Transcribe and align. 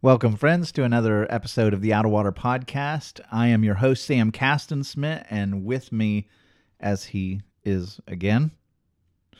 Welcome, 0.00 0.36
friends, 0.36 0.70
to 0.72 0.84
another 0.84 1.26
episode 1.28 1.74
of 1.74 1.80
the 1.80 1.92
Out 1.92 2.04
of 2.04 2.12
Water 2.12 2.30
podcast. 2.30 3.18
I 3.32 3.48
am 3.48 3.64
your 3.64 3.74
host, 3.74 4.04
Sam 4.04 4.30
Castensmith, 4.30 5.26
and 5.28 5.64
with 5.64 5.90
me, 5.90 6.28
as 6.78 7.06
he 7.06 7.40
is 7.64 8.00
again, 8.06 8.52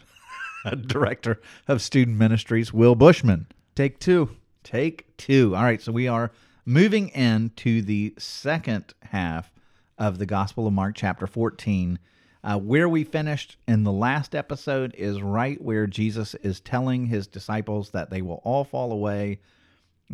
Director 0.87 1.41
of 1.69 1.81
Student 1.81 2.19
Ministries, 2.19 2.73
Will 2.73 2.97
Bushman. 2.97 3.47
Take 3.77 4.01
two. 4.01 4.31
Take 4.65 5.17
two. 5.17 5.55
All 5.55 5.63
right, 5.63 5.81
so 5.81 5.93
we 5.93 6.09
are 6.09 6.33
moving 6.67 7.11
into 7.11 7.81
the 7.81 8.15
second 8.19 8.95
half 9.05 9.53
of 9.97 10.19
the 10.19 10.27
Gospel 10.27 10.67
of 10.67 10.73
Mark, 10.73 10.97
chapter 10.97 11.29
14. 11.29 12.01
Uh, 12.43 12.59
where 12.59 12.89
we 12.89 13.05
finished 13.05 13.59
in 13.69 13.85
the 13.85 13.93
last 13.93 14.35
episode 14.35 14.93
is 14.99 15.23
right 15.23 15.63
where 15.63 15.87
Jesus 15.87 16.35
is 16.35 16.59
telling 16.59 17.07
his 17.07 17.29
disciples 17.29 17.91
that 17.91 18.11
they 18.11 18.23
will 18.23 18.41
all 18.43 18.65
fall 18.65 18.91
away. 18.91 19.39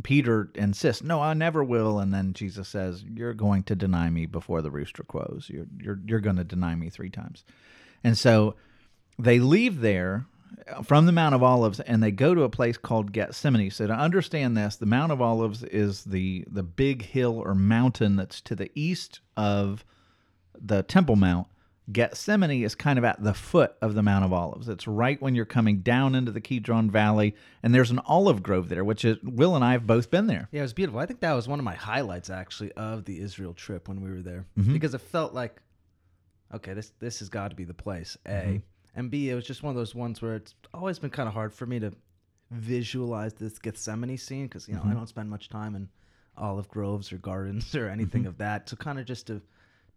Peter 0.03 0.51
insists, 0.55 1.03
"No, 1.03 1.21
I 1.21 1.35
never 1.35 1.63
will." 1.63 1.99
And 1.99 2.13
then 2.13 2.33
Jesus 2.33 2.69
says, 2.69 3.05
"You're 3.05 3.35
going 3.35 3.63
to 3.65 3.77
deny 3.77 4.11
me 4.11 4.27
before 4.27 4.63
the 4.63 4.71
rooster 4.71 5.05
crows. 5.05 5.49
You're 5.49 5.67
you're 5.79 6.01
you're 6.07 6.21
going 6.21 6.37
to 6.37 6.45
deny 6.45 6.75
me 6.75 6.91
three 6.91 7.11
times." 7.11 7.45
And 8.03 8.19
so 8.19 8.57
they 9.19 9.39
leave 9.39 9.81
there 9.81 10.27
uh, 10.69 10.83
from 10.83 11.07
the 11.07 11.13
Mount 11.13 11.35
of 11.35 11.43
Olives 11.43 11.81
and 11.81 12.03
they 12.03 12.11
go 12.11 12.35
to 12.35 12.43
a 12.43 12.49
place 12.49 12.77
called 12.77 13.13
Gethsemane. 13.13 13.71
So 13.71 13.87
to 13.87 13.93
understand 13.93 14.57
this, 14.57 14.77
the 14.77 14.87
Mount 14.87 15.13
of 15.13 15.23
Olives 15.23 15.63
is 15.63 16.05
the 16.05 16.45
the 16.51 16.63
big 16.63 17.03
hill 17.03 17.39
or 17.39 17.55
mountain 17.55 18.17
that's 18.17 18.41
to 18.43 18.55
the 18.55 18.71
east 18.75 19.21
of 19.37 19.85
the 20.61 20.83
Temple 20.83 21.17
Mount. 21.17 21.47
Gethsemane 21.93 22.63
is 22.65 22.75
kind 22.75 22.99
of 22.99 23.05
at 23.05 23.23
the 23.23 23.35
foot 23.35 23.75
of 23.83 23.95
the 23.95 24.03
Mount 24.03 24.25
of 24.25 24.33
Olives. 24.33 24.69
It's 24.71 24.87
right 24.87 25.21
when 25.21 25.35
you're 25.35 25.45
coming 25.45 25.81
down 25.81 26.15
into 26.15 26.33
the 26.33 26.41
Kidron 26.41 26.91
Valley, 26.91 27.35
and 27.63 27.75
there's 27.75 27.91
an 27.91 28.01
olive 28.07 28.43
grove 28.43 28.71
there, 28.71 28.85
which 28.85 29.05
is 29.05 29.19
Will 29.23 29.55
and 29.55 29.63
I 29.65 29.73
have 29.73 29.87
both 29.87 30.11
been 30.11 30.27
there. 30.27 30.49
Yeah, 30.51 30.61
it 30.61 30.63
was 30.63 30.73
beautiful. 30.73 30.99
I 31.01 31.05
think 31.07 31.21
that 31.21 31.33
was 31.35 31.47
one 31.47 31.59
of 31.59 31.65
my 31.65 31.75
highlights 31.75 32.31
actually 32.31 32.73
of 32.73 33.05
the 33.05 33.21
Israel 33.21 33.53
trip 33.53 33.87
when 33.89 34.01
we 34.01 34.11
were 34.11 34.23
there 34.23 34.47
Mm-hmm. 34.59 34.73
because 34.73 34.95
it 34.95 35.01
felt 35.03 35.35
like, 35.35 35.61
okay, 36.55 36.73
this 36.73 36.93
this 37.01 37.19
has 37.19 37.29
got 37.29 37.49
to 37.51 37.57
be 37.57 37.65
the 37.65 37.75
place. 37.75 38.17
A 38.27 38.31
Mm-hmm. 38.31 38.57
and 38.99 39.11
B, 39.11 39.29
it 39.29 39.35
was 39.35 39.47
just 39.47 39.63
one 39.63 39.71
of 39.71 39.77
those 39.77 39.95
ones 39.95 40.23
where 40.23 40.37
it's 40.37 40.55
always 40.73 40.99
been 40.99 41.11
kind 41.11 41.29
of 41.29 41.35
hard 41.35 41.53
for 41.53 41.67
me 41.67 41.81
to 41.81 41.93
visualize 42.51 43.35
this 43.35 43.59
Gethsemane 43.59 44.17
scene 44.17 44.47
because 44.47 44.69
you 44.69 44.75
know 44.75 44.81
Mm-hmm. 44.81 44.91
I 44.91 44.95
don't 44.95 45.09
spend 45.09 45.29
much 45.31 45.49
time 45.49 45.75
in 45.75 45.89
olive 46.37 46.69
groves 46.69 47.13
or 47.13 47.19
gardens 47.19 47.75
or 47.77 47.89
anything 47.89 48.23
Mm-hmm. 48.23 48.29
of 48.29 48.39
that. 48.39 48.69
So 48.69 48.77
kind 48.77 48.99
of 48.99 49.05
just 49.07 49.27
to 49.29 49.43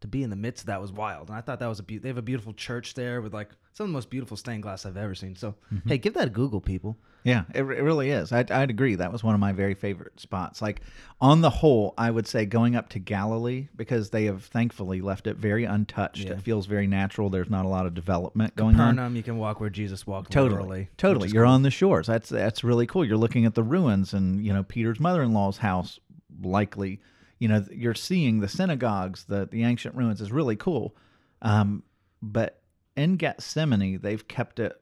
to 0.01 0.07
be 0.07 0.21
in 0.23 0.29
the 0.29 0.35
midst 0.35 0.63
of 0.63 0.67
that 0.67 0.81
was 0.81 0.91
wild, 0.91 1.29
and 1.29 1.37
I 1.37 1.41
thought 1.41 1.59
that 1.59 1.67
was 1.67 1.79
a 1.79 1.83
be- 1.83 1.97
they 1.97 2.07
have 2.09 2.17
a 2.17 2.21
beautiful 2.21 2.53
church 2.53 2.93
there 2.93 3.21
with 3.21 3.33
like 3.33 3.49
some 3.73 3.85
of 3.85 3.89
the 3.89 3.93
most 3.93 4.09
beautiful 4.09 4.37
stained 4.37 4.63
glass 4.63 4.85
I've 4.85 4.97
ever 4.97 5.15
seen. 5.15 5.35
So 5.35 5.55
Mm-hmm. 5.73 5.89
hey, 5.89 5.97
give 5.97 6.13
that 6.15 6.27
a 6.27 6.31
Google, 6.31 6.61
people. 6.61 6.97
Yeah, 7.23 7.43
it, 7.53 7.61
it 7.63 7.63
really 7.83 8.11
is. 8.11 8.31
I'd, 8.31 8.51
I'd 8.51 8.69
agree. 8.69 8.95
That 8.95 9.11
was 9.11 9.21
one 9.23 9.33
of 9.33 9.41
my 9.41 9.51
very 9.51 9.73
favorite 9.73 10.17
spots. 10.19 10.61
Like, 10.61 10.79
on 11.19 11.41
the 11.41 11.49
whole, 11.49 11.93
I 11.97 12.09
would 12.09 12.25
say 12.25 12.45
going 12.45 12.75
up 12.75 12.87
to 12.89 12.99
Galilee 12.99 13.67
because 13.75 14.11
they 14.11 14.25
have 14.25 14.45
thankfully 14.45 15.01
left 15.01 15.27
it 15.27 15.35
very 15.35 15.65
untouched. 15.65 16.23
Yeah. 16.25 16.33
It 16.33 16.41
feels 16.41 16.67
very 16.67 16.87
natural. 16.87 17.29
There's 17.29 17.49
not 17.49 17.65
a 17.65 17.67
lot 17.67 17.85
of 17.85 17.93
development 17.93 18.55
going 18.55 18.79
on. 18.79 18.91
Capernaum, 18.95 19.15
you 19.17 19.23
can 19.23 19.37
walk 19.37 19.59
where 19.59 19.69
Jesus 19.69 20.07
walked. 20.07 20.31
Totally, 20.31 20.53
literally, 20.61 20.89
totally. 20.97 21.29
You're 21.29 21.43
cool. 21.43 21.53
on 21.53 21.63
the 21.63 21.71
shores. 21.71 22.07
That's 22.07 22.29
that's 22.29 22.63
really 22.63 22.87
cool. 22.87 23.03
You're 23.03 23.17
looking 23.17 23.45
at 23.45 23.55
the 23.55 23.63
ruins 23.63 24.13
and 24.13 24.45
you 24.45 24.53
know 24.53 24.63
Peter's 24.63 24.99
mother-in-law's 24.99 25.57
house. 25.57 25.99
Likely, 26.41 27.01
you 27.39 27.47
know 27.47 27.63
you're 27.71 27.93
seeing 27.95 28.39
the 28.39 28.47
synagogues, 28.47 29.25
the 29.25 29.47
the 29.51 29.63
ancient 29.63 29.95
ruins 29.95 30.21
is 30.21 30.31
really 30.31 30.55
cool. 30.55 30.95
Um, 31.41 31.83
but 32.21 32.61
in 32.95 33.15
Gethsemane, 33.17 33.99
they've 34.01 34.27
kept 34.27 34.59
it 34.59 34.79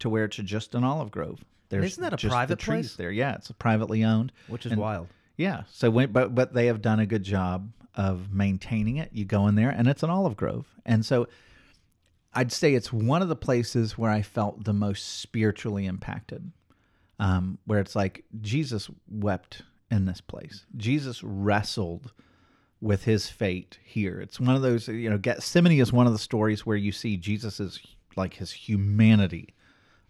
to 0.00 0.08
where 0.10 0.24
it's 0.24 0.36
just 0.36 0.74
an 0.74 0.84
olive 0.84 1.10
grove. 1.10 1.44
There's 1.70 1.92
Isn't 1.92 2.02
that 2.02 2.12
a 2.12 2.16
the 2.26 2.28
private 2.30 2.58
trees 2.58 2.88
place? 2.88 2.96
there? 2.96 3.10
Yeah, 3.10 3.36
it's 3.36 3.50
privately 3.52 4.04
owned, 4.04 4.32
which 4.48 4.66
is 4.66 4.72
And- 4.72 4.80
wild. 4.80 5.08
Yeah. 5.36 5.62
So 5.70 5.90
when, 5.90 6.12
but 6.12 6.34
but 6.34 6.52
they 6.52 6.66
have 6.66 6.82
done 6.82 7.00
a 7.00 7.06
good 7.06 7.22
job 7.24 7.72
of 7.94 8.32
maintaining 8.32 8.98
it. 8.98 9.10
You 9.12 9.24
go 9.24 9.46
in 9.48 9.54
there 9.54 9.70
and 9.70 9.88
it's 9.88 10.02
an 10.02 10.10
olive 10.10 10.36
grove. 10.36 10.66
And 10.84 11.04
so 11.06 11.26
I'd 12.32 12.52
say 12.52 12.74
it's 12.74 12.92
one 12.92 13.22
of 13.22 13.28
the 13.28 13.36
places 13.36 13.96
where 13.96 14.10
I 14.10 14.22
felt 14.22 14.64
the 14.64 14.72
most 14.72 15.20
spiritually 15.20 15.86
impacted. 15.86 16.52
Um, 17.20 17.58
where 17.64 17.78
it's 17.78 17.94
like 17.96 18.24
Jesus 18.40 18.90
wept 19.08 19.62
in 19.94 20.06
this 20.06 20.20
place. 20.20 20.66
Jesus 20.76 21.22
wrestled 21.22 22.12
with 22.80 23.04
his 23.04 23.28
fate 23.28 23.78
here. 23.82 24.20
It's 24.20 24.40
one 24.40 24.56
of 24.56 24.62
those, 24.62 24.88
you 24.88 25.08
know, 25.08 25.18
Gethsemane 25.18 25.80
is 25.80 25.92
one 25.92 26.06
of 26.06 26.12
the 26.12 26.18
stories 26.18 26.66
where 26.66 26.76
you 26.76 26.92
see 26.92 27.16
Jesus's 27.16 27.80
like 28.16 28.34
his 28.34 28.52
humanity 28.52 29.54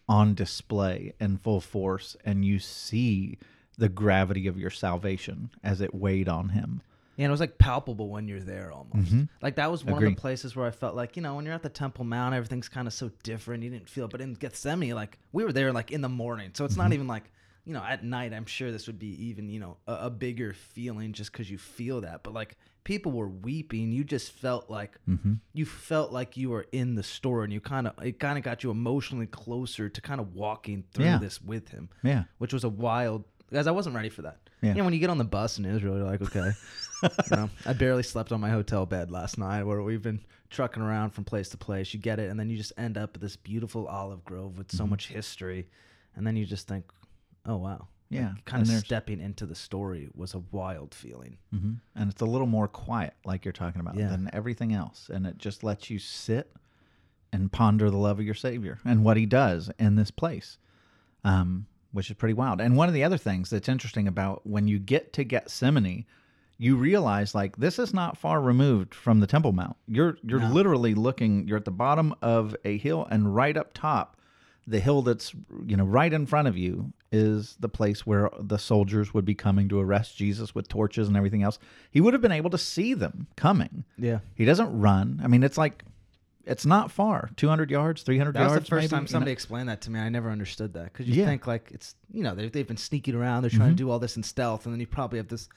on 0.08 0.34
display 0.34 1.12
in 1.20 1.36
full 1.38 1.60
force 1.60 2.16
and 2.24 2.44
you 2.44 2.58
see 2.58 3.38
the 3.76 3.88
gravity 3.88 4.46
of 4.46 4.58
your 4.58 4.70
salvation 4.70 5.50
as 5.62 5.80
it 5.80 5.94
weighed 5.94 6.28
on 6.28 6.50
him. 6.50 6.80
Yeah, 7.16 7.24
and 7.24 7.30
it 7.30 7.32
was 7.32 7.40
like 7.40 7.58
palpable 7.58 8.08
when 8.08 8.26
you're 8.26 8.40
there 8.40 8.72
almost. 8.72 9.12
Mm-hmm. 9.12 9.24
Like 9.40 9.56
that 9.56 9.70
was 9.70 9.84
one 9.84 10.02
of 10.02 10.08
the 10.08 10.16
places 10.16 10.56
where 10.56 10.66
I 10.66 10.70
felt 10.70 10.96
like, 10.96 11.16
you 11.16 11.22
know, 11.22 11.36
when 11.36 11.44
you're 11.44 11.54
at 11.54 11.62
the 11.62 11.68
Temple 11.68 12.04
Mount, 12.04 12.34
everything's 12.34 12.68
kind 12.68 12.88
of 12.88 12.94
so 12.94 13.10
different. 13.22 13.62
You 13.62 13.70
didn't 13.70 13.88
feel. 13.88 14.08
But 14.08 14.20
in 14.20 14.34
Gethsemane, 14.34 14.94
like 14.94 15.18
we 15.32 15.44
were 15.44 15.52
there 15.52 15.72
like 15.72 15.92
in 15.92 16.00
the 16.00 16.08
morning. 16.08 16.50
So 16.54 16.64
it's 16.64 16.76
not 16.76 16.84
mm-hmm. 16.84 16.94
even 16.94 17.06
like, 17.06 17.30
you 17.64 17.72
know, 17.72 17.82
at 17.82 18.04
night, 18.04 18.32
I'm 18.32 18.46
sure 18.46 18.70
this 18.70 18.86
would 18.86 18.98
be 18.98 19.26
even, 19.26 19.48
you 19.48 19.58
know, 19.60 19.76
a, 19.86 20.06
a 20.06 20.10
bigger 20.10 20.52
feeling 20.52 21.12
just 21.12 21.32
because 21.32 21.50
you 21.50 21.58
feel 21.58 22.02
that. 22.02 22.22
But 22.22 22.34
like 22.34 22.56
people 22.84 23.12
were 23.12 23.28
weeping. 23.28 23.90
You 23.92 24.04
just 24.04 24.32
felt 24.32 24.68
like, 24.68 24.98
you 25.54 25.64
felt 25.64 26.12
like 26.12 26.36
you 26.36 26.50
were 26.50 26.66
in 26.72 26.94
the 26.94 27.02
store 27.02 27.42
and 27.44 27.52
you 27.52 27.60
kind 27.60 27.86
of, 27.86 27.94
it 28.04 28.18
kind 28.20 28.36
of 28.36 28.44
got 28.44 28.62
you 28.62 28.70
emotionally 28.70 29.26
closer 29.26 29.88
to 29.88 30.00
kind 30.02 30.20
of 30.20 30.34
walking 30.34 30.84
through 30.92 31.06
Yeah. 31.06 31.18
this 31.18 31.40
with 31.40 31.68
him 31.70 31.88
Yeah. 32.02 32.24
which 32.38 32.52
was 32.52 32.64
a 32.64 32.68
wild 32.68 33.24
guys. 33.52 33.66
I 33.66 33.70
wasn't 33.70 33.96
ready 33.96 34.10
for 34.10 34.22
that. 34.22 34.38
Yeah. 34.60 34.70
You 34.72 34.78
know, 34.78 34.84
when 34.84 34.92
you 34.94 35.00
get 35.00 35.10
on 35.10 35.18
the 35.18 35.24
bus 35.24 35.58
in 35.58 35.64
Israel, 35.64 35.96
you're 35.96 36.06
like, 36.06 36.20
okay. 36.22 36.52
you 37.02 37.36
know, 37.36 37.50
I 37.66 37.72
barely 37.74 38.02
slept 38.02 38.32
on 38.32 38.40
my 38.40 38.50
hotel 38.50 38.84
bed 38.86 39.10
last 39.10 39.36
night. 39.38 39.62
Where 39.64 39.82
we've 39.82 40.00
been 40.02 40.20
trucking 40.50 40.82
around 40.82 41.10
from 41.10 41.24
place 41.24 41.50
to 41.50 41.56
place. 41.58 41.92
You 41.92 42.00
get 42.00 42.18
it, 42.18 42.30
and 42.30 42.38
then 42.40 42.48
you 42.48 42.56
just 42.56 42.72
end 42.78 42.96
up 42.96 43.10
at 43.14 43.20
this 43.20 43.36
beautiful 43.36 43.86
olive 43.86 44.24
grove 44.24 44.56
with 44.58 44.68
Mm-hmm. 44.68 44.76
so 44.78 44.86
much 44.86 45.08
history, 45.08 45.68
and 46.16 46.26
then 46.26 46.34
you 46.36 46.46
just 46.46 46.66
think, 46.66 46.84
oh 47.46 47.56
wow, 47.56 47.88
Yeah, 48.08 48.32
kind 48.44 48.62
and 48.62 48.70
of 48.70 48.78
stepping 48.84 49.20
into 49.20 49.46
the 49.46 49.54
story 49.54 50.08
was 50.14 50.34
a 50.34 50.38
wild 50.50 50.94
feeling. 50.94 51.38
hmm 51.50 51.74
And 51.96 52.10
it's 52.10 52.22
a 52.22 52.26
little 52.26 52.46
more 52.46 52.68
quiet, 52.68 53.14
like 53.24 53.44
you're 53.44 53.52
talking 53.52 53.80
about, 53.80 53.96
Yeah. 53.96 54.08
than 54.08 54.30
everything 54.32 54.72
else. 54.72 55.10
And 55.12 55.26
it 55.26 55.38
just 55.38 55.62
lets 55.64 55.90
you 55.90 55.98
sit 55.98 56.52
and 57.32 57.50
ponder 57.52 57.90
the 57.90 57.96
love 57.96 58.18
of 58.20 58.24
your 58.24 58.34
Savior 58.34 58.78
and 58.84 59.04
what 59.04 59.16
He 59.16 59.26
does 59.26 59.70
in 59.78 59.96
this 59.96 60.10
place, 60.10 60.58
um, 61.24 61.66
which 61.92 62.10
is 62.10 62.16
pretty 62.16 62.34
wild. 62.34 62.60
And 62.60 62.76
one 62.76 62.88
of 62.88 62.94
the 62.94 63.04
other 63.04 63.18
things 63.18 63.50
that's 63.50 63.68
interesting 63.68 64.06
about 64.08 64.46
when 64.46 64.68
you 64.68 64.78
get 64.78 65.12
to 65.14 65.24
Gethsemane, 65.24 66.04
you 66.58 66.76
realize 66.76 67.34
like 67.34 67.56
this 67.56 67.78
is 67.80 67.92
not 67.92 68.16
far 68.16 68.40
removed 68.40 68.94
from 68.94 69.18
the 69.20 69.26
Temple 69.26 69.52
Mount. 69.52 69.76
You're 69.88 70.16
you're 70.22 70.40
No. 70.40 70.52
literally 70.52 70.94
looking. 70.94 71.48
You're 71.48 71.58
at 71.58 71.64
the 71.64 71.70
bottom 71.72 72.14
of 72.22 72.54
a 72.64 72.78
hill, 72.78 73.06
and 73.10 73.34
right 73.34 73.56
up 73.56 73.74
top, 73.74 74.16
the 74.66 74.80
hill 74.80 75.02
that's 75.02 75.34
you 75.66 75.76
know 75.76 75.84
right 75.84 76.12
in 76.12 76.26
front 76.26 76.48
of 76.48 76.56
you 76.56 76.92
is 77.12 77.56
the 77.60 77.68
place 77.68 78.06
where 78.06 78.30
the 78.40 78.58
soldiers 78.58 79.12
would 79.14 79.24
be 79.24 79.34
coming 79.34 79.68
to 79.68 79.78
arrest 79.78 80.16
Jesus 80.16 80.54
with 80.54 80.68
torches 80.68 81.06
and 81.08 81.16
everything 81.16 81.42
else. 81.42 81.58
He 81.90 82.00
would 82.00 82.12
have 82.14 82.22
been 82.22 82.32
able 82.32 82.50
to 82.50 82.58
see 82.58 82.94
them 82.94 83.26
coming. 83.36 83.84
Yeah. 83.98 84.18
He 84.34 84.44
doesn't 84.44 84.76
run. 84.80 85.20
I 85.22 85.28
mean, 85.28 85.42
it's 85.44 85.58
like 85.58 85.84
it's 86.46 86.66
not 86.66 86.90
far. 86.90 87.30
200 87.36 87.70
yards, 87.70 88.02
300 88.02 88.32
That 88.34 88.42
was 88.44 88.50
yards 88.52 88.64
the 88.66 88.68
first 88.70 88.82
maybe, 88.82 88.88
time 88.90 88.98
you 88.98 89.02
know? 89.04 89.06
somebody 89.12 89.32
explained 89.32 89.68
that 89.68 89.80
to 89.82 89.90
me. 89.90 90.00
I 90.00 90.08
never 90.08 90.30
understood 90.30 90.74
that 90.74 90.92
because 90.92 91.06
you 91.06 91.14
Yeah. 91.14 91.22
Mm-hmm. 91.22 91.30
think 91.30 91.46
like 91.46 91.70
it's 91.72 91.94
you 92.10 92.22
know 92.22 92.34
they've, 92.34 92.50
they've 92.52 92.66
been 92.66 92.76
sneaking 92.76 93.14
around, 93.14 93.42
they're 93.42 93.50
trying 93.50 93.70
to 93.70 93.74
do 93.76 93.90
all 93.90 93.98
this 93.98 94.16
in 94.16 94.22
stealth, 94.22 94.66
and 94.66 94.74
then 94.74 94.80
you 94.80 94.86
probably 94.86 95.18
have 95.18 95.28
this 95.28 95.48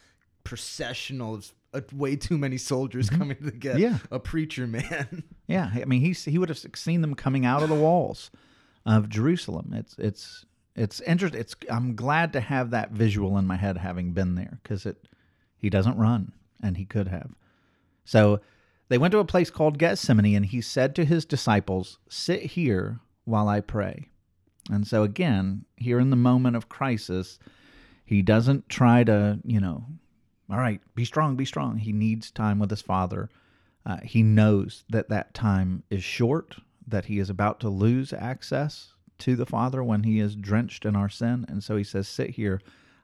processional 0.44 1.36
of 1.36 1.54
uh, 1.74 1.82
way 1.94 2.16
too 2.16 2.38
many 2.38 2.58
soldiers 2.58 3.10
coming 3.10 3.36
to 3.44 3.52
get 3.52 3.76
Mm-hmm. 3.76 3.82
Yeah. 3.82 3.98
a 4.12 4.20
preacher 4.20 4.66
man. 4.78 5.24
Yeah, 5.48 5.70
I 5.74 5.86
mean, 5.86 6.02
he's 6.02 6.24
he 6.24 6.38
would 6.38 6.50
have 6.50 6.60
seen 6.76 7.02
them 7.02 7.16
coming 7.16 7.46
out 7.46 7.64
of 7.64 7.70
the 7.70 7.76
walls 7.76 8.32
of 8.88 9.10
Jerusalem. 9.10 9.74
It's 9.76 9.96
it's 10.00 10.46
it's 10.76 11.02
interesting. 11.02 11.42
It's 11.42 11.56
I'm 11.70 11.96
glad 11.96 12.34
to 12.34 12.40
have 12.40 12.72
that 12.72 12.92
visual 12.92 13.38
in 13.38 13.46
my 13.46 13.58
head, 13.58 13.78
having 13.78 14.14
been 14.14 14.36
there, 14.36 14.60
because 14.64 14.88
it 14.88 15.08
he 15.58 15.70
doesn't 15.70 15.98
run, 15.98 16.32
and 16.64 16.78
he 16.78 16.86
could 16.86 17.10
have. 17.10 17.36
So 18.06 18.40
they 18.90 18.98
went 18.98 19.12
to 19.12 19.20
a 19.20 19.26
place 19.26 19.52
called 19.52 19.78
Gethsemane, 19.78 20.36
and 20.36 20.46
he 20.46 20.62
said 20.62 20.96
to 20.96 21.06
his 21.06 21.26
disciples, 21.26 22.00
"Sit 22.10 22.42
here 22.42 23.02
while 23.26 23.50
I 23.50 23.62
pray." 23.62 24.10
And 24.72 24.88
so 24.88 25.04
again, 25.04 25.66
here 25.76 26.00
in 26.00 26.10
the 26.10 26.16
moment 26.16 26.56
of 26.56 26.70
crisis, 26.70 27.40
He 28.08 28.22
doesn't 28.22 28.70
try 28.70 29.04
to, 29.04 29.40
you 29.44 29.60
know, 29.60 29.86
all 30.50 30.58
right, 30.58 30.80
be 30.96 31.04
strong, 31.04 31.36
be 31.36 31.44
strong. 31.44 31.78
He 31.78 31.92
needs 31.92 32.32
time 32.32 32.58
with 32.58 32.70
his 32.70 32.82
father. 32.82 33.30
Uh, 33.86 33.98
he 34.02 34.24
knows 34.24 34.86
that 34.90 35.10
that 35.10 35.34
time 35.34 35.84
is 35.90 36.06
short, 36.06 36.56
that 36.88 37.06
he 37.06 37.20
is 37.20 37.30
about 37.30 37.60
to 37.60 37.70
lose 37.70 38.14
access 38.14 38.94
to 39.20 39.36
the 39.36 39.46
Father 39.46 39.84
when 39.84 40.04
he 40.04 40.20
is 40.20 40.36
drenched 40.36 40.86
in 40.86 40.96
our 40.96 41.10
sin. 41.10 41.46
And 41.48 41.64
so 41.64 41.76
he 41.76 41.84
says, 41.84 42.08
Sit 42.08 42.32
here. 42.32 42.62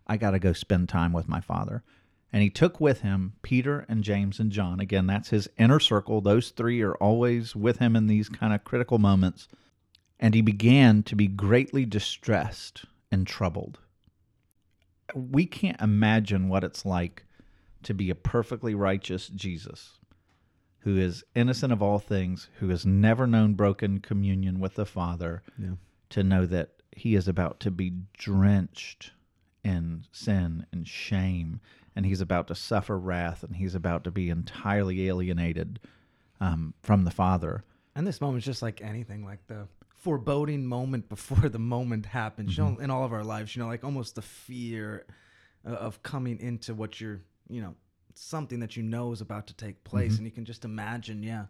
I 0.08 0.18
got 0.18 0.32
to 0.32 0.40
go 0.40 0.54
spend 0.54 0.90
time 0.90 1.14
with 1.14 1.28
my 1.28 1.42
Father. 1.42 1.84
And 2.32 2.42
he 2.42 2.50
took 2.50 2.82
with 2.82 3.02
him 3.02 3.34
Peter 3.42 3.86
and 3.88 4.04
James 4.04 4.40
and 4.40 4.52
John. 4.52 4.80
Again, 4.80 5.06
that's 5.08 5.30
his 5.30 5.48
inner 5.58 5.80
circle. 5.80 6.20
Those 6.20 6.50
three 6.50 6.82
are 6.82 6.96
always 6.96 7.56
with 7.56 7.78
him 7.78 7.96
in 7.96 8.08
these 8.08 8.28
kind 8.28 8.54
of 8.54 8.64
critical 8.64 8.98
moments. 8.98 9.48
And 10.20 10.34
he 10.34 10.42
began 10.42 11.04
to 11.04 11.16
be 11.16 11.28
greatly 11.28 11.86
distressed 11.86 12.86
and 13.12 13.28
troubled. 13.28 13.80
We 15.14 15.46
can't 15.46 15.80
imagine 15.80 16.50
what 16.50 16.64
it's 16.64 16.86
like 16.86 17.24
to 17.84 17.94
be 17.94 18.10
a 18.10 18.16
perfectly 18.16 18.74
righteous 18.74 19.28
Jesus 19.28 20.00
who 20.84 20.98
is 20.98 21.24
innocent 21.36 21.72
of 21.74 21.82
all 21.82 22.00
things, 22.00 22.50
who 22.60 22.70
has 22.70 22.86
never 22.86 23.26
known 23.26 23.54
broken 23.54 24.00
communion 24.00 24.60
with 24.60 24.76
the 24.76 24.86
Father, 24.86 25.42
Yeah. 25.58 25.76
to 26.10 26.24
know 26.24 26.46
that 26.46 26.82
he 26.92 27.16
is 27.16 27.28
about 27.28 27.60
to 27.62 27.72
be 27.72 27.94
drenched 28.18 29.12
in 29.64 30.06
sin 30.12 30.66
and 30.72 30.88
shame, 30.88 31.60
and 31.96 32.06
he's 32.06 32.22
about 32.22 32.48
to 32.48 32.56
suffer 32.56 32.98
wrath, 33.00 33.44
and 33.44 33.56
he's 33.56 33.76
about 33.76 34.04
to 34.04 34.12
be 34.12 34.30
entirely 34.30 35.08
alienated 35.08 35.80
um, 36.42 36.74
from 36.82 37.06
the 37.06 37.12
Father. 37.12 37.64
And 37.96 38.06
this 38.06 38.20
moment 38.20 38.40
is 38.40 38.46
just 38.46 38.62
like 38.62 38.82
anything, 38.82 39.24
like 39.24 39.46
the 39.48 39.68
foreboding 39.96 40.66
moment 40.66 41.08
before 41.16 41.48
the 41.48 41.60
moment 41.60 42.06
happens. 42.08 42.58
You 42.58 42.64
know, 42.66 42.78
in 42.80 42.90
all 42.90 43.06
of 43.06 43.14
our 43.14 43.24
lives, 43.24 43.56
you 43.56 43.62
know, 43.62 43.70
like 43.70 43.84
almost 43.86 44.16
the 44.16 44.22
fear 44.22 45.06
of 45.64 46.04
coming 46.04 46.40
into 46.42 46.74
what 46.74 47.00
you're, 47.00 47.22
you 47.48 47.62
know, 47.62 47.76
something 48.16 48.60
that 48.60 48.76
you 48.76 48.84
know 48.84 49.12
is 49.12 49.22
about 49.22 49.48
to 49.48 49.54
take 49.54 49.84
place, 49.84 50.14
mm-hmm. 50.14 50.18
and 50.20 50.26
you 50.26 50.32
can 50.32 50.46
just 50.46 50.66
imagine, 50.66 51.24
yeah, 51.24 51.46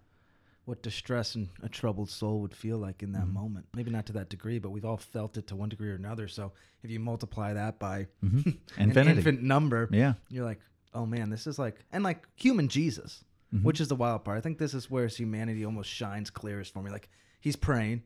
what 0.66 0.82
distress 0.82 1.36
and 1.36 1.50
a 1.62 1.70
troubled 1.70 2.10
soul 2.10 2.40
would 2.40 2.56
feel 2.56 2.78
like 2.78 3.04
in 3.04 3.12
that 3.14 3.24
mm-hmm. 3.24 3.34
moment. 3.34 3.66
Maybe 3.76 3.92
not 3.92 4.06
to 4.08 4.14
that 4.14 4.30
degree, 4.30 4.60
but 4.60 4.70
we've 4.70 4.86
all 4.86 4.98
felt 4.98 5.38
it 5.38 5.48
to 5.48 5.56
one 5.56 5.70
degree 5.70 5.90
or 5.90 5.96
another. 5.96 6.28
So 6.28 6.54
if 6.84 6.90
you 6.90 7.00
multiply 7.00 7.54
that 7.54 7.80
by 7.80 8.08
mm-hmm. 8.24 8.50
an 8.78 8.90
Infinity. 8.90 9.18
infinite 9.18 9.44
number, 9.44 9.90
Yeah. 9.92 10.14
you're 10.30 10.46
like, 10.46 10.60
oh 10.94 11.06
man, 11.06 11.30
this 11.30 11.48
is 11.48 11.60
like, 11.60 11.80
and 11.92 12.04
like 12.04 12.28
human 12.36 12.68
Jesus, 12.68 13.24
which 13.62 13.80
is 13.80 13.88
the 13.88 13.96
wild 13.96 14.24
part. 14.24 14.38
I 14.38 14.42
think 14.42 14.58
this 14.58 14.74
is 14.74 14.90
where 14.90 15.04
his 15.04 15.18
humanity 15.18 15.64
almost 15.64 15.90
shines 15.90 16.30
clearest 16.32 16.74
for 16.74 16.82
me. 16.82 16.90
Like 16.90 17.10
he's 17.40 17.56
praying, 17.56 18.02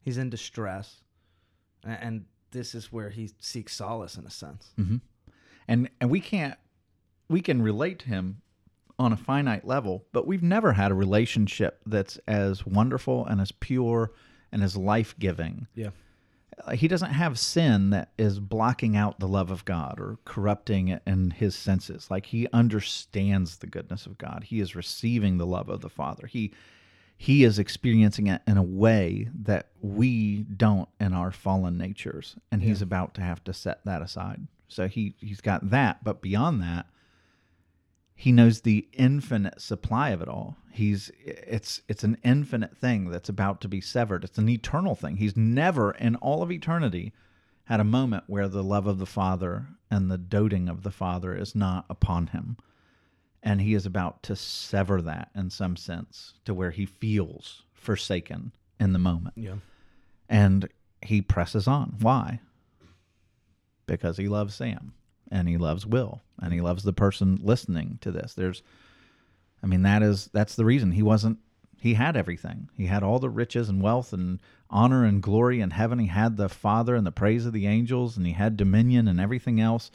he's 0.00 0.18
in 0.18 0.30
distress, 0.30 1.02
a- 1.84 1.90
and 1.90 2.24
this 2.50 2.74
is 2.74 2.90
where 2.90 3.10
he 3.10 3.30
seeks 3.38 3.74
solace 3.76 4.16
in 4.16 4.26
a 4.26 4.30
sense. 4.30 4.72
and 5.68 5.90
and 6.00 6.10
we 6.10 6.18
can't 6.20 6.56
we 7.28 7.40
can 7.40 7.62
relate 7.62 7.98
to 8.00 8.06
him 8.06 8.40
on 8.98 9.12
a 9.12 9.16
finite 9.16 9.66
level 9.66 10.04
but 10.12 10.26
we've 10.26 10.42
never 10.42 10.72
had 10.72 10.90
a 10.90 10.94
relationship 10.94 11.80
that's 11.86 12.18
as 12.28 12.64
wonderful 12.64 13.26
and 13.26 13.40
as 13.40 13.52
pure 13.52 14.12
and 14.52 14.62
as 14.62 14.76
life-giving 14.76 15.66
Yeah. 15.74 15.90
Uh, 16.64 16.72
he 16.72 16.86
doesn't 16.86 17.10
have 17.10 17.36
sin 17.38 17.90
that 17.90 18.12
is 18.16 18.38
blocking 18.38 18.96
out 18.96 19.18
the 19.18 19.26
love 19.26 19.50
of 19.50 19.64
God 19.64 19.98
or 19.98 20.18
corrupting 20.24 20.86
it 20.88 21.02
in 21.06 21.30
his 21.30 21.56
senses. 21.56 22.10
Like 22.10 22.26
he 22.26 22.46
understands 22.52 23.56
the 23.56 23.66
goodness 23.66 24.06
of 24.06 24.18
God. 24.18 24.44
He 24.44 24.60
is 24.60 24.76
receiving 24.76 25.38
the 25.38 25.46
love 25.46 25.68
of 25.68 25.80
the 25.80 25.88
Father. 25.88 26.26
He 26.26 26.52
he 27.16 27.44
is 27.44 27.58
experiencing 27.58 28.26
it 28.26 28.42
in 28.46 28.56
a 28.56 28.62
way 28.62 29.28
that 29.42 29.68
we 29.80 30.42
don't 30.42 30.88
in 31.00 31.12
our 31.12 31.30
fallen 31.30 31.78
natures, 31.78 32.36
and 32.50 32.62
he's 32.62 32.82
about 32.82 33.14
to 33.14 33.20
have 33.20 33.42
to 33.44 33.52
set 33.52 33.84
that 33.84 34.02
aside. 34.02 34.46
So 34.68 34.88
he 34.88 35.14
he's 35.18 35.40
got 35.40 35.70
that, 35.70 36.02
but 36.04 36.20
beyond 36.20 36.60
that, 36.62 36.86
he 38.14 38.32
knows 38.32 38.60
the 38.60 38.88
infinite 38.92 39.60
supply 39.60 40.10
of 40.10 40.22
it 40.22 40.28
all 40.28 40.56
he's 40.70 41.10
it's 41.24 41.82
it's 41.88 42.04
an 42.04 42.16
infinite 42.24 42.76
thing 42.76 43.10
that's 43.10 43.28
about 43.28 43.60
to 43.60 43.68
be 43.68 43.80
severed 43.80 44.24
it's 44.24 44.38
an 44.38 44.48
eternal 44.48 44.94
thing 44.94 45.16
he's 45.16 45.36
never 45.36 45.92
in 45.92 46.16
all 46.16 46.42
of 46.42 46.50
eternity 46.50 47.12
had 47.64 47.80
a 47.80 47.84
moment 47.84 48.24
where 48.26 48.48
the 48.48 48.62
love 48.62 48.86
of 48.86 48.98
the 48.98 49.06
father 49.06 49.66
and 49.90 50.10
the 50.10 50.18
doting 50.18 50.68
of 50.68 50.82
the 50.82 50.90
father 50.90 51.34
is 51.34 51.54
not 51.54 51.84
upon 51.88 52.28
him 52.28 52.56
and 53.42 53.60
he 53.60 53.74
is 53.74 53.84
about 53.86 54.22
to 54.22 54.34
sever 54.34 55.02
that 55.02 55.30
in 55.34 55.50
some 55.50 55.76
sense 55.76 56.34
to 56.44 56.54
where 56.54 56.70
he 56.70 56.86
feels 56.86 57.62
forsaken 57.72 58.52
in 58.80 58.92
the 58.92 58.98
moment 58.98 59.34
Yeah. 59.36 59.56
and 60.28 60.68
he 61.02 61.20
presses 61.20 61.68
on. 61.68 61.96
Why? 62.00 62.40
Because 63.86 64.16
he 64.16 64.28
loves 64.28 64.54
Sam 64.54 64.94
and 65.30 65.48
he 65.48 65.56
loves 65.56 65.86
Will 65.86 66.22
and 66.40 66.52
he 66.52 66.58
mm-hmm. 66.58 66.66
loves 66.66 66.82
the 66.82 66.92
person 66.92 67.38
listening 67.42 67.98
to 68.02 68.10
this. 68.10 68.34
There's 68.34 68.62
I 69.62 69.66
mean 69.66 69.82
that 69.82 70.02
is 70.02 70.28
that's 70.32 70.56
the 70.56 70.64
reason 70.64 70.92
he 70.92 71.02
wasn't 71.02 71.38
he 71.80 71.94
had 71.94 72.16
everything. 72.16 72.70
He 72.76 72.86
had 72.86 73.02
all 73.02 73.18
the 73.18 73.28
riches 73.28 73.68
and 73.68 73.82
wealth 73.82 74.12
and 74.12 74.40
honor 74.70 75.04
and 75.04 75.22
glory 75.22 75.60
in 75.60 75.70
heaven. 75.70 75.98
He 75.98 76.06
had 76.06 76.36
the 76.36 76.48
Father 76.48 76.94
and 76.94 77.06
the 77.06 77.12
praise 77.12 77.46
of 77.46 77.52
the 77.52 77.66
angels 77.66 78.16
and 78.16 78.26
he 78.26 78.32
had 78.32 78.56
dominion 78.56 79.08
and 79.08 79.20
everything 79.20 79.60
else. 79.60 79.90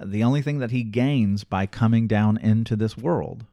The 0.00 0.22
only 0.22 0.42
thing 0.42 0.58
that 0.58 0.70
he 0.70 0.82
gains 0.82 1.44
by 1.44 1.66
coming 1.66 2.06
down 2.06 2.38
into 2.38 2.76
this 2.76 2.96
world 2.96 3.44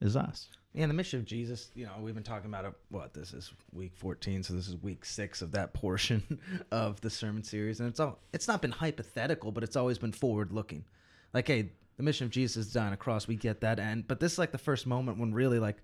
is 0.00 0.16
us. 0.16 0.48
Yeah, 0.74 0.86
the 0.86 0.92
mission 0.92 1.20
of 1.20 1.24
Jesus, 1.24 1.70
you 1.76 1.86
know, 1.86 1.92
we've 2.00 2.14
been 2.14 2.24
talking 2.24 2.50
about 2.50 2.64
it. 2.64 2.72
What 2.88 3.14
this 3.14 3.32
is 3.32 3.52
week 3.72 3.92
fourteen, 3.94 4.42
so 4.42 4.54
this 4.54 4.66
is 4.66 4.76
week 4.82 5.04
six 5.04 5.40
of 5.40 5.52
that 5.52 5.72
portion 5.72 6.40
of 6.72 7.00
the 7.00 7.10
sermon 7.10 7.44
series, 7.44 7.78
and 7.78 7.88
it's 7.88 8.00
all 8.00 8.18
it's 8.32 8.48
not 8.48 8.60
been 8.60 8.72
hypothetical, 8.72 9.52
but 9.52 9.62
it's 9.62 9.76
always 9.76 9.98
been 9.98 10.12
forward 10.12 10.52
looking. 10.52 10.84
Like, 11.32 11.46
hey, 11.46 11.70
the 11.96 12.02
mission 12.02 12.24
of 12.24 12.32
Jesus 12.32 12.66
is 12.66 12.72
dying 12.72 12.92
across. 12.92 13.28
We 13.28 13.36
get 13.36 13.60
that, 13.60 13.78
and 13.78 14.06
but 14.06 14.18
this 14.18 14.32
is 14.32 14.38
like 14.38 14.50
the 14.50 14.58
first 14.58 14.84
moment 14.84 15.18
when 15.18 15.32
really 15.32 15.60
like 15.60 15.76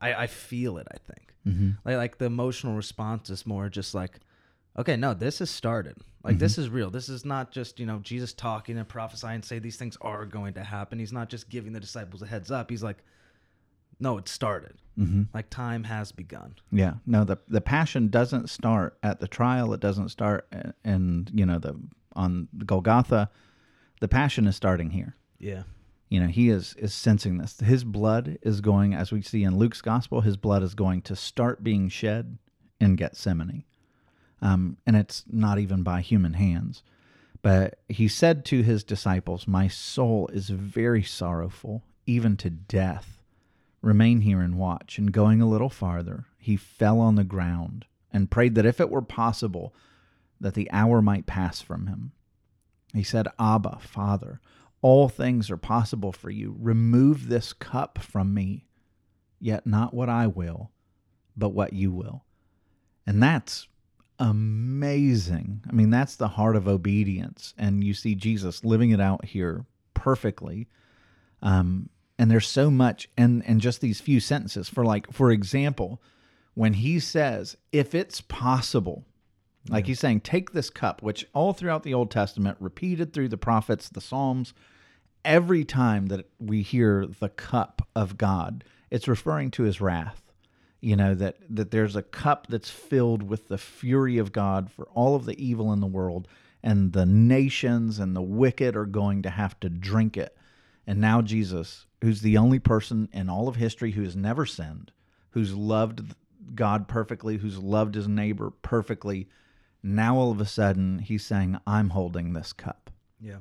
I, 0.00 0.14
I 0.14 0.26
feel 0.26 0.78
it. 0.78 0.88
I 0.90 0.96
think 1.12 1.34
mm-hmm. 1.46 1.70
like 1.84 1.96
like 1.96 2.18
the 2.18 2.24
emotional 2.24 2.74
response 2.74 3.30
is 3.30 3.46
more 3.46 3.68
just 3.68 3.94
like, 3.94 4.18
okay, 4.76 4.96
no, 4.96 5.14
this 5.14 5.38
has 5.38 5.50
started. 5.50 5.96
Like 6.24 6.38
this 6.38 6.54
mm-hmm. 6.54 6.62
is 6.62 6.68
real. 6.68 6.90
This 6.90 7.08
is 7.08 7.24
not 7.24 7.52
just 7.52 7.78
you 7.78 7.86
know 7.86 8.00
Jesus 8.00 8.32
talking 8.32 8.76
and 8.76 8.88
prophesying 8.88 9.36
and 9.36 9.44
say 9.44 9.60
these 9.60 9.76
things 9.76 9.96
are 10.00 10.26
going 10.26 10.54
to 10.54 10.64
happen. 10.64 10.98
He's 10.98 11.12
not 11.12 11.28
just 11.28 11.48
giving 11.48 11.72
the 11.72 11.80
disciples 11.80 12.22
a 12.22 12.26
heads 12.26 12.50
up. 12.50 12.68
He's 12.68 12.82
like, 12.82 12.98
no, 14.02 14.18
it 14.18 14.28
started. 14.28 14.74
Mm-hmm. 14.98 15.22
Like 15.32 15.48
time 15.48 15.84
has 15.84 16.12
begun. 16.12 16.56
Yeah, 16.70 16.94
no 17.06 17.24
the 17.24 17.38
the 17.48 17.60
passion 17.60 18.08
doesn't 18.08 18.50
start 18.50 18.98
at 19.02 19.20
the 19.20 19.28
trial. 19.28 19.72
It 19.72 19.80
doesn't 19.80 20.10
start 20.10 20.46
in 20.84 21.28
you 21.32 21.46
know 21.46 21.58
the 21.58 21.80
on 22.14 22.48
Golgotha. 22.66 23.30
The 24.00 24.08
passion 24.08 24.46
is 24.46 24.56
starting 24.56 24.90
here. 24.90 25.16
Yeah. 25.38 25.62
You 26.10 26.20
know 26.20 26.26
he 26.26 26.50
is 26.50 26.74
is 26.76 26.92
sensing 26.92 27.38
this. 27.38 27.58
His 27.60 27.84
blood 27.84 28.38
is 28.42 28.60
going, 28.60 28.92
as 28.92 29.12
we 29.12 29.22
see 29.22 29.44
in 29.44 29.56
Luke's 29.56 29.80
gospel. 29.80 30.20
His 30.20 30.36
blood 30.36 30.62
is 30.62 30.74
going 30.74 31.02
to 31.02 31.16
start 31.16 31.64
being 31.64 31.88
shed 31.88 32.36
in 32.80 32.96
Gethsemane, 32.96 33.64
um, 34.42 34.76
and 34.86 34.94
it's 34.96 35.24
not 35.30 35.58
even 35.58 35.82
by 35.82 36.02
human 36.02 36.34
hands. 36.34 36.82
But 37.40 37.78
he 37.88 38.08
said 38.08 38.44
to 38.46 38.62
his 38.62 38.84
disciples, 38.84 39.48
"My 39.48 39.68
soul 39.68 40.28
is 40.34 40.50
very 40.50 41.02
sorrowful, 41.02 41.82
even 42.04 42.36
to 42.38 42.50
death." 42.50 43.21
Remain 43.82 44.20
here 44.20 44.40
and 44.40 44.56
watch. 44.56 44.96
And 44.96 45.12
going 45.12 45.42
a 45.42 45.48
little 45.48 45.68
farther, 45.68 46.26
he 46.38 46.56
fell 46.56 47.00
on 47.00 47.16
the 47.16 47.24
ground 47.24 47.84
and 48.12 48.30
prayed 48.30 48.54
that 48.54 48.66
if 48.66 48.80
it 48.80 48.90
were 48.90 49.02
possible, 49.02 49.74
that 50.40 50.54
the 50.54 50.70
hour 50.70 51.02
might 51.02 51.26
pass 51.26 51.60
from 51.60 51.86
him. 51.86 52.12
He 52.94 53.02
said, 53.02 53.28
Abba, 53.38 53.78
Father, 53.80 54.40
all 54.82 55.08
things 55.08 55.50
are 55.50 55.56
possible 55.56 56.12
for 56.12 56.30
you. 56.30 56.56
Remove 56.58 57.28
this 57.28 57.52
cup 57.52 57.98
from 57.98 58.34
me, 58.34 58.66
yet 59.40 59.66
not 59.66 59.94
what 59.94 60.08
I 60.08 60.26
will, 60.26 60.70
but 61.36 61.50
what 61.50 61.72
you 61.72 61.92
will. 61.92 62.24
And 63.06 63.22
that's 63.22 63.68
amazing. 64.18 65.62
I 65.68 65.72
mean, 65.72 65.90
that's 65.90 66.16
the 66.16 66.28
heart 66.28 66.56
of 66.56 66.68
obedience. 66.68 67.54
And 67.56 67.82
you 67.82 67.94
see 67.94 68.14
Jesus 68.14 68.64
living 68.64 68.90
it 68.90 69.00
out 69.00 69.24
here 69.24 69.64
perfectly. 69.94 70.68
Um, 71.40 71.88
and 72.18 72.30
there's 72.30 72.46
so 72.46 72.70
much 72.70 73.08
in, 73.16 73.42
in 73.42 73.60
just 73.60 73.80
these 73.80 74.00
few 74.00 74.20
sentences. 74.20 74.68
For 74.68 74.84
like, 74.84 75.12
for 75.12 75.30
example, 75.30 76.00
when 76.54 76.74
he 76.74 77.00
says, 77.00 77.56
if 77.72 77.94
it's 77.94 78.20
possible, 78.20 79.04
like 79.68 79.86
he's 79.86 80.00
saying, 80.00 80.20
take 80.20 80.52
this 80.52 80.70
cup, 80.70 81.02
which 81.02 81.26
all 81.32 81.52
throughout 81.52 81.82
the 81.82 81.94
Old 81.94 82.10
Testament, 82.10 82.56
repeated 82.60 83.12
through 83.12 83.28
the 83.28 83.36
prophets, 83.36 83.88
the 83.88 84.00
Psalms, 84.00 84.52
every 85.24 85.64
time 85.64 86.06
that 86.06 86.28
we 86.38 86.62
hear 86.62 87.06
the 87.06 87.28
cup 87.28 87.88
of 87.94 88.18
God, 88.18 88.64
it's 88.90 89.08
referring 89.08 89.50
to 89.52 89.62
his 89.62 89.80
wrath. 89.80 90.20
You 90.80 90.96
know, 90.96 91.14
that, 91.14 91.36
that 91.48 91.70
there's 91.70 91.94
a 91.94 92.02
cup 92.02 92.48
that's 92.48 92.68
filled 92.68 93.22
with 93.22 93.46
the 93.46 93.56
fury 93.58 94.18
of 94.18 94.32
God 94.32 94.68
for 94.68 94.88
all 94.94 95.14
of 95.14 95.26
the 95.26 95.40
evil 95.42 95.72
in 95.72 95.78
the 95.78 95.86
world, 95.86 96.26
and 96.60 96.92
the 96.92 97.06
nations 97.06 98.00
and 98.00 98.16
the 98.16 98.22
wicked 98.22 98.74
are 98.74 98.84
going 98.86 99.22
to 99.22 99.30
have 99.30 99.58
to 99.60 99.68
drink 99.68 100.16
it. 100.16 100.36
And 100.92 101.00
now 101.00 101.22
Jesus, 101.22 101.86
who's 102.02 102.20
the 102.20 102.36
only 102.36 102.58
person 102.58 103.08
in 103.14 103.30
all 103.30 103.48
of 103.48 103.56
history 103.56 103.92
who 103.92 104.02
has 104.02 104.14
never 104.14 104.44
sinned, 104.44 104.92
who's 105.30 105.54
loved 105.54 106.14
God 106.54 106.86
perfectly, 106.86 107.38
who's 107.38 107.56
loved 107.56 107.94
his 107.94 108.06
neighbor 108.06 108.50
perfectly, 108.60 109.30
Now 109.82 110.16
all 110.16 110.30
of 110.30 110.40
a 110.40 110.44
sudden, 110.44 110.98
he's 111.00 111.24
saying, 111.24 111.58
I'm 111.66 111.90
holding 111.90 112.32
this 112.32 112.52
cup. 112.52 112.90
Yeah. 113.20 113.38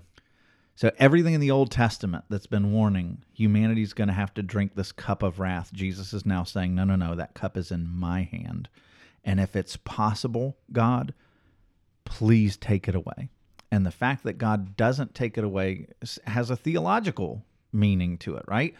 So 0.75 0.91
everything 0.98 1.34
in 1.34 1.41
the 1.41 1.51
Old 1.51 1.70
Testament 1.72 2.25
that's 2.29 2.48
been 2.48 2.72
warning 2.72 3.24
humanity's 3.34 3.93
going 3.93 4.08
to 4.08 4.13
have 4.13 4.34
to 4.36 4.41
drink 4.41 4.75
this 4.75 4.91
cup 4.91 5.22
of 5.22 5.39
wrath, 5.39 5.72
Jesus 5.74 6.13
is 6.13 6.25
now 6.25 6.43
saying, 6.43 6.74
no, 6.74 6.84
no, 6.84 6.96
no, 6.96 7.15
that 7.15 7.36
cup 7.36 7.58
is 7.58 7.70
in 7.70 7.88
my 7.88 8.24
hand. 8.24 8.70
And 9.24 9.39
if 9.39 9.55
it's 9.55 9.77
possible, 9.77 10.58
God, 10.72 11.13
please 12.05 12.58
take 12.58 12.88
it 12.88 12.96
away. 12.96 13.29
And 13.72 13.86
the 13.86 13.92
fact 13.92 14.24
that 14.24 14.38
God 14.38 14.75
doesn't 14.75 15.16
take 15.16 15.38
it 15.38 15.44
away 15.44 15.88
has 16.25 16.50
a 16.50 16.58
theological 16.58 17.46
meaning 17.72 18.18
to 18.20 18.36
it, 18.36 18.44
right? 18.48 18.75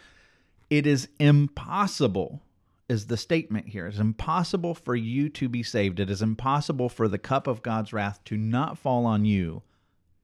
It 0.68 0.86
is 0.86 1.08
impossible, 1.18 2.42
is 2.88 3.06
the 3.06 3.16
statement 3.16 3.68
here. 3.68 3.86
It's 3.86 3.98
impossible 3.98 4.74
for 4.74 4.94
you 4.94 5.30
to 5.30 5.48
be 5.48 5.62
saved. 5.62 5.98
It 5.98 6.10
is 6.10 6.20
impossible 6.20 6.90
for 6.90 7.08
the 7.08 7.18
cup 7.18 7.46
of 7.46 7.62
God's 7.62 7.92
wrath 7.92 8.22
to 8.26 8.36
not 8.36 8.76
fall 8.76 9.06
on 9.06 9.24
you 9.24 9.62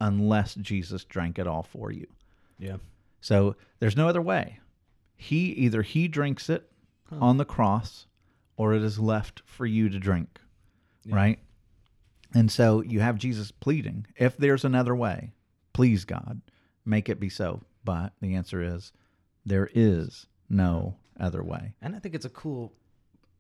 unless 0.00 0.54
Jesus 0.54 1.04
drank 1.04 1.38
it 1.38 1.46
all 1.46 1.62
for 1.62 1.90
you. 1.90 2.06
Yeah. 2.58 2.76
So 3.20 3.56
there's 3.80 3.96
no 3.96 4.08
other 4.08 4.22
way. 4.22 4.60
He 5.16 5.46
either 5.52 5.82
he 5.82 6.08
drinks 6.08 6.48
it 6.48 6.70
on 7.10 7.38
the 7.38 7.44
cross 7.44 8.06
or 8.56 8.74
it 8.74 8.82
is 8.82 8.98
left 8.98 9.42
for 9.46 9.66
you 9.66 9.88
to 9.88 9.98
drink. 9.98 10.40
Right? 11.06 11.38
And 12.34 12.50
so 12.50 12.82
you 12.82 13.00
have 13.00 13.16
Jesus 13.16 13.50
pleading, 13.50 14.06
if 14.16 14.36
there's 14.36 14.64
another 14.64 14.94
way, 14.94 15.32
please 15.72 16.04
God, 16.04 16.40
make 16.84 17.08
it 17.08 17.18
be 17.20 17.28
so. 17.28 17.62
But 17.84 18.12
the 18.20 18.34
answer 18.34 18.62
is 18.62 18.92
there 19.46 19.70
is 19.74 20.26
no 20.50 20.96
other 21.18 21.42
way. 21.42 21.74
And 21.80 21.96
I 21.96 21.98
think 21.98 22.14
it's 22.14 22.26
a 22.26 22.30
cool 22.30 22.72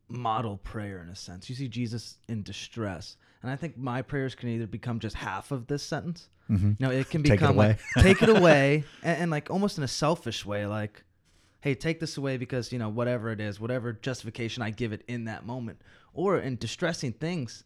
model 0.08 0.56
prayer 0.58 1.02
in 1.02 1.08
a 1.10 1.16
sense. 1.16 1.48
You 1.50 1.54
see 1.54 1.68
Jesus 1.68 2.16
in 2.28 2.42
distress. 2.42 3.16
And 3.42 3.50
I 3.50 3.56
think 3.56 3.76
my 3.76 4.02
prayers 4.02 4.34
can 4.34 4.48
either 4.48 4.66
become 4.66 5.00
just 5.00 5.16
half 5.16 5.52
of 5.52 5.66
this 5.66 5.82
sentence. 5.82 6.28
Mm-hmm. 6.50 6.72
No, 6.80 6.90
it 6.90 7.10
can 7.10 7.22
Take 7.22 7.32
it 7.32 7.34
become 7.40 7.56
away. 7.56 7.76
like 7.94 8.04
take 8.04 8.22
it 8.22 8.28
away 8.36 8.84
and, 9.02 9.22
and 9.22 9.30
like 9.30 9.50
almost 9.50 9.76
in 9.78 9.84
a 9.84 9.88
selfish 9.88 10.46
way, 10.46 10.66
like, 10.66 11.04
hey, 11.60 11.74
take 11.74 12.00
this 12.00 12.16
away 12.16 12.36
because, 12.36 12.72
you 12.72 12.78
know, 12.78 12.88
whatever 12.88 13.30
it 13.30 13.40
is, 13.40 13.60
whatever 13.60 13.92
justification 13.92 14.62
I 14.62 14.70
give 14.70 14.92
it 14.92 15.04
in 15.08 15.24
that 15.26 15.44
moment. 15.44 15.82
Or 16.14 16.38
in 16.38 16.56
distressing 16.56 17.12
things, 17.12 17.64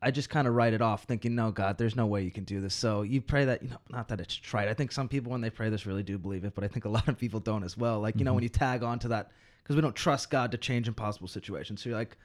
I 0.00 0.10
just 0.10 0.30
kind 0.30 0.46
of 0.46 0.54
write 0.54 0.74
it 0.74 0.80
off, 0.80 1.04
thinking, 1.04 1.34
"No, 1.34 1.50
God, 1.50 1.76
there's 1.78 1.96
no 1.96 2.06
way 2.06 2.22
you 2.22 2.30
can 2.30 2.44
do 2.44 2.60
this." 2.60 2.74
So 2.74 3.02
you 3.02 3.20
pray 3.20 3.44
that, 3.46 3.62
you 3.62 3.70
know, 3.70 3.78
not 3.90 4.08
that 4.08 4.20
it's 4.20 4.34
trite. 4.34 4.68
I 4.68 4.74
think 4.74 4.92
some 4.92 5.08
people 5.08 5.32
when 5.32 5.40
they 5.40 5.50
pray 5.50 5.70
this 5.70 5.86
really 5.86 6.02
do 6.02 6.18
believe 6.18 6.44
it, 6.44 6.54
but 6.54 6.64
I 6.64 6.68
think 6.68 6.84
a 6.84 6.88
lot 6.98 7.08
of 7.08 7.18
people 7.18 7.40
don't 7.40 7.64
as 7.64 7.76
well. 7.76 8.00
Like 8.00 8.16
you 8.18 8.24
know, 8.24 8.34
when 8.34 8.40
mm-hmm. 8.40 8.44
you 8.44 8.48
tag 8.50 8.82
on 8.82 8.98
to 9.00 9.08
that, 9.08 9.32
because 9.62 9.76
we 9.76 9.82
don't 9.82 9.96
trust 9.96 10.30
God 10.30 10.52
to 10.52 10.58
change 10.58 10.88
impossible 10.88 11.28
situations. 11.28 11.82
So 11.82 11.90
you're 11.90 11.98
like, 11.98 12.16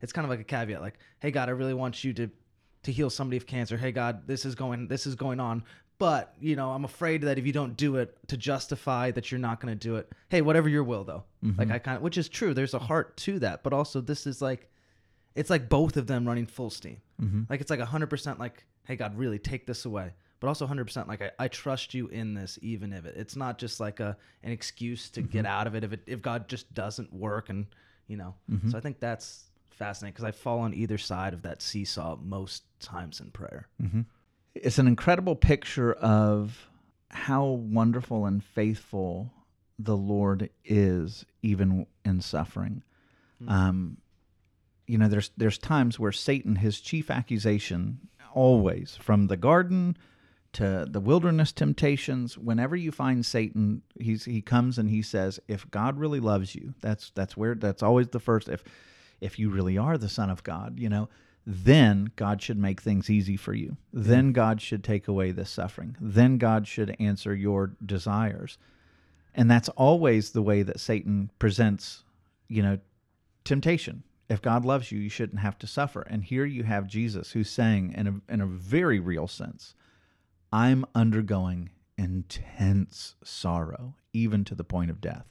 it's 0.00 0.12
kind 0.12 0.24
of 0.24 0.30
like 0.30 0.40
a 0.40 0.44
caveat, 0.44 0.80
like, 0.80 0.98
"Hey, 1.20 1.30
God, 1.30 1.48
I 1.48 1.52
really 1.52 1.74
want 1.74 2.04
you 2.04 2.12
to 2.14 2.30
to 2.82 2.92
heal 2.92 3.10
somebody 3.10 3.36
of 3.36 3.46
cancer. 3.46 3.76
Hey, 3.76 3.92
God, 3.92 4.26
this 4.26 4.44
is 4.44 4.54
going 4.54 4.88
this 4.88 5.06
is 5.06 5.14
going 5.14 5.40
on." 5.40 5.64
But 6.02 6.34
you 6.40 6.56
know, 6.56 6.72
I'm 6.72 6.84
afraid 6.84 7.22
that 7.22 7.38
if 7.38 7.46
you 7.46 7.52
don't 7.52 7.76
do 7.76 7.96
it 7.96 8.16
to 8.26 8.36
justify 8.36 9.12
that 9.12 9.30
you're 9.30 9.38
not 9.38 9.60
going 9.60 9.72
to 9.72 9.78
do 9.78 9.96
it, 9.96 10.10
hey, 10.30 10.42
whatever 10.42 10.68
your 10.68 10.82
will, 10.82 11.04
though. 11.04 11.22
Like 11.42 11.52
mm-hmm. 11.52 11.72
I 11.72 11.78
kind 11.78 11.96
of, 11.96 12.02
which 12.02 12.18
is 12.18 12.28
true. 12.28 12.54
There's 12.54 12.74
a 12.74 12.80
heart 12.80 13.16
to 13.18 13.38
that, 13.38 13.62
but 13.62 13.72
also 13.72 14.00
this 14.00 14.26
is 14.26 14.42
like, 14.42 14.68
it's 15.34 15.50
like 15.50 15.68
both 15.68 15.96
of 15.96 16.06
them 16.06 16.26
running 16.26 16.46
full 16.46 16.70
steam. 16.70 17.00
Mm-hmm. 17.20 17.42
Like 17.48 17.60
it's 17.60 17.70
like 17.70 17.80
100% 17.80 18.38
like, 18.38 18.64
hey, 18.84 18.96
God, 18.96 19.16
really 19.16 19.38
take 19.38 19.66
this 19.66 19.84
away. 19.84 20.12
But 20.40 20.48
also 20.48 20.66
100% 20.66 21.06
like, 21.06 21.22
I, 21.22 21.30
I 21.38 21.48
trust 21.48 21.94
you 21.94 22.08
in 22.08 22.34
this, 22.34 22.58
even 22.62 22.92
if 22.92 23.06
it, 23.06 23.14
it's 23.16 23.36
not 23.36 23.58
just 23.58 23.78
like 23.78 24.00
a 24.00 24.16
an 24.42 24.50
excuse 24.50 25.08
to 25.10 25.22
get 25.22 25.44
mm-hmm. 25.44 25.46
out 25.46 25.66
of 25.66 25.76
it 25.76 25.84
if, 25.84 25.92
it 25.92 26.00
if 26.06 26.20
God 26.20 26.48
just 26.48 26.72
doesn't 26.74 27.12
work. 27.12 27.48
And, 27.48 27.66
you 28.08 28.16
know, 28.16 28.34
mm-hmm. 28.50 28.70
so 28.70 28.76
I 28.76 28.80
think 28.80 28.98
that's 28.98 29.44
fascinating 29.70 30.14
because 30.14 30.24
I 30.24 30.32
fall 30.32 30.60
on 30.60 30.74
either 30.74 30.98
side 30.98 31.32
of 31.32 31.42
that 31.42 31.62
seesaw 31.62 32.16
most 32.16 32.64
times 32.80 33.20
in 33.20 33.30
prayer. 33.30 33.68
It's 34.54 34.78
an 34.78 34.86
incredible 34.86 35.36
picture 35.36 35.92
of 35.92 36.68
how 37.08 37.44
wonderful 37.44 38.26
and 38.26 38.42
faithful 38.42 39.30
the 39.78 39.96
Lord 39.96 40.50
is, 40.64 41.24
even 41.42 41.86
in 42.04 42.20
suffering. 42.20 42.82
Mm. 43.42 43.50
Um, 43.50 43.96
you 44.86 44.98
know, 44.98 45.08
there's 45.08 45.30
there's 45.36 45.58
times 45.58 45.98
where 45.98 46.12
Satan, 46.12 46.56
his 46.56 46.80
chief 46.80 47.10
accusation, 47.10 48.08
always 48.34 48.96
from 49.00 49.26
the 49.26 49.36
garden 49.36 49.96
to 50.54 50.86
the 50.88 51.00
wilderness 51.00 51.50
temptations, 51.52 52.36
whenever 52.36 52.76
you 52.76 52.92
find 52.92 53.24
Satan, 53.24 53.82
he's 53.98 54.24
he 54.24 54.42
comes 54.42 54.78
and 54.78 54.90
he 54.90 55.02
says, 55.02 55.40
"If 55.48 55.70
God 55.70 55.98
really 55.98 56.20
loves 56.20 56.54
you, 56.54 56.74
that's 56.80 57.10
that's 57.14 57.36
where 57.36 57.54
that's 57.54 57.82
always 57.82 58.08
the 58.08 58.20
first. 58.20 58.48
If 58.48 58.62
if 59.20 59.38
you 59.38 59.50
really 59.50 59.78
are 59.78 59.96
the 59.96 60.08
Son 60.08 60.30
of 60.30 60.42
God, 60.42 60.78
you 60.78 60.88
know." 60.88 61.08
Then 61.44 62.12
God 62.14 62.40
should 62.40 62.58
make 62.58 62.80
things 62.80 63.10
easy 63.10 63.36
for 63.36 63.52
you. 63.52 63.76
Mm-hmm. 63.94 64.08
Then 64.08 64.32
God 64.32 64.60
should 64.60 64.84
take 64.84 65.08
away 65.08 65.32
this 65.32 65.50
suffering. 65.50 65.96
Then 66.00 66.38
God 66.38 66.68
should 66.68 66.94
answer 67.00 67.34
your 67.34 67.72
desires. 67.84 68.58
And 69.34 69.50
that's 69.50 69.68
always 69.70 70.30
the 70.30 70.42
way 70.42 70.62
that 70.62 70.78
Satan 70.78 71.30
presents, 71.40 72.04
you 72.46 72.62
know, 72.62 72.78
temptation. 73.44 74.04
If 74.32 74.40
God 74.40 74.64
loves 74.64 74.90
you, 74.90 74.98
you 74.98 75.10
shouldn't 75.10 75.40
have 75.40 75.58
to 75.58 75.66
suffer. 75.66 76.00
And 76.00 76.24
here 76.24 76.46
you 76.46 76.62
have 76.62 76.86
Jesus 76.86 77.32
who's 77.32 77.50
saying, 77.50 77.92
in 77.94 78.06
a, 78.06 78.32
in 78.32 78.40
a 78.40 78.46
very 78.46 78.98
real 78.98 79.28
sense, 79.28 79.74
I'm 80.50 80.86
undergoing 80.94 81.68
intense 81.98 83.14
sorrow, 83.22 83.94
even 84.14 84.44
to 84.44 84.54
the 84.54 84.64
point 84.64 84.90
of 84.90 85.02
death. 85.02 85.28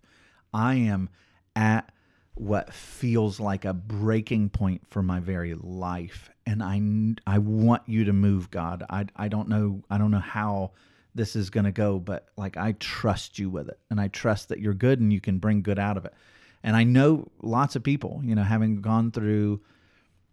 I 0.54 0.76
am 0.76 1.10
at 1.56 1.92
what 2.36 2.72
feels 2.76 3.40
like 3.40 3.66
a 3.66 3.74
breaking 3.74 4.50
point 4.50 4.82
for 4.88 5.02
my 5.02 5.20
very 5.20 5.56
life. 5.56 6.30
And 6.46 6.62
I, 6.62 6.80
I 7.26 7.40
want 7.40 7.82
you 7.88 8.04
to 8.04 8.14
move, 8.14 8.52
God. 8.52 8.84
I, 8.88 9.08
I 9.16 9.30
don't 9.30 9.50
know, 9.50 9.82
I 9.90 9.98
don't 9.98 10.12
know 10.12 10.20
how 10.20 10.74
this 11.16 11.36
is 11.36 11.50
going 11.50 11.66
to 11.66 11.72
go, 11.72 11.98
but 11.98 12.28
like 12.38 12.56
I 12.56 12.74
trust 12.74 13.40
you 13.40 13.50
with 13.50 13.68
it. 13.68 13.80
And 13.90 14.00
I 14.00 14.10
trust 14.10 14.50
that 14.50 14.60
you're 14.60 14.76
good 14.76 15.00
and 15.00 15.12
you 15.12 15.22
can 15.22 15.40
bring 15.40 15.64
good 15.64 15.80
out 15.80 15.98
of 15.98 16.06
it. 16.06 16.14
And 16.64 16.76
I 16.76 16.84
know 16.84 17.28
lots 17.42 17.76
of 17.76 17.84
people, 17.84 18.22
you 18.24 18.36
know, 18.36 18.44
having 18.44 18.82
gone 18.82 19.12
through, 19.12 19.62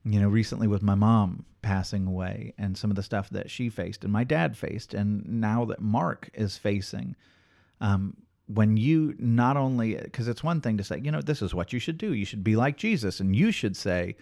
you 0.04 0.20
know, 0.20 0.28
recently 0.28 0.66
with 0.66 0.82
my 0.82 0.94
mom 0.94 1.44
passing 1.62 2.06
away 2.06 2.54
and 2.58 2.76
some 2.76 2.90
of 2.90 2.96
the 2.96 3.02
stuff 3.02 3.30
that 3.30 3.50
she 3.50 3.68
faced 3.68 4.04
and 4.04 4.12
my 4.12 4.24
dad 4.24 4.56
faced, 4.56 4.94
and 4.94 5.26
now 5.26 5.64
that 5.64 5.80
Mark 5.80 6.30
is 6.34 6.56
facing, 6.56 7.16
um, 7.80 8.16
when 8.46 8.76
you 8.76 9.14
not 9.18 9.56
only, 9.56 9.94
because 9.96 10.28
it's 10.28 10.42
one 10.42 10.60
thing 10.60 10.78
to 10.78 10.84
say, 10.84 11.00
you 11.02 11.10
know, 11.10 11.20
this 11.20 11.42
is 11.42 11.54
what 11.54 11.72
you 11.72 11.78
should 11.78 11.98
do. 11.98 12.14
You 12.14 12.24
should 12.24 12.44
be 12.44 12.56
like 12.56 12.76
Jesus, 12.76 13.20
and 13.20 13.36
you 13.36 13.52
should 13.52 13.76
say, 13.76 14.16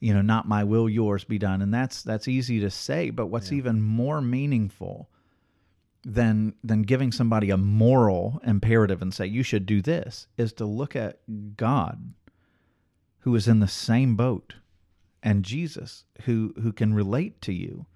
you 0.00 0.14
know, 0.14 0.22
not 0.22 0.46
my 0.46 0.62
will, 0.62 0.88
yours 0.88 1.24
be 1.24 1.38
done. 1.38 1.62
And 1.62 1.72
that's 1.72 2.02
that's 2.02 2.28
easy 2.28 2.60
to 2.60 2.70
say, 2.70 3.10
but 3.10 3.26
what's 3.26 3.50
even 3.52 3.80
more 3.80 4.20
meaningful 4.20 5.08
than 6.04 6.54
than 6.62 6.82
giving 6.82 7.10
somebody 7.10 7.50
a 7.50 7.56
moral 7.56 8.40
imperative 8.44 9.00
and 9.00 9.14
say 9.14 9.26
you 9.26 9.42
should 9.42 9.66
do 9.66 9.80
this 9.80 10.26
is 10.36 10.52
to 10.52 10.64
look 10.64 10.94
at 10.94 11.20
God 11.56 12.14
who 13.20 13.34
is 13.34 13.48
in 13.48 13.60
the 13.60 13.68
same 13.68 14.16
boat 14.16 14.54
and 15.22 15.44
Jesus 15.44 16.04
who 16.22 16.54
who 16.60 16.72
can 16.72 16.92
relate 16.92 17.40
to 17.42 17.52
you 17.52 17.86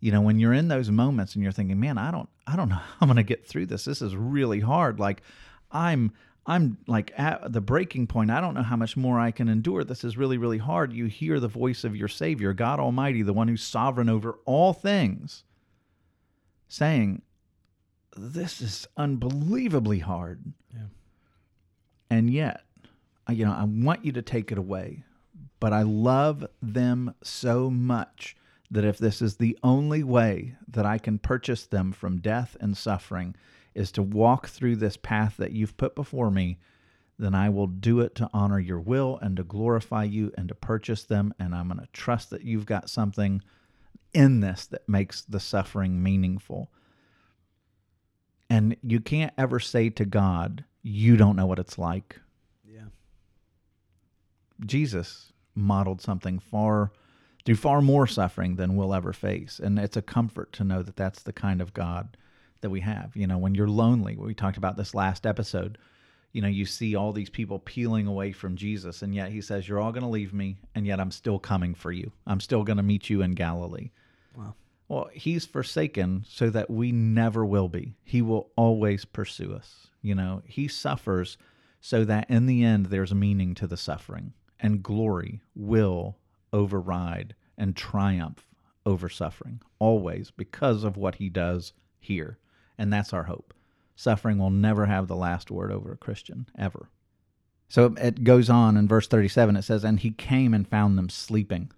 you 0.00 0.10
know 0.10 0.20
when 0.20 0.38
you're 0.38 0.52
in 0.52 0.68
those 0.68 0.90
moments 0.90 1.34
and 1.34 1.42
you're 1.42 1.52
thinking 1.52 1.78
man 1.78 1.96
I 1.96 2.10
don't 2.10 2.28
I 2.46 2.56
don't 2.56 2.68
know 2.68 2.74
how 2.74 2.96
I'm 3.00 3.08
going 3.08 3.16
to 3.16 3.22
get 3.22 3.46
through 3.46 3.66
this 3.66 3.84
this 3.84 4.02
is 4.02 4.16
really 4.16 4.60
hard 4.60 4.98
like 4.98 5.22
I'm 5.70 6.12
I'm 6.46 6.78
like 6.86 7.12
at 7.16 7.52
the 7.52 7.60
breaking 7.60 8.06
point. 8.06 8.30
I 8.30 8.40
don't 8.40 8.54
know 8.54 8.62
how 8.62 8.76
much 8.76 8.96
more 8.96 9.18
I 9.18 9.30
can 9.30 9.48
endure. 9.48 9.82
This 9.82 10.04
is 10.04 10.16
really, 10.16 10.36
really 10.36 10.58
hard. 10.58 10.92
You 10.92 11.06
hear 11.06 11.40
the 11.40 11.48
voice 11.48 11.84
of 11.84 11.96
your 11.96 12.08
Savior, 12.08 12.52
God 12.52 12.80
Almighty, 12.80 13.22
the 13.22 13.32
one 13.32 13.48
who's 13.48 13.62
sovereign 13.62 14.10
over 14.10 14.38
all 14.44 14.74
things, 14.74 15.44
saying, 16.68 17.22
This 18.16 18.60
is 18.60 18.86
unbelievably 18.96 20.00
hard. 20.00 20.52
Yeah. 20.72 20.86
And 22.10 22.30
yet, 22.30 22.64
I- 23.26 23.32
you 23.32 23.44
know, 23.44 23.52
I 23.52 23.64
want 23.64 24.04
you 24.04 24.12
to 24.12 24.22
take 24.22 24.52
it 24.52 24.58
away, 24.58 25.04
but 25.58 25.72
I 25.72 25.82
love 25.82 26.46
them 26.62 27.14
so 27.22 27.70
much 27.70 28.36
that 28.70 28.84
if 28.84 28.98
this 28.98 29.20
is 29.20 29.36
the 29.36 29.58
only 29.62 30.02
way 30.02 30.56
that 30.68 30.86
I 30.86 30.98
can 30.98 31.18
purchase 31.18 31.66
them 31.66 31.92
from 31.92 32.20
death 32.20 32.56
and 32.60 32.76
suffering, 32.76 33.34
is 33.74 33.90
to 33.92 34.02
walk 34.02 34.46
through 34.48 34.76
this 34.76 34.96
path 34.96 35.36
that 35.36 35.52
you've 35.52 35.76
put 35.76 35.94
before 35.94 36.30
me, 36.30 36.58
then 37.18 37.34
I 37.34 37.48
will 37.48 37.66
do 37.66 38.00
it 38.00 38.14
to 38.16 38.30
honor 38.32 38.58
your 38.58 38.80
will 38.80 39.18
and 39.20 39.36
to 39.36 39.44
glorify 39.44 40.04
you 40.04 40.32
and 40.36 40.48
to 40.48 40.54
purchase 40.54 41.04
them. 41.04 41.34
And 41.38 41.54
I'm 41.54 41.68
going 41.68 41.80
to 41.80 41.88
trust 41.92 42.30
that 42.30 42.42
you've 42.42 42.66
got 42.66 42.90
something 42.90 43.42
in 44.12 44.40
this 44.40 44.66
that 44.66 44.88
makes 44.88 45.22
the 45.22 45.40
suffering 45.40 46.02
meaningful. 46.02 46.70
And 48.50 48.76
you 48.82 49.00
can't 49.00 49.32
ever 49.38 49.58
say 49.58 49.90
to 49.90 50.04
God, 50.04 50.64
You 50.82 51.16
don't 51.16 51.36
know 51.36 51.46
what 51.46 51.58
it's 51.58 51.78
like. 51.78 52.20
Yeah. 52.66 52.86
Jesus 54.64 55.32
modeled 55.54 56.00
something 56.00 56.38
far 56.38 56.92
through 57.44 57.56
far 57.56 57.82
more 57.82 58.06
suffering 58.06 58.56
than 58.56 58.76
we'll 58.76 58.94
ever 58.94 59.12
face. 59.12 59.60
And 59.62 59.78
it's 59.78 59.96
a 59.96 60.02
comfort 60.02 60.52
to 60.54 60.64
know 60.64 60.82
that 60.82 60.96
that's 60.96 61.22
the 61.22 61.32
kind 61.32 61.60
of 61.60 61.74
God 61.74 62.16
that 62.62 62.70
we 62.70 62.80
have. 62.80 63.12
You 63.14 63.26
know, 63.26 63.38
when 63.38 63.54
you're 63.54 63.68
lonely, 63.68 64.16
we 64.16 64.34
talked 64.34 64.56
about 64.56 64.76
this 64.76 64.94
last 64.94 65.26
episode, 65.26 65.76
you 66.32 66.40
know, 66.40 66.48
you 66.48 66.64
see 66.64 66.96
all 66.96 67.12
these 67.12 67.30
people 67.30 67.58
peeling 67.58 68.06
away 68.06 68.32
from 68.32 68.56
Jesus, 68.56 69.02
and 69.02 69.14
yet 69.14 69.30
he 69.30 69.40
says, 69.40 69.68
You're 69.68 69.80
all 69.80 69.92
going 69.92 70.02
to 70.02 70.08
leave 70.08 70.32
me, 70.32 70.56
and 70.74 70.86
yet 70.86 70.98
I'm 70.98 71.12
still 71.12 71.38
coming 71.38 71.74
for 71.74 71.92
you. 71.92 72.10
I'm 72.26 72.40
still 72.40 72.64
going 72.64 72.78
to 72.78 72.82
meet 72.82 73.08
you 73.08 73.22
in 73.22 73.32
Galilee. 73.32 73.90
Wow. 74.36 74.54
Well, 74.88 75.08
he's 75.12 75.46
forsaken 75.46 76.24
so 76.28 76.50
that 76.50 76.70
we 76.70 76.92
never 76.92 77.44
will 77.44 77.68
be. 77.68 77.96
He 78.04 78.20
will 78.22 78.50
always 78.56 79.04
pursue 79.04 79.54
us. 79.54 79.88
You 80.02 80.14
know, 80.14 80.42
he 80.44 80.68
suffers 80.68 81.38
so 81.80 82.04
that 82.04 82.28
in 82.28 82.46
the 82.46 82.62
end 82.62 82.86
there's 82.86 83.14
meaning 83.14 83.54
to 83.54 83.66
the 83.66 83.76
suffering 83.76 84.34
and 84.60 84.82
glory 84.82 85.42
will 85.54 86.18
override 86.52 87.34
and 87.56 87.74
triumph 87.74 88.46
over 88.86 89.08
suffering 89.08 89.60
always 89.78 90.30
because 90.30 90.84
of 90.84 90.96
what 90.96 91.16
he 91.16 91.28
does 91.28 91.72
here. 91.98 92.38
And 92.76 92.92
that's 92.92 93.12
our 93.12 93.24
hope. 93.24 93.54
Suffering 93.96 94.38
will 94.38 94.50
never 94.50 94.86
have 94.86 95.06
the 95.06 95.16
last 95.16 95.50
word 95.50 95.70
over 95.70 95.92
a 95.92 95.96
Christian, 95.96 96.48
ever. 96.58 96.90
So 97.68 97.94
it 97.98 98.24
goes 98.24 98.50
on 98.50 98.76
in 98.76 98.88
verse 98.88 99.06
37. 99.06 99.56
It 99.56 99.62
says, 99.62 99.84
And 99.84 100.00
he 100.00 100.10
came 100.10 100.52
and 100.52 100.68
found 100.68 100.98
them 100.98 101.08
sleeping. 101.08 101.70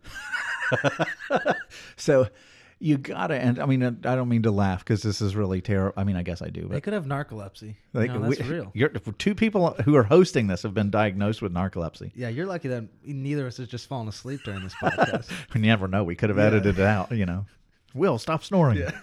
so 1.96 2.28
you 2.78 2.98
gotta, 2.98 3.34
and 3.34 3.58
I 3.58 3.64
mean, 3.66 3.82
I 3.82 3.90
don't 4.14 4.28
mean 4.28 4.42
to 4.42 4.50
laugh 4.50 4.80
because 4.84 5.02
this 5.02 5.22
is 5.22 5.34
really 5.34 5.60
terrible. 5.62 5.94
I 5.96 6.04
mean, 6.04 6.16
I 6.16 6.22
guess 6.22 6.42
I 6.42 6.48
do, 6.48 6.68
They 6.68 6.80
could 6.80 6.92
have 6.92 7.06
narcolepsy. 7.06 7.76
like, 7.94 8.10
know, 8.10 8.20
that's 8.20 8.40
we- 8.40 8.48
real. 8.48 8.70
You're, 8.74 8.90
two 8.90 9.34
people 9.34 9.70
who 9.84 9.96
are 9.96 10.02
hosting 10.02 10.46
this 10.46 10.62
have 10.62 10.74
been 10.74 10.90
diagnosed 10.90 11.40
with 11.40 11.54
narcolepsy. 11.54 12.12
Yeah, 12.14 12.28
you're 12.28 12.46
lucky 12.46 12.68
that 12.68 12.84
neither 13.04 13.42
of 13.42 13.48
us 13.48 13.56
has 13.56 13.68
just 13.68 13.88
fallen 13.88 14.08
asleep 14.08 14.40
during 14.44 14.62
this 14.62 14.74
podcast. 14.74 15.30
We 15.54 15.60
never 15.62 15.88
know. 15.88 16.04
We 16.04 16.16
could 16.16 16.28
have 16.28 16.38
edited 16.38 16.78
it 16.78 16.84
out, 16.84 17.12
you 17.12 17.24
know. 17.24 17.46
Will, 17.94 18.18
stop 18.18 18.44
snoring. 18.44 18.78
yeah. 18.78 18.90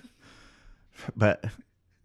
But 1.15 1.43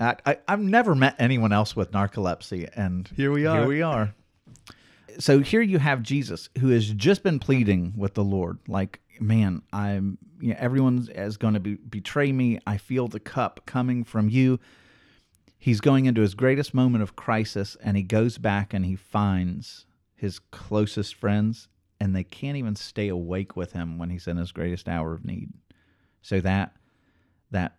I, 0.00 0.16
I, 0.24 0.38
I've 0.48 0.60
never 0.60 0.94
met 0.94 1.16
anyone 1.18 1.52
else 1.52 1.76
with 1.76 1.92
narcolepsy, 1.92 2.70
and 2.74 3.08
Here 3.14 3.30
we 3.30 3.44
are. 3.46 3.58
Here 3.60 3.68
we 3.68 3.82
are. 3.82 4.14
So 5.18 5.40
here 5.40 5.60
you 5.60 5.78
have 5.78 6.02
Jesus, 6.02 6.48
who 6.60 6.68
has 6.68 6.88
just 6.88 7.22
been 7.22 7.38
pleading 7.38 7.92
with 7.96 8.14
the 8.14 8.22
Lord, 8.24 8.58
like, 8.68 9.00
man, 9.20 9.62
I'm, 9.72 10.18
you 10.40 10.50
know, 10.50 10.56
everyone 10.58 11.08
is 11.14 11.36
going 11.36 11.54
to 11.54 11.60
be, 11.60 11.74
betray 11.74 12.32
me. 12.32 12.58
I 12.66 12.76
feel 12.76 13.08
the 13.08 13.20
cup 13.20 13.62
coming 13.66 14.04
from 14.04 14.28
you. 14.28 14.60
He's 15.58 15.80
going 15.80 16.06
into 16.06 16.20
his 16.20 16.34
greatest 16.34 16.72
moment 16.72 17.02
of 17.02 17.16
crisis, 17.16 17.76
and 17.82 17.96
he 17.96 18.02
goes 18.02 18.38
back 18.38 18.72
and 18.72 18.84
he 18.84 18.96
finds 18.96 19.86
his 20.14 20.38
closest 20.38 21.14
friends, 21.14 21.68
and 22.00 22.14
they 22.14 22.24
can't 22.24 22.56
even 22.56 22.76
stay 22.76 23.08
awake 23.08 23.56
with 23.56 23.72
him 23.72 23.98
when 23.98 24.10
he's 24.10 24.26
in 24.26 24.36
his 24.36 24.52
greatest 24.52 24.88
hour 24.88 25.12
of 25.12 25.24
need. 25.24 25.52
So 26.22 26.40
that 26.40 26.76
that 27.50 27.76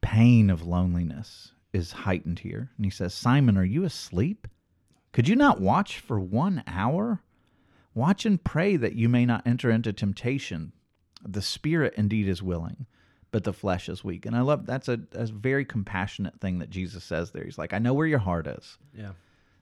pain 0.00 0.50
of 0.50 0.66
loneliness 0.66 1.52
is 1.72 1.92
heightened 1.92 2.40
here. 2.40 2.70
And 2.76 2.86
he 2.86 2.90
says, 2.90 3.14
Simon, 3.14 3.56
are 3.56 3.64
you 3.64 3.84
asleep? 3.84 4.48
Could 5.12 5.28
you 5.28 5.36
not 5.36 5.60
watch 5.60 6.00
for 6.00 6.18
one 6.18 6.62
hour? 6.66 7.22
Watch 7.94 8.24
and 8.24 8.42
pray 8.42 8.76
that 8.76 8.94
you 8.94 9.08
may 9.08 9.26
not 9.26 9.46
enter 9.46 9.70
into 9.70 9.92
temptation. 9.92 10.72
The 11.26 11.42
spirit 11.42 11.94
indeed 11.96 12.28
is 12.28 12.42
willing, 12.42 12.86
but 13.30 13.44
the 13.44 13.52
flesh 13.52 13.88
is 13.88 14.04
weak. 14.04 14.26
And 14.26 14.36
I 14.36 14.40
love 14.40 14.66
that's 14.66 14.88
a, 14.88 15.00
a 15.12 15.26
very 15.26 15.64
compassionate 15.64 16.40
thing 16.40 16.58
that 16.58 16.70
Jesus 16.70 17.04
says 17.04 17.30
there. 17.30 17.44
He's 17.44 17.58
like, 17.58 17.72
I 17.72 17.78
know 17.78 17.94
where 17.94 18.06
your 18.06 18.18
heart 18.18 18.46
is 18.46 18.78
yeah. 18.96 19.12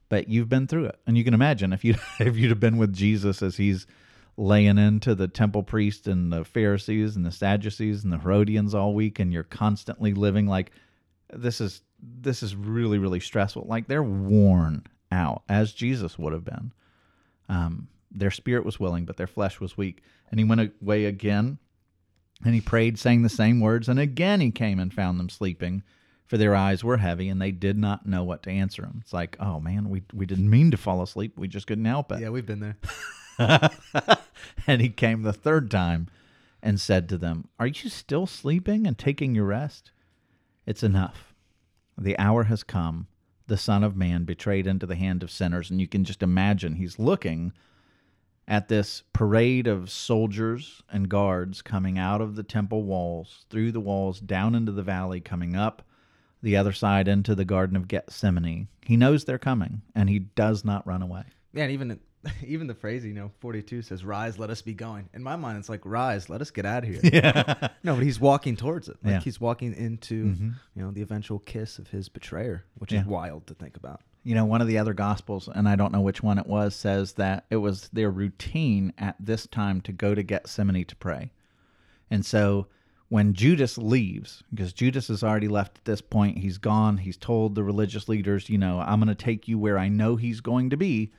but 0.09 0.29
you've 0.29 0.49
been 0.49 0.67
through 0.67 0.87
it, 0.87 0.99
and 1.07 1.17
you 1.19 1.25
can 1.25 1.35
imagine 1.35 1.73
if 1.73 1.85
you 1.85 1.95
if 2.21 2.37
you'd 2.37 2.50
have 2.50 2.61
been 2.61 2.79
with 2.79 2.95
Jesus 2.95 3.43
as 3.43 3.57
he's 3.57 3.87
laying 4.37 4.79
into 4.79 5.17
the 5.17 5.27
temple 5.27 5.65
priest 5.65 6.07
and 6.07 6.33
the 6.33 6.45
Pharisees 6.45 7.17
and 7.17 7.27
the 7.27 7.33
Sadducees 7.33 8.05
and 8.05 8.12
the 8.12 8.19
Herodians 8.19 8.75
all 8.75 8.95
week, 8.95 9.19
and 9.19 9.33
you're 9.33 9.43
constantly 9.43 10.15
living 10.15 10.47
like 10.47 10.71
this 11.33 11.61
is 11.61 11.83
this 12.00 12.43
is 12.43 12.55
really 12.55 12.99
really 12.99 13.21
stressful. 13.21 13.67
Like 13.69 13.88
they're 13.88 14.03
worn 14.03 14.85
out, 15.11 15.43
as 15.49 15.73
Jesus 15.73 16.19
would 16.19 16.33
have 16.33 16.45
been. 16.45 16.73
Um, 17.49 17.88
their 18.11 18.31
spirit 18.31 18.65
was 18.65 18.81
willing, 18.81 19.05
but 19.05 19.17
their 19.17 19.27
flesh 19.27 19.61
was 19.61 19.77
weak. 19.77 20.03
And 20.31 20.41
he 20.41 20.45
went 20.45 20.73
away 20.83 21.05
again, 21.05 21.59
and 22.45 22.55
he 22.55 22.61
prayed, 22.61 22.99
saying 22.99 23.23
the 23.23 23.29
same 23.29 23.61
words. 23.61 23.88
And 23.88 23.99
again 23.99 24.41
he 24.41 24.50
came 24.50 24.79
and 24.79 24.93
found 24.93 25.19
them 25.19 25.29
sleeping, 25.29 25.83
for 26.27 26.37
their 26.37 26.55
eyes 26.55 26.85
were 26.85 26.99
heavy, 26.99 27.29
and 27.29 27.41
they 27.41 27.50
did 27.50 27.79
not 27.79 28.07
know 28.07 28.23
what 28.23 28.43
to 28.43 28.50
answer 28.50 28.85
him. 28.85 28.99
It's 29.00 29.12
like, 29.12 29.37
oh 29.41 29.61
man, 29.61 29.88
we 29.88 30.02
we 30.13 30.26
didn't 30.26 30.50
mean 30.50 30.71
to 30.71 30.76
fall 30.76 31.02
asleep. 31.02 31.39
We 31.39 31.49
just 31.49 31.67
couldn't 31.67 31.85
help 31.87 32.13
it. 32.13 32.21
Yeah, 32.21 32.28
we've 32.28 32.47
been 32.47 32.61
there. 32.61 32.76
and 34.67 34.80
he 34.80 34.91
came 34.91 35.23
the 35.23 35.32
third 35.32 35.71
time 35.71 36.09
and 36.63 36.80
said 36.80 37.09
to 37.09 37.19
them, 37.19 37.49
Are 37.59 37.67
you 37.67 37.89
still 37.89 38.26
sleeping 38.26 38.87
and 38.87 38.99
taking 38.99 39.35
your 39.35 39.47
rest? 39.47 39.93
It's 40.67 40.82
enough. 40.82 41.35
The 41.97 42.19
hour 42.19 42.45
has 42.45 42.63
come, 42.63 43.06
the 43.47 43.56
Son 43.56 43.82
of 43.82 43.97
Man 43.97 44.25
betrayed 44.25 44.67
into 44.67 44.87
the 44.87 44.97
hand 44.97 45.23
of 45.23 45.30
sinners. 45.30 45.71
And 45.71 45.80
you 45.80 45.89
can 45.89 46.04
just 46.04 46.23
imagine 46.23 46.75
he's 46.75 46.99
looking 46.99 47.52
at 48.49 48.67
this 48.69 49.02
parade 49.13 49.67
of 49.69 49.91
soldiers 49.91 50.82
and 50.91 51.08
guards 51.08 51.61
coming 51.63 51.99
out 51.99 52.21
of 52.21 52.34
the 52.34 52.43
temple 52.43 52.82
walls, 52.82 53.45
through 53.50 53.71
the 53.71 53.78
walls, 53.80 54.19
down 54.21 54.54
into 54.54 54.73
the 54.73 54.82
valley, 54.82 55.21
coming 55.21 55.54
up 55.54 55.82
the 56.43 56.56
other 56.56 56.73
side 56.73 57.06
into 57.08 57.34
the 57.34 57.45
Garden 57.45 57.76
of 57.76 57.87
Gethsemane. 57.89 58.69
He 58.87 58.97
knows 58.97 59.25
they're 59.25 59.39
coming, 59.39 59.82
and 59.95 60.08
he 60.08 60.19
does 60.21 60.65
not 60.65 60.87
run 60.87 61.02
away. 61.02 61.25
Yeah, 61.52 61.65
and 61.65 61.73
even 61.73 62.00
even 62.47 62.67
the 62.67 62.75
phrase, 62.75 63.04
you 63.04 63.13
know, 63.13 63.30
42 63.41 63.82
says, 63.82 64.04
"Rise, 64.04 64.39
let 64.39 64.49
us 64.50 64.63
be 64.63 64.73
going." 64.73 65.08
In 65.15 65.23
my 65.23 65.37
mind, 65.37 65.58
it's 65.58 65.69
like, 65.69 65.82
"Rise, 65.84 66.28
let 66.30 66.41
us 66.41 66.50
get 66.50 66.65
out 66.67 66.84
of 66.84 66.91
here." 66.91 67.00
Yeah. 67.13 67.69
No, 67.84 67.95
but 67.95 68.02
he's 68.02 68.19
walking 68.19 68.56
towards 68.56 68.89
it. 68.89 68.97
Like 69.04 69.13
Yeah. 69.15 69.21
he's 69.21 69.41
walking 69.41 69.75
into, 69.75 70.25
Mhm. 70.25 70.54
you 70.75 70.82
know, 70.82 70.91
the 70.91 71.02
eventual 71.02 71.39
kiss 71.41 71.78
of 71.78 71.89
his 71.89 72.08
betrayer, 72.08 72.65
which 72.78 72.93
Yeah. 72.93 73.00
is 73.02 73.06
wild 73.06 73.47
to 73.49 73.54
think 73.54 73.76
about. 73.76 74.00
You 74.28 74.34
know, 74.34 74.45
one 74.45 74.60
of 74.60 74.67
the 74.67 74.76
other 74.76 74.93
gospels, 74.93 75.49
and 75.54 75.67
I 75.67 75.75
don't 75.75 75.91
know 75.91 76.02
which 76.02 76.23
one 76.23 76.36
it 76.36 76.47
was, 76.47 76.76
says 76.76 77.14
that 77.14 77.47
it 77.49 77.56
was 77.56 77.88
their 77.95 78.10
routine 78.10 78.93
at 78.99 79.17
this 79.19 79.47
time 79.47 79.80
to 79.80 79.91
go 79.91 80.14
to 80.14 80.23
Gethsemane 80.23 80.84
to 80.84 80.97
pray. 80.97 81.32
And 82.10 82.26
so 82.26 82.67
when 83.08 83.32
Judas 83.32 83.78
leaves, 83.78 84.43
because 84.50 84.75
Judas 84.75 85.08
has 85.08 85.25
already 85.25 85.49
left 85.49 85.78
at 85.78 85.86
this 85.86 86.02
point, 86.02 86.36
he's 86.36 86.58
gone. 86.58 86.99
He's 86.99 87.17
told 87.17 87.54
the 87.54 87.64
religious 87.64 88.06
leaders, 88.06 88.50
you 88.50 88.58
know, 88.58 88.80
I'm 88.80 89.00
going 89.00 89.08
to 89.08 89.14
take 89.14 89.49
you 89.49 89.58
where 89.58 89.78
I 89.78 89.88
know 89.88 90.17
he's 90.17 90.43
going 90.43 90.69
to 90.69 90.76
be. 90.76 91.10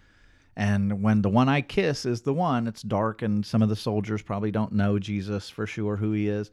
And 0.56 1.02
when 1.02 1.24
the 1.24 1.30
one 1.30 1.50
I 1.50 1.62
kiss 1.62 2.06
is 2.06 2.22
the 2.22 2.34
one, 2.36 2.68
it's 2.68 2.84
dark, 2.84 3.24
and 3.24 3.44
some 3.44 3.64
of 3.64 3.70
the 3.70 3.76
soldiers 3.76 4.22
probably 4.22 4.52
don't 4.52 4.74
know 4.74 5.00
Jesus 5.00 5.50
for 5.50 5.66
sure 5.66 5.96
who 5.96 6.12
he 6.12 6.28
is. 6.28 6.52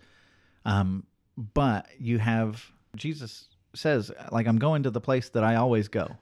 Um, 0.65 1.05
but 1.37 1.87
you 1.99 2.17
have 2.17 2.65
Jesus 2.95 3.49
says, 3.75 4.11
like, 4.33 4.47
I'm 4.47 4.59
going 4.59 4.85
to 4.85 4.91
the 4.91 5.03
place 5.03 5.29
that 5.29 5.45
I 5.45 5.57
always 5.57 5.89
go. 5.89 6.17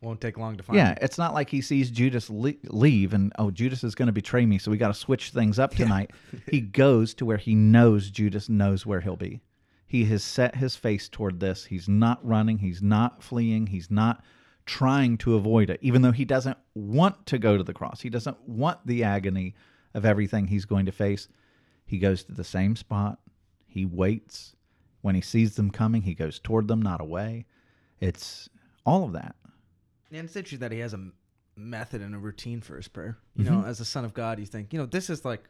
Yeah, 0.00 0.06
won't 0.06 0.20
take 0.20 0.38
long 0.38 0.56
to 0.56 0.62
find. 0.62 0.76
Yeah, 0.76 0.90
him. 0.90 0.98
it's 1.02 1.18
not 1.18 1.34
like 1.34 1.50
he 1.50 1.60
sees 1.60 1.90
Judas 1.90 2.30
le- 2.30 2.54
leave 2.64 3.14
and 3.14 3.32
oh, 3.38 3.50
Judas 3.50 3.84
is 3.84 3.94
going 3.94 4.06
to 4.06 4.12
betray 4.12 4.46
me, 4.46 4.58
so 4.58 4.70
we 4.70 4.76
got 4.76 4.88
to 4.88 4.94
switch 4.94 5.30
things 5.30 5.58
up 5.58 5.74
tonight. 5.74 6.10
he 6.50 6.60
goes 6.60 7.14
to 7.14 7.24
where 7.24 7.36
he 7.36 7.54
knows 7.54 8.10
Judas 8.10 8.48
knows 8.48 8.86
where 8.86 9.00
he'll 9.00 9.16
be. 9.16 9.40
He 9.86 10.04
has 10.06 10.22
set 10.22 10.56
his 10.56 10.76
face 10.76 11.08
toward 11.08 11.40
this. 11.40 11.64
He's 11.64 11.88
not 11.88 12.24
running. 12.24 12.58
He's 12.58 12.82
not 12.82 13.22
fleeing. 13.22 13.68
He's 13.68 13.90
not 13.90 14.22
trying 14.66 15.16
to 15.16 15.34
avoid 15.34 15.70
it, 15.70 15.80
even 15.82 16.02
though 16.02 16.12
he 16.12 16.26
doesn't 16.26 16.58
want 16.74 17.24
to 17.26 17.38
go 17.38 17.56
to 17.56 17.64
the 17.64 17.72
cross. 17.72 18.02
He 18.02 18.10
doesn't 18.10 18.36
want 18.46 18.86
the 18.86 19.02
agony 19.02 19.54
of 19.94 20.04
everything 20.04 20.46
he's 20.46 20.66
going 20.66 20.86
to 20.86 20.92
face. 20.92 21.26
He 21.86 21.98
goes 21.98 22.22
to 22.24 22.32
the 22.32 22.44
same 22.44 22.76
spot. 22.76 23.18
He 23.66 23.86
waits. 23.86 24.54
When 25.00 25.14
he 25.14 25.22
sees 25.22 25.56
them 25.56 25.70
coming, 25.70 26.02
he 26.02 26.14
goes 26.14 26.38
toward 26.38 26.68
them, 26.68 26.82
not 26.82 27.00
away. 27.00 27.46
It's 27.98 28.50
all 28.84 29.04
of 29.04 29.12
that. 29.14 29.36
And 30.10 30.24
it's 30.26 30.36
interesting 30.36 30.60
that 30.60 30.72
he 30.72 30.78
has 30.78 30.94
a 30.94 31.10
method 31.56 32.00
and 32.02 32.14
a 32.14 32.18
routine 32.18 32.60
for 32.60 32.76
his 32.76 32.88
prayer. 32.88 33.18
You 33.36 33.44
know, 33.44 33.58
Mm-hmm. 33.58 33.68
as 33.68 33.80
a 33.80 33.84
son 33.84 34.04
of 34.04 34.14
God, 34.14 34.38
you 34.38 34.46
think, 34.46 34.72
you 34.72 34.78
know, 34.78 34.86
this 34.86 35.10
is 35.10 35.24
like, 35.24 35.42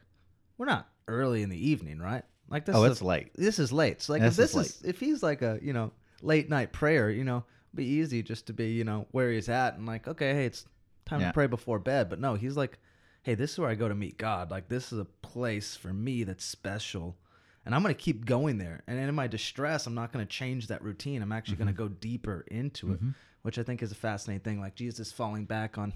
we're 0.57 0.65
not 0.65 0.89
early 1.07 1.43
in 1.43 1.49
the 1.49 1.69
evening, 1.69 1.99
right? 1.99 2.23
Like 2.49 2.65
this. 2.65 2.75
Oh, 2.75 2.83
is 2.83 2.93
it's 2.93 3.01
late. 3.01 3.31
This 3.35 3.59
is 3.59 3.71
late. 3.71 4.01
So 4.01 4.13
like, 4.13 4.21
This 4.21 4.33
if 4.33 4.37
this 4.37 4.55
is 4.55 4.75
is, 4.77 4.83
if 4.83 4.99
he's 4.99 5.21
like 5.23 5.41
a 5.43 5.59
you 5.61 5.71
know 5.71 5.91
late 6.21 6.49
night 6.49 6.73
prayer, 6.73 7.09
you 7.11 7.23
know, 7.23 7.43
be 7.75 7.85
easy 7.85 8.23
just 8.23 8.47
to 8.47 8.53
be 8.53 8.71
you 8.71 8.83
know 8.83 9.05
where 9.11 9.31
he's 9.31 9.49
at 9.49 9.75
and 9.77 9.85
like, 9.85 10.07
okay, 10.07 10.33
hey, 10.33 10.45
it's 10.45 10.65
time 11.05 11.21
Yeah. 11.21 11.27
to 11.27 11.33
pray 11.33 11.45
before 11.47 11.77
bed. 11.79 12.09
But 12.09 12.19
no, 12.19 12.33
he's 12.35 12.57
like, 12.57 12.79
hey, 13.21 13.35
this 13.35 13.51
is 13.53 13.59
where 13.59 13.69
I 13.69 13.75
go 13.75 13.87
to 13.87 13.93
meet 13.95 14.17
God. 14.17 14.49
Like 14.51 14.67
this 14.67 14.91
is 14.91 14.97
a 14.99 15.05
place 15.05 15.75
for 15.75 15.93
me 15.93 16.23
that's 16.23 16.43
special. 16.43 17.15
And 17.69 17.75
I'm 17.75 17.83
going 17.83 17.93
to 17.93 18.01
keep 18.01 18.25
going 18.25 18.57
there. 18.57 18.81
And 18.87 18.97
in 18.97 19.13
my 19.13 19.27
distress, 19.27 19.85
I'm 19.85 19.93
not 19.93 20.11
going 20.11 20.25
to 20.25 20.27
change 20.27 20.65
that 20.67 20.81
routine. 20.81 21.21
I'm 21.21 21.31
actually 21.31 21.57
going 21.57 21.67
to 21.67 21.73
mm-hmm. 21.73 21.83
go 21.83 21.97
deeper 21.99 22.43
into 22.49 22.93
it, 22.93 22.95
mm-hmm. 22.95 23.09
which 23.43 23.59
I 23.59 23.63
think 23.63 23.83
is 23.83 23.91
a 23.91 23.95
fascinating 23.95 24.41
thing. 24.41 24.59
Like 24.59 24.73
Jesus 24.73 25.11
falling 25.11 25.45
back 25.45 25.77
on, 25.77 25.93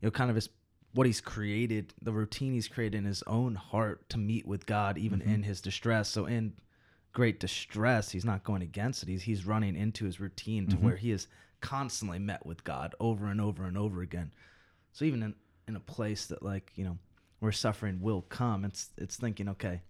you 0.00 0.06
know, 0.06 0.10
kind 0.10 0.30
of 0.30 0.36
his 0.36 0.48
what 0.94 1.06
he's 1.06 1.20
created, 1.20 1.92
the 2.00 2.14
routine 2.14 2.54
he's 2.54 2.66
created 2.66 2.96
in 2.96 3.04
his 3.04 3.22
own 3.26 3.56
heart 3.56 4.08
to 4.08 4.16
meet 4.16 4.46
with 4.46 4.64
God, 4.64 4.96
even 4.96 5.20
mm-hmm. 5.20 5.34
in 5.34 5.42
his 5.42 5.60
distress. 5.60 6.08
So 6.08 6.24
in 6.24 6.54
great 7.12 7.40
distress, 7.40 8.10
he's 8.12 8.24
not 8.24 8.42
going 8.42 8.62
against 8.62 9.02
it. 9.02 9.10
He's 9.10 9.24
he's 9.24 9.44
running 9.44 9.76
into 9.76 10.06
his 10.06 10.18
routine 10.18 10.66
to 10.68 10.76
where 10.76 10.96
he 10.96 11.10
is 11.10 11.28
constantly 11.60 12.18
met 12.18 12.46
with 12.46 12.64
God 12.64 12.94
over 13.00 13.26
and 13.26 13.38
over 13.38 13.64
and 13.64 13.76
over 13.76 14.00
again. 14.00 14.32
So 14.94 15.04
even 15.04 15.22
in, 15.22 15.34
in 15.68 15.76
a 15.76 15.80
place 15.80 16.24
that 16.28 16.42
like, 16.42 16.72
you 16.74 16.84
know, 16.84 16.96
where 17.40 17.52
suffering 17.52 18.00
will 18.00 18.22
come, 18.22 18.64
it's 18.64 18.92
it's 18.96 19.16
thinking, 19.16 19.50
okay, 19.50 19.82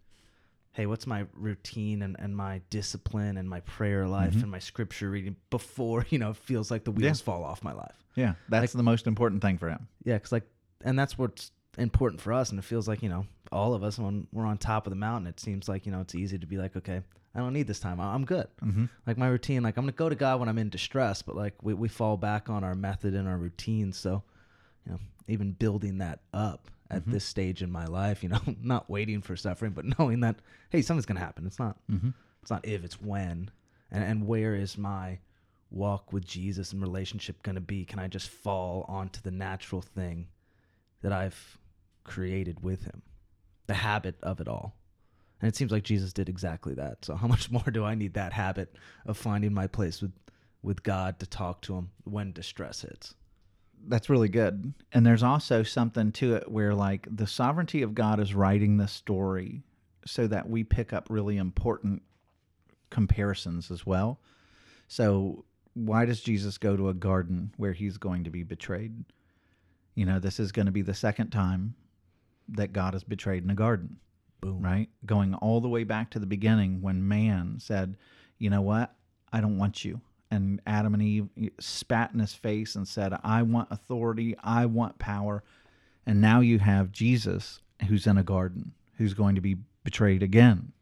hey, 0.77 0.85
what's 0.85 1.07
my 1.07 1.25
routine 1.33 2.03
and, 2.03 2.17
and 2.19 2.37
my 2.37 2.61
discipline 2.69 3.39
and 3.39 3.49
my 3.49 3.61
prayer 3.61 4.07
life 4.07 4.35
and 4.43 4.51
my 4.51 4.59
scripture 4.59 5.09
reading 5.09 5.35
before, 5.49 6.05
you 6.11 6.19
know, 6.19 6.31
it 6.31 6.37
feels 6.37 6.71
like 6.71 6.85
the 6.85 6.91
wheels 6.91 7.23
fall 7.23 7.45
off 7.45 7.65
my 7.65 7.73
life. 7.73 7.95
Yeah, 8.15 8.35
that's 8.51 8.75
the 8.75 8.83
most 8.83 9.07
important 9.07 9.41
thing 9.41 9.57
for 9.57 9.71
him. 9.71 9.89
Yeah, 10.05 10.15
because 10.15 10.33
like, 10.33 10.45
and 10.85 10.99
that's 10.99 11.17
what's 11.17 11.51
important 11.79 12.21
for 12.21 12.35
us. 12.35 12.51
And 12.51 12.59
it 12.59 12.63
feels 12.63 12.87
like 12.87 13.03
you 13.03 13.09
know, 13.09 13.27
all 13.51 13.73
of 13.73 13.83
us 13.83 13.99
when 13.99 14.27
we're 14.33 14.45
on 14.45 14.59
top 14.59 14.87
of 14.87 14.91
the 14.91 14.97
mountain. 14.97 15.27
It 15.27 15.41
seems 15.41 15.67
like 15.67 15.87
you 15.87 15.93
know 15.93 16.01
it's 16.03 16.15
easy 16.15 16.39
to 16.39 16.47
be 16.47 16.59
like, 16.59 16.77
okay, 16.77 17.01
I 17.35 17.39
don't 17.39 17.55
need 17.55 17.67
this 17.67 17.81
time. 17.81 17.99
I'm 17.99 18.27
good. 18.27 18.49
Mhm. 18.63 18.91
Like 19.07 19.17
my 19.17 19.29
routine, 19.29 19.63
like 19.63 19.79
I'm 19.79 19.85
gonna 19.85 19.93
go 19.93 20.11
to 20.11 20.15
God 20.15 20.41
when 20.41 20.49
I'm 20.51 20.59
in 20.59 20.69
distress, 20.69 21.23
but 21.23 21.37
like 21.37 21.55
we 21.63 21.73
we 21.73 21.89
fall 21.89 22.19
back 22.19 22.51
on 22.51 22.65
our 22.65 22.75
method 22.75 23.15
and 23.15 23.27
our 23.27 23.39
routine. 23.39 23.95
So, 23.95 24.23
you 24.85 24.93
know, 24.93 24.99
even 25.27 25.53
building 25.53 25.99
that 25.99 26.21
up 26.35 26.69
at 26.91 27.03
Mm-hmm. 27.03 27.13
this 27.13 27.25
stage 27.25 27.63
in 27.63 27.71
my 27.71 27.87
life, 27.87 28.23
you 28.23 28.29
know, 28.29 28.41
not 28.63 28.89
waiting 28.91 29.21
for 29.23 29.37
suffering, 29.37 29.73
but 29.73 29.85
knowing 29.99 30.21
that 30.21 30.37
hey, 30.71 30.83
something's 30.83 31.07
gonna 31.07 31.21
happen. 31.21 31.47
It's 31.47 31.59
not 31.59 31.77
Mm-hmm. 31.91 32.11
it's 32.43 32.51
not 32.51 32.67
if, 32.67 32.85
it's 32.85 33.01
when. 33.01 33.51
And 33.91 34.05
and 34.05 34.27
where 34.27 34.55
is 34.55 34.77
my 34.79 35.19
walk 35.71 36.13
with 36.13 36.25
Jesus 36.27 36.73
and 36.73 36.81
relationship 36.81 37.43
gonna 37.43 37.61
be? 37.61 37.85
Can 37.85 37.99
I 37.99 38.09
just 38.09 38.29
fall 38.29 38.85
onto 38.89 39.21
the 39.21 39.31
natural 39.31 39.81
thing 39.83 40.29
that 41.03 41.13
I've 41.13 41.59
created 42.05 42.63
with 42.63 42.85
him? 42.85 43.03
The 43.67 43.75
habit 43.75 44.17
of 44.23 44.41
it 44.41 44.49
all. 44.49 44.77
And 45.41 45.49
it 45.49 45.57
seems 45.57 45.71
like 45.73 45.83
Jesus 45.83 46.13
did 46.13 46.29
exactly 46.29 46.75
that. 46.75 47.05
So 47.05 47.15
how 47.17 47.27
much 47.35 47.51
more 47.51 47.65
do 47.73 47.85
I 47.85 47.95
need 47.95 48.15
that 48.15 48.33
habit 48.33 48.75
of 49.07 49.17
finding 49.19 49.53
my 49.53 49.67
place 49.67 50.01
with 50.01 50.13
with 50.63 50.83
God 50.83 51.19
to 51.21 51.27
talk 51.27 51.63
to 51.63 51.75
him 51.75 51.91
when 52.05 52.33
distress 52.33 52.83
hits? 52.83 53.15
That's 53.89 54.11
really 54.11 54.29
good. 54.29 54.75
And 54.93 55.07
there's 55.07 55.23
also 55.23 55.63
something 55.63 56.13
to 56.13 56.35
it 56.35 56.51
where, 56.51 56.75
like, 56.75 57.07
the 57.11 57.27
sovereignty 57.27 57.83
of 57.83 57.95
God 57.95 58.21
is 58.21 58.35
writing 58.35 58.77
the 58.77 58.89
story 58.89 59.63
so 60.07 60.27
that 60.27 60.49
we 60.49 60.65
pick 60.65 60.93
up 60.93 61.07
really 61.09 61.37
important 61.37 62.03
comparisons 62.91 63.71
as 63.71 63.87
well. 63.87 64.21
So, 64.89 65.45
why 65.75 66.05
does 66.07 66.21
Jesus 66.21 66.59
go 66.59 66.77
to 66.77 66.89
a 66.89 66.95
garden 66.95 67.53
where 67.59 67.73
he's 67.73 67.99
going 67.99 68.25
to 68.25 68.31
be 68.31 68.43
betrayed? 68.43 69.05
You 69.95 70.07
know, 70.07 70.19
this 70.19 70.41
is 70.41 70.53
going 70.53 70.67
to 70.67 70.73
be 70.73 70.83
the 70.83 70.95
second 70.95 71.31
time 71.31 71.75
that 72.49 72.73
God 72.73 72.95
is 72.95 73.05
betrayed 73.05 73.45
in 73.45 73.51
a 73.51 73.55
garden, 73.55 73.97
Boom. 74.41 74.63
right? 74.63 74.89
Going 75.05 75.35
all 75.35 75.61
the 75.61 75.69
way 75.69 75.85
back 75.85 76.11
to 76.11 76.19
the 76.19 76.27
beginning 76.27 76.81
when 76.81 77.07
man 77.07 77.57
said, 77.59 77.97
You 78.39 78.51
know 78.51 78.63
what? 78.63 78.95
I 79.33 79.41
don't 79.41 79.59
want 79.59 79.85
you. 79.85 80.01
And 80.31 80.61
Adam 80.67 80.95
and 80.95 81.03
Eve 81.03 81.29
spat 81.61 82.11
in 82.13 82.19
his 82.21 82.35
face 82.35 82.75
and 82.75 82.87
said, 82.87 83.13
I 83.23 83.43
want 83.43 83.69
authority. 83.71 84.35
I 84.43 84.67
want 84.67 84.99
power. 84.99 85.45
And 86.05 86.21
now 86.21 86.41
you 86.41 86.59
have 86.59 86.91
Jesus 86.93 87.61
who's 87.89 88.07
in 88.07 88.19
a 88.19 88.23
garden, 88.23 88.73
who's 88.99 89.15
going 89.15 89.35
to 89.37 89.41
be 89.41 89.57
betrayed 89.85 90.23
again. 90.23 90.73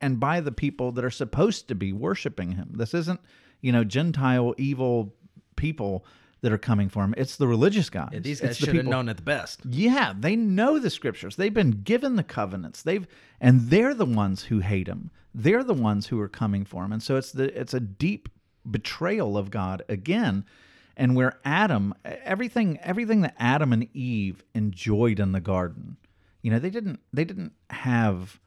And 0.00 0.18
by 0.18 0.40
the 0.40 0.52
people 0.52 0.92
that 0.92 1.04
are 1.04 1.10
supposed 1.10 1.68
to 1.68 1.74
be 1.74 1.92
worshiping 1.92 2.52
him. 2.52 2.70
This 2.74 2.94
isn't, 2.94 3.20
you 3.60 3.72
know, 3.72 3.84
Gentile 3.84 4.54
evil 4.56 5.12
people 5.56 6.06
that 6.40 6.52
are 6.52 6.58
coming 6.58 6.88
for 6.88 7.02
him. 7.04 7.12
It's 7.18 7.36
the 7.36 7.48
religious 7.48 7.90
guys. 7.90 8.10
Yeah, 8.12 8.20
these 8.20 8.40
guys 8.40 8.50
It's 8.50 8.60
the 8.60 8.66
should 8.66 8.74
have 8.76 8.82
people- 8.84 8.92
known 8.92 9.08
it 9.10 9.16
the 9.16 9.22
best. 9.22 9.60
yeah, 9.68 10.14
they 10.18 10.36
know 10.36 10.78
the 10.78 10.88
scriptures. 10.88 11.36
They've 11.36 11.52
been 11.52 11.82
given 11.82 12.16
the 12.16 12.22
covenants. 12.22 12.82
They've 12.82 13.06
and 13.40 13.62
they're 13.68 13.92
the 13.94 14.06
ones 14.06 14.44
who 14.44 14.60
hate 14.60 14.86
him. 14.86 15.10
They're 15.34 15.64
the 15.64 15.74
ones 15.74 16.06
who 16.06 16.18
are 16.20 16.28
coming 16.28 16.64
for 16.64 16.84
him. 16.84 16.92
And 16.92 17.02
so 17.02 17.16
it's 17.16 17.32
the 17.32 17.58
it's 17.60 17.74
a 17.74 17.80
deep 17.80 18.28
betrayal 18.70 19.36
of 19.36 19.50
God 19.50 19.82
again. 19.88 20.44
And 20.96 21.14
where 21.14 21.38
Adam 21.44 21.94
everything 22.04 22.78
everything 22.82 23.20
that 23.20 23.36
Adam 23.38 23.72
and 23.72 23.88
Eve 23.94 24.44
enjoyed 24.54 25.20
in 25.20 25.32
the 25.32 25.40
garden. 25.40 25.96
You 26.42 26.50
know, 26.50 26.58
they 26.58 26.70
didn't 26.70 27.00
they 27.12 27.24
didn't 27.24 27.52
have 27.70 28.40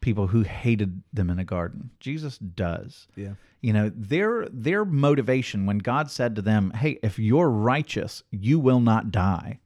people 0.00 0.26
who 0.26 0.42
hated 0.42 1.02
them 1.12 1.30
in 1.30 1.38
a 1.38 1.44
garden. 1.44 1.90
Jesus 2.00 2.36
does. 2.36 3.06
Yeah. 3.16 3.34
You 3.60 3.72
know, 3.72 3.92
their 3.94 4.46
their 4.50 4.84
motivation 4.84 5.66
when 5.66 5.78
God 5.78 6.10
said 6.10 6.36
to 6.36 6.42
them, 6.42 6.72
"Hey, 6.72 6.98
if 7.02 7.18
you're 7.18 7.48
righteous, 7.48 8.22
you 8.30 8.58
will 8.58 8.80
not 8.80 9.10
die." 9.10 9.60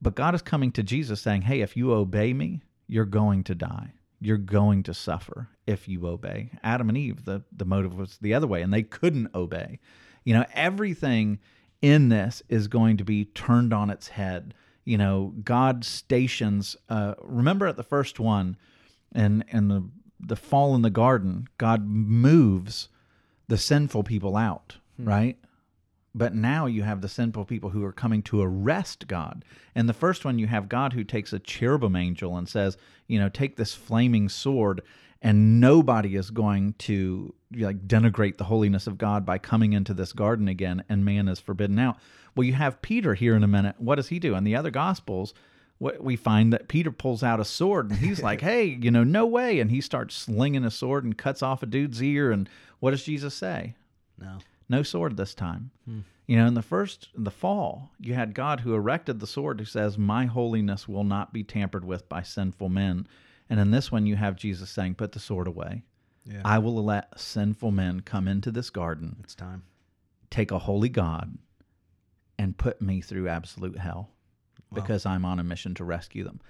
But 0.00 0.14
God 0.14 0.34
is 0.34 0.42
coming 0.42 0.72
to 0.72 0.82
Jesus 0.82 1.20
saying, 1.20 1.42
"Hey, 1.42 1.62
if 1.62 1.76
you 1.76 1.92
obey 1.92 2.32
me, 2.32 2.62
you're 2.86 3.04
going 3.04 3.44
to 3.44 3.54
die. 3.54 3.94
You're 4.20 4.36
going 4.36 4.82
to 4.84 4.94
suffer 4.94 5.48
if 5.66 5.88
you 5.88 6.06
obey." 6.06 6.50
Adam 6.62 6.88
and 6.88 6.98
Eve, 6.98 7.24
the 7.24 7.42
the 7.52 7.64
motive 7.64 7.94
was 7.94 8.18
the 8.20 8.34
other 8.34 8.46
way, 8.46 8.62
and 8.62 8.72
they 8.72 8.82
couldn't 8.82 9.34
obey. 9.34 9.78
You 10.24 10.34
know, 10.34 10.46
everything 10.54 11.38
in 11.80 12.08
this 12.08 12.42
is 12.48 12.68
going 12.68 12.96
to 12.98 13.04
be 13.04 13.24
turned 13.26 13.72
on 13.72 13.90
its 13.90 14.08
head. 14.08 14.54
You 14.84 14.98
know, 14.98 15.34
God 15.44 15.84
stations. 15.84 16.76
Uh, 16.88 17.14
remember 17.20 17.66
at 17.66 17.76
the 17.76 17.82
first 17.82 18.20
one, 18.20 18.56
and 19.12 19.44
and 19.50 19.70
the 19.70 19.88
the 20.18 20.36
fall 20.36 20.74
in 20.74 20.82
the 20.82 20.90
garden, 20.90 21.48
God 21.58 21.86
moves 21.86 22.88
the 23.48 23.58
sinful 23.58 24.04
people 24.04 24.36
out, 24.36 24.76
right? 24.98 25.36
But 26.14 26.34
now 26.34 26.66
you 26.66 26.82
have 26.82 27.00
the 27.00 27.08
sinful 27.08 27.46
people 27.46 27.70
who 27.70 27.84
are 27.84 27.92
coming 27.92 28.22
to 28.24 28.42
arrest 28.42 29.08
God. 29.08 29.44
And 29.74 29.88
the 29.88 29.94
first 29.94 30.24
one, 30.24 30.38
you 30.38 30.46
have 30.46 30.68
God 30.68 30.92
who 30.92 31.04
takes 31.04 31.32
a 31.32 31.38
cherubim 31.38 31.96
angel 31.96 32.36
and 32.36 32.48
says, 32.48 32.76
you 33.08 33.18
know, 33.18 33.28
take 33.28 33.56
this 33.56 33.74
flaming 33.74 34.28
sword, 34.28 34.82
and 35.22 35.60
nobody 35.60 36.16
is 36.16 36.30
going 36.30 36.74
to 36.78 37.32
like 37.56 37.86
denigrate 37.86 38.38
the 38.38 38.44
holiness 38.44 38.86
of 38.86 38.98
God 38.98 39.24
by 39.24 39.38
coming 39.38 39.72
into 39.72 39.94
this 39.94 40.12
garden 40.12 40.48
again, 40.48 40.84
and 40.88 41.04
man 41.04 41.28
is 41.28 41.38
forbidden 41.38 41.78
out. 41.78 41.96
Well, 42.34 42.44
you 42.44 42.54
have 42.54 42.82
Peter 42.82 43.14
here 43.14 43.36
in 43.36 43.44
a 43.44 43.48
minute. 43.48 43.76
What 43.78 43.94
does 43.94 44.08
he 44.08 44.18
do? 44.18 44.34
In 44.34 44.44
the 44.44 44.56
other 44.56 44.70
gospels, 44.70 45.32
what 45.78 46.02
we 46.02 46.16
find 46.16 46.52
that 46.52 46.68
Peter 46.68 46.90
pulls 46.90 47.22
out 47.22 47.40
a 47.40 47.44
sword 47.44 47.90
and 47.90 47.98
he's 47.98 48.22
like, 48.22 48.40
"Hey, 48.50 48.64
you 48.64 48.90
know, 48.90 49.04
no 49.04 49.24
way!" 49.24 49.60
And 49.60 49.70
he 49.70 49.80
starts 49.80 50.14
slinging 50.16 50.64
a 50.64 50.70
sword 50.70 51.04
and 51.04 51.16
cuts 51.16 51.42
off 51.42 51.62
a 51.62 51.66
dude's 51.66 52.02
ear. 52.02 52.32
And 52.32 52.48
what 52.80 52.90
does 52.90 53.04
Jesus 53.04 53.34
say? 53.34 53.74
No. 54.18 54.38
no 54.68 54.82
sword 54.82 55.16
this 55.16 55.34
time. 55.34 55.70
Hmm. 55.84 56.00
You 56.26 56.36
know, 56.36 56.46
in 56.46 56.54
the 56.54 56.62
first, 56.62 57.08
in 57.16 57.24
the 57.24 57.30
fall, 57.30 57.90
you 58.00 58.14
had 58.14 58.34
God 58.34 58.60
who 58.60 58.74
erected 58.74 59.20
the 59.20 59.26
sword 59.26 59.58
who 59.58 59.66
says, 59.66 59.98
My 59.98 60.26
holiness 60.26 60.88
will 60.88 61.04
not 61.04 61.32
be 61.32 61.42
tampered 61.42 61.84
with 61.84 62.08
by 62.08 62.22
sinful 62.22 62.68
men. 62.68 63.06
And 63.52 63.60
in 63.60 63.70
this 63.70 63.92
one, 63.92 64.06
you 64.06 64.16
have 64.16 64.36
Jesus 64.36 64.70
saying, 64.70 64.94
Put 64.94 65.12
the 65.12 65.20
sword 65.20 65.46
away. 65.46 65.82
Yeah. 66.24 66.40
I 66.42 66.58
will 66.58 66.82
let 66.82 67.20
sinful 67.20 67.70
men 67.70 68.00
come 68.00 68.26
into 68.26 68.50
this 68.50 68.70
garden, 68.70 69.16
it's 69.22 69.34
time. 69.34 69.64
take 70.30 70.50
a 70.50 70.58
holy 70.58 70.88
God, 70.88 71.36
and 72.38 72.56
put 72.56 72.80
me 72.80 73.02
through 73.02 73.28
absolute 73.28 73.76
hell 73.76 74.08
because 74.72 75.04
I'm 75.04 75.26
on 75.26 75.38
a 75.38 75.44
mission 75.44 75.74
to 75.74 75.84
rescue 75.84 76.24
them. 76.24 76.40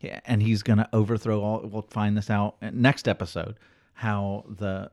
Yeah, 0.00 0.20
and 0.24 0.42
he's 0.42 0.62
going 0.62 0.78
to 0.78 0.88
overthrow 0.94 1.42
all. 1.42 1.60
We'll 1.66 1.82
find 1.82 2.16
this 2.16 2.30
out 2.30 2.56
next 2.62 3.08
episode. 3.08 3.58
How 3.92 4.46
the 4.48 4.90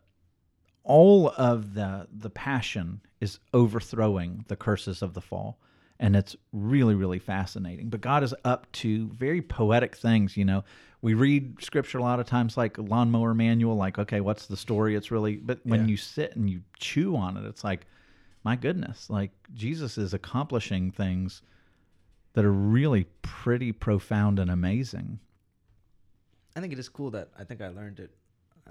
all 0.84 1.30
of 1.38 1.74
the 1.74 2.10
the 2.12 2.32
passion 2.32 3.00
is 3.22 3.40
overthrowing 3.54 4.44
the 4.50 4.58
curses 4.58 5.02
of 5.02 5.14
the 5.14 5.22
fall, 5.22 5.58
and 6.02 6.18
it's 6.18 6.36
really 6.52 6.96
really 6.96 7.20
fascinating. 7.20 7.88
But 7.88 8.02
God 8.02 8.24
is 8.24 8.36
up 8.44 8.70
to 8.74 9.08
very 9.10 9.42
poetic 9.42 9.96
things. 9.96 10.36
You 10.36 10.44
know, 10.44 10.66
we 11.06 11.14
read 11.14 11.62
scripture 11.62 12.00
a 12.00 12.02
lot 12.02 12.20
of 12.20 12.26
times 12.26 12.58
like 12.58 12.80
lawnmower 12.80 13.36
manual, 13.36 13.76
like 13.76 14.00
okay, 14.00 14.22
what's 14.22 14.48
the 14.48 14.58
story? 14.58 14.96
It's 14.96 15.12
really, 15.12 15.36
but 15.36 15.60
when 15.64 15.82
Yeah. 15.82 15.90
you 15.90 15.98
sit 15.98 16.36
and 16.36 16.50
you 16.50 16.64
chew 16.80 17.16
on 17.16 17.38
it, 17.38 17.46
it's 17.46 17.64
like, 17.64 17.86
my 18.44 18.56
goodness, 18.56 19.08
like 19.08 19.30
Jesus 19.54 20.00
is 20.00 20.16
accomplishing 20.16 20.90
things 20.90 21.44
that 22.34 22.44
are 22.44 22.52
really 22.52 23.04
pretty 23.22 23.72
profound 23.72 24.40
and 24.40 24.50
amazing. 24.50 25.20
I 26.56 26.60
think 26.60 26.74
it 26.74 26.80
is 26.80 26.90
cool 26.90 27.12
that 27.12 27.30
I 27.38 27.44
think 27.44 27.62
I 27.62 27.68
learned 27.68 28.00
it. 28.00 28.10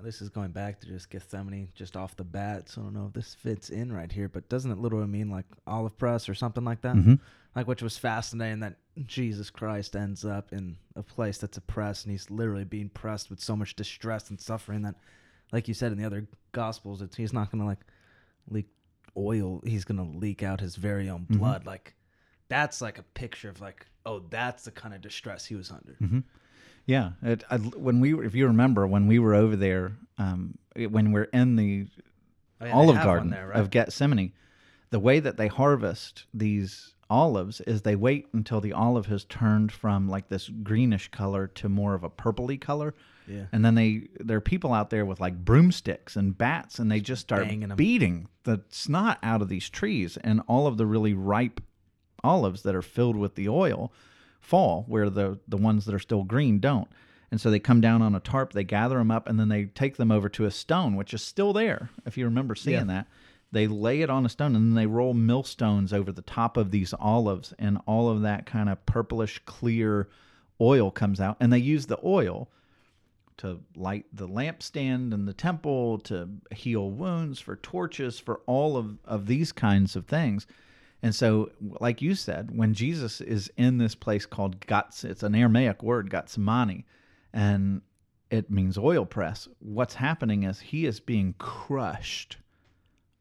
This 0.03 0.21
is 0.21 0.29
going 0.29 0.51
back 0.51 0.81
to 0.81 0.87
just 0.87 1.09
Gethsemane 1.09 1.69
just 1.75 1.97
off 1.97 2.17
the 2.17 2.25
bat, 2.25 2.69
so 2.69 2.81
I 2.81 2.85
don't 2.85 2.95
know 2.95 3.07
if 3.07 3.13
this 3.15 3.35
fits 3.35 3.71
in 3.71 3.93
right 3.93 4.11
here, 4.11 4.29
but 4.29 4.49
doesn't 4.49 4.71
it 4.71 4.79
literally 4.79 5.07
mean 5.07 5.31
like 5.31 5.47
olive 5.67 5.97
press 5.97 6.29
or 6.29 6.35
something 6.35 6.65
like 6.65 6.81
that? 6.83 6.97
Mhm. 6.97 7.21
Like, 7.55 7.69
which 7.69 7.83
was 7.83 7.97
fascinating 7.97 8.61
that 8.61 8.77
Jesus 9.07 9.49
Christ 9.51 9.95
ends 9.95 10.25
up 10.25 10.53
in 10.53 10.77
a 10.97 11.03
place 11.03 11.39
that's 11.39 11.57
oppressed 11.57 12.05
and 12.05 12.13
he's 12.13 12.29
literally 12.29 12.65
being 12.65 12.89
pressed 12.89 13.31
with 13.31 13.41
so 13.41 13.55
much 13.55 13.77
distress 13.77 14.29
and 14.31 14.41
suffering 14.41 14.83
that, 14.83 14.97
like 15.53 15.69
you 15.69 15.75
said 15.75 15.93
in 15.93 15.99
the 15.99 16.05
other 16.05 16.27
Gospels, 16.53 17.01
it's, 17.01 17.17
he's 17.17 17.33
not 17.33 17.51
going 17.53 17.61
to 17.61 17.67
like 17.67 17.81
leak 18.51 18.69
oil, 19.17 19.63
he's 19.65 19.85
going 19.85 19.99
to 19.99 20.19
leak 20.19 20.43
out 20.43 20.61
his 20.61 20.75
very 20.77 21.09
own 21.09 21.27
Mhm. 21.31 21.39
blood. 21.39 21.67
Like, 21.67 21.95
that's 22.49 22.81
like 22.83 22.99
a 22.99 23.03
picture 23.05 23.49
of 23.49 23.61
like, 23.61 23.87
oh, 24.05 24.19
that's 24.29 24.65
the 24.65 24.71
kind 24.73 24.93
of 24.93 25.01
distress 25.01 25.47
he 25.47 25.55
was 25.55 25.71
under. 25.71 25.97
Yeah, 26.87 27.13
it, 27.23 27.45
I, 27.51 27.57
when 27.59 28.01
we 28.01 28.15
if 28.25 28.35
you 28.35 28.47
remember, 28.47 28.87
when 28.87 29.07
we 29.07 29.19
were 29.19 29.35
over 29.35 29.57
there, 29.57 29.97
um, 30.19 30.59
it- 30.77 30.91
when 30.93 31.13
we're 31.13 31.25
in 31.25 31.57
the 31.57 31.87
Oh, 32.61 32.67
yeah, 32.67 32.73
olive 32.75 32.97
garden 32.97 33.31
there, 33.31 33.49
right? 33.49 33.59
of 33.59 33.71
Gethsemane, 33.71 34.33
the 34.91 35.01
way 35.01 35.19
that 35.21 35.37
they 35.37 35.49
harvest 35.49 36.25
these 36.33 36.95
olives 37.11 37.61
is 37.63 37.83
they 37.83 37.97
wait 37.97 38.29
until 38.33 38.61
the 38.61 38.73
olive 38.73 39.07
has 39.07 39.25
turned 39.25 39.71
from 39.73 40.09
like 40.09 40.29
this 40.29 40.49
greenish 40.49 41.09
color 41.11 41.47
to 41.49 41.69
more 41.69 41.95
of 41.95 42.05
a 42.05 42.11
purpley 42.11 42.59
color. 42.61 42.95
Yeah. 43.27 43.47
And 43.53 43.65
then 43.65 43.75
they 43.75 44.09
there 44.21 44.37
are 44.37 44.41
people 44.43 44.73
out 44.73 44.91
there 44.91 45.05
with 45.05 45.21
like 45.21 45.45
broomsticks 45.45 46.17
and 46.17 46.37
bats 46.37 46.79
and 46.79 46.91
they 46.91 47.01
just 47.01 47.23
start 47.23 47.47
beating 47.77 48.29
the 48.45 48.63
snot 48.71 49.19
out 49.23 49.43
of 49.43 49.49
these 49.49 49.69
trees 49.69 50.17
and 50.19 50.41
all 50.47 50.67
of 50.67 50.77
the 50.77 50.87
really 50.87 51.13
ripe 51.15 51.61
olives 52.23 52.63
that 52.63 52.75
are 52.75 52.83
filled 52.83 53.17
with 53.17 53.35
the 53.35 53.49
oil 53.49 53.93
fall 54.45 54.85
where 54.89 55.09
the 55.11 55.39
the 55.49 55.57
ones 55.57 55.85
that 55.85 55.95
are 55.95 55.99
still 55.99 56.23
green 56.25 56.59
don't. 56.61 56.89
And 57.31 57.41
so 57.41 57.51
they 57.51 57.59
come 57.59 57.81
down 57.81 58.01
on 58.03 58.15
a 58.15 58.21
tarp, 58.21 58.53
they 58.53 58.63
gather 58.65 58.99
them 58.99 59.11
up 59.11 59.29
and 59.29 59.41
then 59.41 59.49
they 59.49 59.65
take 59.65 59.97
them 59.97 60.13
over 60.13 60.29
to 60.29 60.45
a 60.45 60.51
stone 60.51 60.95
which 60.95 61.13
is 61.15 61.23
still 61.23 61.53
there 61.53 61.91
if 62.07 62.17
you 62.17 62.25
remember 62.27 62.55
seeing 62.55 62.77
Yeah. 62.89 62.95
that. 62.95 63.07
They 63.51 63.67
lay 63.67 64.03
it 64.03 64.11
on 64.11 64.27
a 64.27 64.29
stone 64.29 64.55
and 64.55 64.69
then 64.69 64.75
they 64.75 64.87
roll 64.87 65.15
millstones 65.15 65.93
over 65.93 66.13
the 66.13 66.23
top 66.23 66.57
of 66.57 66.71
these 66.71 66.93
olives 66.99 67.53
and 67.59 67.79
all 67.87 68.09
of 68.09 68.23
that 68.23 68.47
kind 68.47 68.69
of 68.69 68.85
purplish 68.87 69.41
clear 69.47 70.09
oil 70.61 70.91
comes 70.91 71.21
out, 71.21 71.37
and 71.41 71.53
they 71.53 71.59
use 71.59 71.87
the 71.87 71.99
oil 72.05 72.49
to 73.39 73.59
light 73.75 74.07
the 74.13 74.29
lampstand 74.29 75.13
in 75.13 75.25
the 75.27 75.33
temple, 75.33 75.99
to 75.99 76.29
heal 76.55 76.91
wounds, 76.91 77.41
for 77.41 77.57
torches, 77.57 78.21
for 78.21 78.41
all 78.47 78.77
of, 78.77 78.99
of 79.05 79.27
these 79.27 79.51
kinds 79.51 79.97
of 79.97 80.07
things. 80.07 80.47
And 81.05 81.15
so, 81.15 81.51
like 81.61 82.01
you 82.01 82.15
said, 82.15 82.57
when 82.57 82.73
Jesus 82.73 83.21
is 83.21 83.53
in 83.59 83.77
this 83.77 83.95
place 83.95 84.25
called 84.25 84.67
Gats, 84.67 85.05
it's 85.05 85.23
an 85.23 85.35
Aramaic 85.35 85.83
word, 85.83 86.09
Gatsamani, 86.09 86.85
and 87.31 87.83
it 88.31 88.51
means 88.51 88.79
oil 88.79 89.05
press. 89.05 89.47
What's 89.59 89.97
happening 89.97 90.45
is 90.45 90.61
he 90.61 90.87
is 90.87 91.01
being 91.01 91.35
crushed 91.37 92.39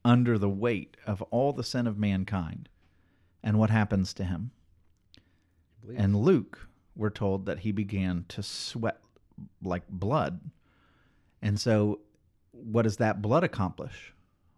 under 0.06 0.38
the 0.38 0.48
weight 0.48 0.96
of 1.06 1.22
all 1.24 1.52
the 1.52 1.66
sin 1.66 1.86
of 1.86 1.98
mankind. 1.98 2.70
And 3.44 3.60
what 3.60 3.70
happens 3.70 4.14
to 4.14 4.24
him? 4.24 4.52
And 5.98 6.16
Luke, 6.16 6.70
we're 6.96 7.10
told 7.10 7.46
that 7.48 7.60
he 7.60 7.74
began 7.74 8.24
to 8.30 8.42
sweat 8.42 9.02
like 9.62 9.90
blood. 9.90 10.40
And 11.42 11.60
so, 11.60 12.00
what 12.54 12.84
does 12.84 12.96
that 12.96 13.22
blood 13.22 13.44
accomplish? 13.44 14.14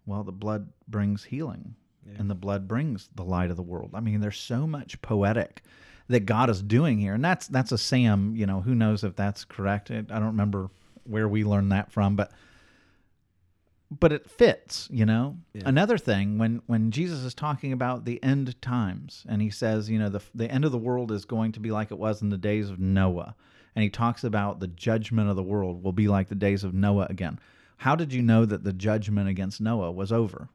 Well, 0.05 0.23
the 0.23 0.31
blood 0.31 0.69
brings 0.87 1.23
healing, 1.23 1.73
and 2.17 2.29
the 2.29 2.35
blood 2.35 2.67
brings 2.67 3.09
the 3.15 3.23
light 3.23 3.51
of 3.51 3.57
the 3.57 3.63
world. 3.63 3.91
I 3.93 3.99
mean, 3.99 4.19
there's 4.19 4.39
so 4.39 4.67
much 4.67 5.01
poetic 5.01 5.63
that 6.07 6.25
God 6.25 6.49
is 6.49 6.61
doing 6.61 6.99
here, 6.99 7.13
and 7.13 7.23
that's 7.23 7.47
that's 7.47 7.71
a 7.71 7.77
Sam. 7.77 8.35
You 8.35 8.45
know, 8.45 8.61
who 8.61 8.75
knows 8.75 9.03
if 9.03 9.15
that's 9.15 9.43
correct? 9.45 9.91
I 9.91 10.01
don't 10.01 10.25
remember 10.25 10.69
where 11.03 11.27
we 11.27 11.43
learned 11.43 11.71
that 11.71 11.91
from, 11.91 12.15
but 12.15 12.31
but 13.91 14.11
it 14.11 14.29
fits, 14.29 14.87
you 14.91 15.05
know. 15.05 15.37
Yeah. 15.53 15.63
Another 15.65 15.97
thing 15.97 16.37
when 16.37 16.61
when 16.67 16.91
Jesus 16.91 17.19
is 17.19 17.33
talking 17.33 17.71
about 17.71 18.05
the 18.05 18.21
end 18.23 18.59
times 18.61 19.25
and 19.27 19.41
he 19.41 19.49
says, 19.49 19.89
you 19.89 19.99
know, 19.99 20.09
the 20.09 20.21
the 20.33 20.49
end 20.49 20.65
of 20.65 20.71
the 20.71 20.77
world 20.77 21.11
is 21.11 21.25
going 21.25 21.51
to 21.53 21.59
be 21.59 21.71
like 21.71 21.91
it 21.91 21.97
was 21.97 22.21
in 22.21 22.29
the 22.29 22.37
days 22.37 22.69
of 22.69 22.79
Noah. 22.79 23.35
And 23.75 23.83
he 23.83 23.89
talks 23.89 24.23
about 24.23 24.61
the 24.61 24.67
judgment 24.67 25.29
of 25.29 25.35
the 25.35 25.43
world 25.43 25.83
will 25.83 25.91
be 25.91 26.07
like 26.07 26.29
the 26.29 26.35
days 26.35 26.63
of 26.63 26.73
Noah 26.73 27.07
again. 27.09 27.39
How 27.77 27.95
did 27.95 28.13
you 28.13 28.21
know 28.21 28.45
that 28.45 28.63
the 28.63 28.71
judgment 28.71 29.27
against 29.27 29.59
Noah 29.59 29.91
was 29.91 30.11
over? 30.11 30.47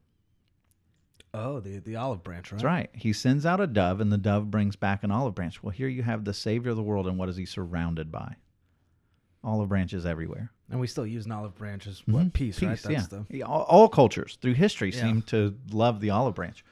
Oh, 1.33 1.61
the 1.61 1.79
the 1.79 1.97
olive 1.97 2.23
branch, 2.25 2.51
right? 2.51 2.57
That's 2.59 2.65
right. 2.65 2.91
He 2.93 3.13
sends 3.13 3.47
out 3.47 3.61
a 3.61 3.67
dove 3.67 4.01
and 4.01 4.13
the 4.13 4.19
dove 4.19 4.51
brings 4.51 4.75
back 4.77 5.05
an 5.05 5.11
olive 5.11 5.35
branch. 5.35 5.63
Well, 5.63 5.71
here 5.71 5.89
you 5.89 6.03
have 6.03 6.25
the 6.25 6.35
savior 6.35 6.71
of 6.71 6.77
the 6.77 6.83
world 6.83 7.07
and 7.07 7.19
what 7.19 7.29
is 7.29 7.37
he 7.37 7.47
surrounded 7.47 8.11
by? 8.11 8.37
Olive 9.45 9.69
branches 9.69 10.05
everywhere. 10.05 10.51
And 10.71 10.81
we 10.81 10.87
still 10.87 11.07
use 11.07 11.27
an 11.27 11.33
olive 11.33 11.55
branch 11.57 11.87
as 11.87 12.03
what 12.07 12.33
peace, 12.33 12.61
right? 12.63 12.79
yeah. 12.89 13.05
the 13.29 13.43
All, 13.43 13.63
all 13.63 13.89
cultures 13.89 14.39
through 14.41 14.55
history 14.55 14.91
Yeah. 14.91 15.01
seem 15.03 15.23
to 15.23 15.57
love 15.73 16.01
the 16.01 16.11
olive 16.11 16.35
branch. 16.35 16.65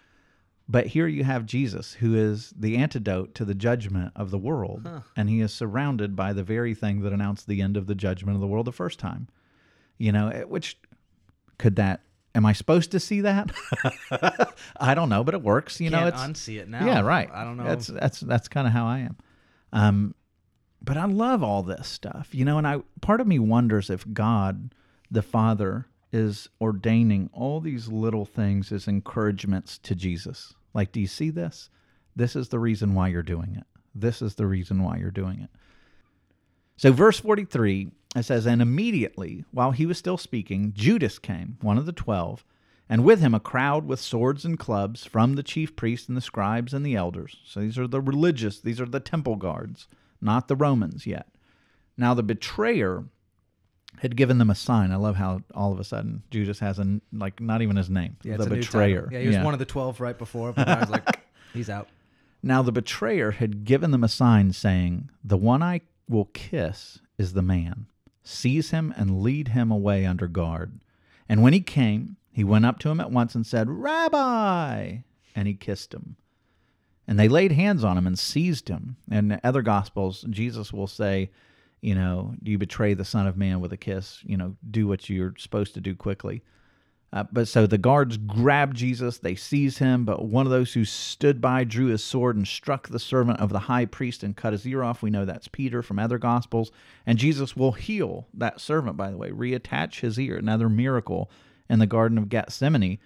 But 0.68 0.86
here 0.86 1.06
you 1.06 1.24
have 1.24 1.46
Jesus, 1.46 1.94
who 1.94 2.14
is 2.14 2.52
the 2.56 2.76
antidote 2.76 3.34
to 3.36 3.44
the 3.46 3.54
judgment 3.54 4.12
of 4.14 4.30
the 4.30 4.38
world. 4.38 4.86
And 5.16 5.30
he 5.30 5.40
is 5.40 5.52
surrounded 5.52 6.14
by 6.14 6.34
the 6.34 6.42
very 6.42 6.74
thing 6.74 7.00
that 7.00 7.12
announced 7.12 7.46
the 7.46 7.62
end 7.62 7.76
of 7.78 7.86
the 7.86 7.94
judgment 7.94 8.34
of 8.36 8.40
the 8.42 8.46
world 8.46 8.66
the 8.66 8.72
first 8.72 8.98
time. 8.98 9.28
You 9.96 10.12
know, 10.12 10.28
eh, 10.28 10.42
which 10.42 10.78
could 11.56 11.76
that, 11.76 12.02
am 12.38 12.46
I 12.46 12.52
supposed 12.52 12.92
to 12.92 13.00
see 13.00 13.20
that? 13.22 13.50
I 14.80 14.94
don't 14.94 15.08
know, 15.08 15.24
but 15.24 15.34
it 15.34 15.42
works. 15.42 15.80
You 15.80 15.90
know, 15.90 15.98
can't 15.98 16.14
it's. 16.14 16.22
unsee 16.22 16.58
it 16.58 16.68
now. 16.68 16.86
Yeah, 16.86 17.00
right. 17.00 17.28
I 17.32 17.44
don't 17.44 17.56
know. 17.56 17.64
That's 17.64 17.88
that's 17.88 18.20
that's 18.20 18.48
kind 18.48 18.66
of 18.66 18.72
how 18.72 18.86
I 18.86 19.00
am. 19.00 19.16
Um, 19.72 20.14
but 20.80 20.96
I 20.96 21.04
love 21.04 21.42
all 21.42 21.64
this 21.64 21.88
stuff, 21.88 22.28
you 22.32 22.44
know. 22.44 22.56
And 22.56 22.66
I 22.66 22.80
part 23.02 23.20
of 23.20 23.26
me 23.26 23.38
wonders 23.38 23.90
if 23.90 24.10
God, 24.12 24.72
the 25.10 25.20
Father, 25.20 25.86
is 26.12 26.48
ordaining 26.60 27.28
all 27.32 27.60
these 27.60 27.88
little 27.88 28.24
things 28.24 28.70
as 28.72 28.86
encouragements 28.86 29.76
to 29.78 29.96
Jesus. 29.96 30.54
Like, 30.72 30.92
do 30.92 31.00
you 31.00 31.08
see 31.08 31.30
this? 31.30 31.68
This 32.14 32.36
is 32.36 32.48
the 32.48 32.60
reason 32.60 32.94
why 32.94 33.08
you're 33.08 33.22
doing 33.22 33.56
it. 33.56 33.64
This 33.94 34.22
is 34.22 34.36
the 34.36 34.46
reason 34.46 34.82
why 34.84 34.98
you're 34.98 35.10
doing 35.10 35.40
it. 35.40 35.50
So, 36.76 36.92
verse 36.92 37.18
43, 37.18 37.90
it 38.18 38.24
says, 38.24 38.46
And 38.46 38.60
immediately, 38.62 39.44
while 39.50 39.72
he 39.72 39.86
was 39.86 39.98
still 39.98 40.18
speaking, 40.18 40.72
Judas 40.74 41.18
came, 41.18 41.58
one 41.60 41.78
of 41.78 41.86
the 41.86 41.92
twelve, 41.92 42.44
and 42.88 43.04
with 43.04 43.20
him 43.20 43.34
a 43.34 43.40
crowd 43.40 43.86
with 43.86 44.00
swords 44.00 44.44
and 44.44 44.58
clubs 44.58 45.04
from 45.04 45.34
the 45.34 45.42
chief 45.42 45.76
priests 45.76 46.08
and 46.08 46.16
the 46.16 46.22
scribes 46.22 46.72
and 46.72 46.84
the 46.84 46.94
elders. 46.94 47.36
So, 47.44 47.60
these 47.60 47.78
are 47.78 47.86
the 47.86 48.00
religious, 48.00 48.60
these 48.60 48.80
are 48.80 48.86
the 48.86 49.00
temple 49.00 49.36
guards, 49.36 49.88
not 50.20 50.48
the 50.48 50.56
Romans 50.56 51.06
yet. 51.06 51.28
Now, 51.96 52.14
the 52.14 52.22
betrayer 52.22 53.04
had 54.00 54.16
given 54.16 54.38
them 54.38 54.50
a 54.50 54.54
sign. 54.54 54.92
I 54.92 54.96
love 54.96 55.16
how 55.16 55.42
all 55.54 55.72
of 55.72 55.80
a 55.80 55.84
sudden 55.84 56.22
Judas 56.30 56.60
has 56.60 56.78
a, 56.78 57.00
like, 57.12 57.40
not 57.40 57.62
even 57.62 57.76
his 57.76 57.90
name. 57.90 58.16
yeah, 58.22 58.36
the 58.36 58.44
it's 58.44 58.46
a 58.46 58.54
new 58.54 58.60
betrayer. 58.60 59.08
Yeah, 59.10 59.20
he 59.20 59.28
was 59.28 59.38
one 59.38 59.54
of 59.54 59.58
the 59.58 59.66
twelve 59.66 60.00
right 60.00 60.16
before, 60.16 60.52
but 60.52 60.68
I 60.68 60.80
was 60.80 60.90
like, 60.90 61.20
he's 61.52 61.68
out. 61.68 61.88
Now 62.42 62.62
the 62.62 62.72
betrayer 62.72 63.32
had 63.32 63.64
given 63.64 63.90
them 63.90 64.04
a 64.04 64.08
sign 64.08 64.52
saying, 64.52 65.10
The 65.24 65.36
one 65.36 65.62
I 65.62 65.80
will 66.08 66.26
kiss 66.26 67.00
is 67.18 67.32
the 67.32 67.42
man. 67.42 67.86
Seize 68.30 68.72
him 68.72 68.92
and 68.94 69.22
lead 69.22 69.48
him 69.48 69.70
away 69.70 70.04
under 70.04 70.28
guard. 70.28 70.80
And 71.30 71.42
when 71.42 71.54
he 71.54 71.62
came, 71.62 72.16
he 72.30 72.44
went 72.44 72.66
up 72.66 72.78
to 72.80 72.90
him 72.90 73.00
at 73.00 73.10
once 73.10 73.34
and 73.34 73.46
said, 73.46 73.70
Rabbi! 73.70 74.98
And 75.34 75.48
he 75.48 75.54
kissed 75.54 75.94
him. 75.94 76.16
And 77.06 77.18
they 77.18 77.26
laid 77.26 77.52
hands 77.52 77.84
on 77.84 77.96
him 77.96 78.06
and 78.06 78.18
seized 78.18 78.68
him. 78.68 78.96
In 79.10 79.40
other 79.42 79.62
gospels, 79.62 80.26
Jesus 80.28 80.74
will 80.74 80.86
say, 80.86 81.30
You 81.80 81.94
know, 81.94 82.34
you 82.42 82.58
betray 82.58 82.92
the 82.92 83.02
Son 83.02 83.26
of 83.26 83.38
Man 83.38 83.60
with 83.60 83.72
a 83.72 83.78
kiss, 83.78 84.20
you 84.24 84.36
know, 84.36 84.56
do 84.70 84.86
what 84.86 85.08
you're 85.08 85.34
supposed 85.38 85.72
to 85.72 85.80
do 85.80 85.94
quickly. 85.94 86.42
Uh, 87.10 87.24
but 87.32 87.48
so 87.48 87.66
the 87.66 87.78
guards 87.78 88.18
grab 88.18 88.74
Jesus, 88.74 89.18
they 89.18 89.34
seize 89.34 89.78
him, 89.78 90.04
but 90.04 90.26
one 90.26 90.44
of 90.44 90.52
those 90.52 90.74
who 90.74 90.84
stood 90.84 91.40
by 91.40 91.64
drew 91.64 91.86
his 91.86 92.04
sword 92.04 92.36
and 92.36 92.46
struck 92.46 92.88
the 92.88 92.98
servant 92.98 93.40
of 93.40 93.48
the 93.48 93.60
high 93.60 93.86
priest 93.86 94.22
and 94.22 94.36
cut 94.36 94.52
his 94.52 94.66
ear 94.66 94.82
off. 94.82 95.02
We 95.02 95.08
know 95.08 95.24
that's 95.24 95.48
Peter 95.48 95.82
from 95.82 95.98
other 95.98 96.18
gospels. 96.18 96.70
And 97.06 97.18
Jesus 97.18 97.56
will 97.56 97.72
heal 97.72 98.26
that 98.34 98.60
servant, 98.60 98.98
by 98.98 99.10
the 99.10 99.16
way, 99.16 99.30
reattach 99.30 100.00
his 100.00 100.20
ear, 100.20 100.36
another 100.36 100.68
miracle 100.68 101.30
in 101.70 101.78
the 101.78 101.86
Garden 101.86 102.18
of 102.18 102.28
Gethsemane. 102.28 102.98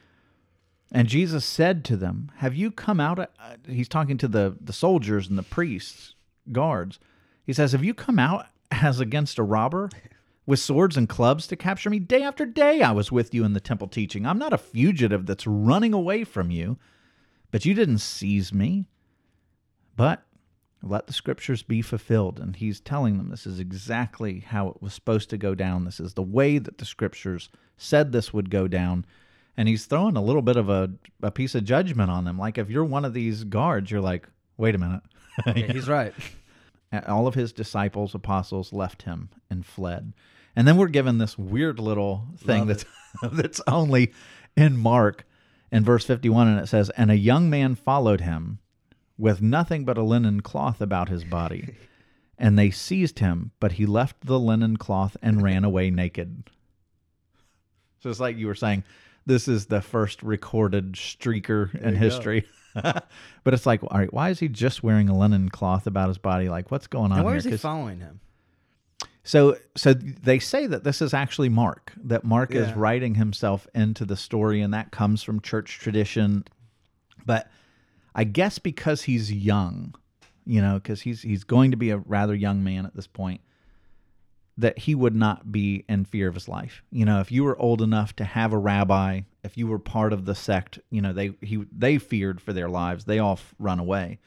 And 0.90 1.08
Jesus 1.08 1.44
said 1.44 1.84
to 1.86 1.96
them, 1.96 2.32
Have 2.38 2.56
you 2.56 2.72
come 2.72 2.98
out? 2.98 3.20
Uh, 3.20 3.26
he's 3.68 3.88
talking 3.88 4.18
to 4.18 4.28
the, 4.28 4.56
the 4.60 4.72
soldiers 4.72 5.28
and 5.28 5.38
the 5.38 5.44
priests, 5.44 6.14
guards. 6.50 6.98
He 7.46 7.52
says, 7.52 7.70
Have 7.70 7.84
you 7.84 7.94
come 7.94 8.18
out 8.18 8.46
as 8.72 8.98
against 8.98 9.38
a 9.38 9.44
robber? 9.44 9.90
With 10.46 10.58
swords 10.58 10.96
and 10.96 11.08
clubs 11.08 11.46
to 11.46 11.56
capture 11.56 11.90
me. 11.90 11.98
Day 11.98 12.22
after 12.22 12.44
day 12.44 12.82
I 12.82 12.92
was 12.92 13.12
with 13.12 13.32
you 13.32 13.44
in 13.44 13.52
the 13.52 13.60
temple 13.60 13.88
teaching. 13.88 14.26
I'm 14.26 14.38
not 14.38 14.52
a 14.52 14.58
fugitive 14.58 15.26
that's 15.26 15.46
running 15.46 15.92
away 15.92 16.24
from 16.24 16.50
you, 16.50 16.78
but 17.50 17.64
you 17.64 17.74
didn't 17.74 17.98
seize 17.98 18.52
me. 18.52 18.86
But 19.96 20.24
let 20.82 21.06
the 21.06 21.12
scriptures 21.12 21.62
be 21.62 21.80
fulfilled. 21.80 22.40
And 22.40 22.56
he's 22.56 22.80
telling 22.80 23.18
them 23.18 23.30
this 23.30 23.46
is 23.46 23.60
exactly 23.60 24.40
how 24.40 24.68
it 24.68 24.82
was 24.82 24.94
supposed 24.94 25.30
to 25.30 25.38
go 25.38 25.54
down. 25.54 25.84
This 25.84 26.00
is 26.00 26.14
the 26.14 26.22
way 26.22 26.58
that 26.58 26.78
the 26.78 26.84
scriptures 26.84 27.48
said 27.76 28.10
this 28.10 28.32
would 28.32 28.50
go 28.50 28.66
down. 28.66 29.06
And 29.56 29.68
he's 29.68 29.84
throwing 29.84 30.16
a 30.16 30.22
little 30.22 30.42
bit 30.42 30.56
of 30.56 30.68
a, 30.68 30.90
a 31.22 31.30
piece 31.30 31.54
of 31.54 31.64
judgment 31.64 32.10
on 32.10 32.24
them. 32.24 32.38
Like 32.38 32.58
if 32.58 32.70
you're 32.70 32.84
one 32.84 33.04
of 33.04 33.14
these 33.14 33.44
guards, 33.44 33.90
you're 33.90 34.00
like, 34.00 34.28
wait 34.56 34.74
a 34.74 34.78
minute. 34.78 35.02
He's 35.72 35.88
right. 35.88 36.14
All 37.06 37.26
of 37.26 37.34
his 37.34 37.52
disciples, 37.52 38.14
apostles 38.14 38.72
left 38.72 39.02
him 39.02 39.30
and 39.50 39.64
fled. 39.64 40.12
And 40.54 40.68
then 40.68 40.76
we're 40.76 40.88
given 40.88 41.18
this 41.18 41.38
weird 41.38 41.78
little 41.78 42.26
thing 42.38 42.66
Love 42.66 42.68
that's 42.68 42.84
that's 43.32 43.60
only 43.66 44.12
in 44.56 44.76
Mark 44.76 45.26
in 45.70 45.84
verse 45.84 46.04
51 46.04 46.48
and 46.48 46.60
it 46.60 46.66
says 46.66 46.90
and 46.90 47.10
a 47.10 47.16
young 47.16 47.48
man 47.48 47.74
followed 47.74 48.20
him 48.20 48.58
with 49.16 49.40
nothing 49.40 49.84
but 49.84 49.96
a 49.96 50.02
linen 50.02 50.40
cloth 50.40 50.80
about 50.80 51.08
his 51.08 51.24
body. 51.24 51.74
and 52.42 52.58
they 52.58 52.70
seized 52.70 53.20
him, 53.20 53.52
but 53.60 53.72
he 53.72 53.86
left 53.86 54.26
the 54.26 54.38
linen 54.38 54.76
cloth 54.76 55.16
and 55.22 55.42
ran 55.42 55.64
away 55.64 55.90
naked. 55.90 56.50
So 58.00 58.10
it's 58.10 58.18
like 58.18 58.36
you 58.36 58.48
were 58.48 58.54
saying, 58.56 58.82
this 59.26 59.48
is 59.48 59.66
the 59.66 59.80
first 59.80 60.22
recorded 60.22 60.92
streaker 60.92 61.74
in 61.80 61.94
history. 61.94 62.46
but 62.74 63.04
it's 63.46 63.66
like, 63.66 63.82
all 63.82 63.98
right, 63.98 64.12
why 64.12 64.30
is 64.30 64.38
he 64.38 64.48
just 64.48 64.82
wearing 64.82 65.08
a 65.08 65.16
linen 65.16 65.48
cloth 65.48 65.86
about 65.86 66.08
his 66.08 66.18
body? 66.18 66.48
Like, 66.48 66.70
what's 66.70 66.86
going 66.86 67.12
on 67.12 67.18
And 67.18 67.24
where 67.24 67.34
here? 67.34 67.38
is 67.38 67.44
he 67.44 67.56
following 67.56 68.00
him? 68.00 68.20
so, 69.24 69.56
so 69.76 69.94
they 69.94 70.38
say 70.38 70.66
that 70.66 70.82
this 70.82 71.00
is 71.00 71.14
actually 71.14 71.48
Mark. 71.48 71.92
That 72.04 72.24
Mark 72.24 72.54
is 72.54 72.72
writing 72.74 73.14
himself 73.14 73.66
into 73.74 74.04
the 74.04 74.16
story, 74.16 74.60
and 74.60 74.74
that 74.74 74.90
comes 74.90 75.22
from 75.22 75.40
church 75.40 75.78
tradition. 75.78 76.44
But 77.24 77.48
I 78.14 78.24
guess 78.24 78.58
because 78.58 79.02
he's 79.02 79.32
young, 79.32 79.94
you 80.44 80.60
know, 80.60 80.74
because 80.74 81.02
he's 81.02 81.22
he's 81.22 81.44
going 81.44 81.70
to 81.70 81.76
be 81.76 81.90
a 81.90 81.98
rather 81.98 82.34
young 82.34 82.64
man 82.64 82.84
at 82.84 82.96
this 82.96 83.06
point, 83.06 83.40
that 84.62 84.78
he 84.78 84.94
would 84.94 85.14
not 85.14 85.52
be 85.52 85.84
in 85.88 86.04
fear 86.04 86.28
of 86.28 86.34
his 86.34 86.48
life. 86.48 86.82
You 86.90 87.04
know, 87.04 87.20
if 87.20 87.30
you 87.30 87.44
were 87.44 87.58
old 87.58 87.82
enough 87.82 88.14
to 88.16 88.24
have 88.24 88.52
a 88.52 88.58
rabbi, 88.58 89.22
if 89.42 89.58
you 89.58 89.66
were 89.66 89.78
part 89.78 90.12
of 90.12 90.24
the 90.24 90.34
sect, 90.34 90.78
you 90.88 91.02
know, 91.02 91.12
they 91.12 91.32
he 91.40 91.64
they 91.70 91.98
feared 91.98 92.40
for 92.40 92.52
their 92.52 92.68
lives. 92.68 93.04
They 93.04 93.18
all 93.18 93.38
run 93.58 93.78
away. 93.78 94.18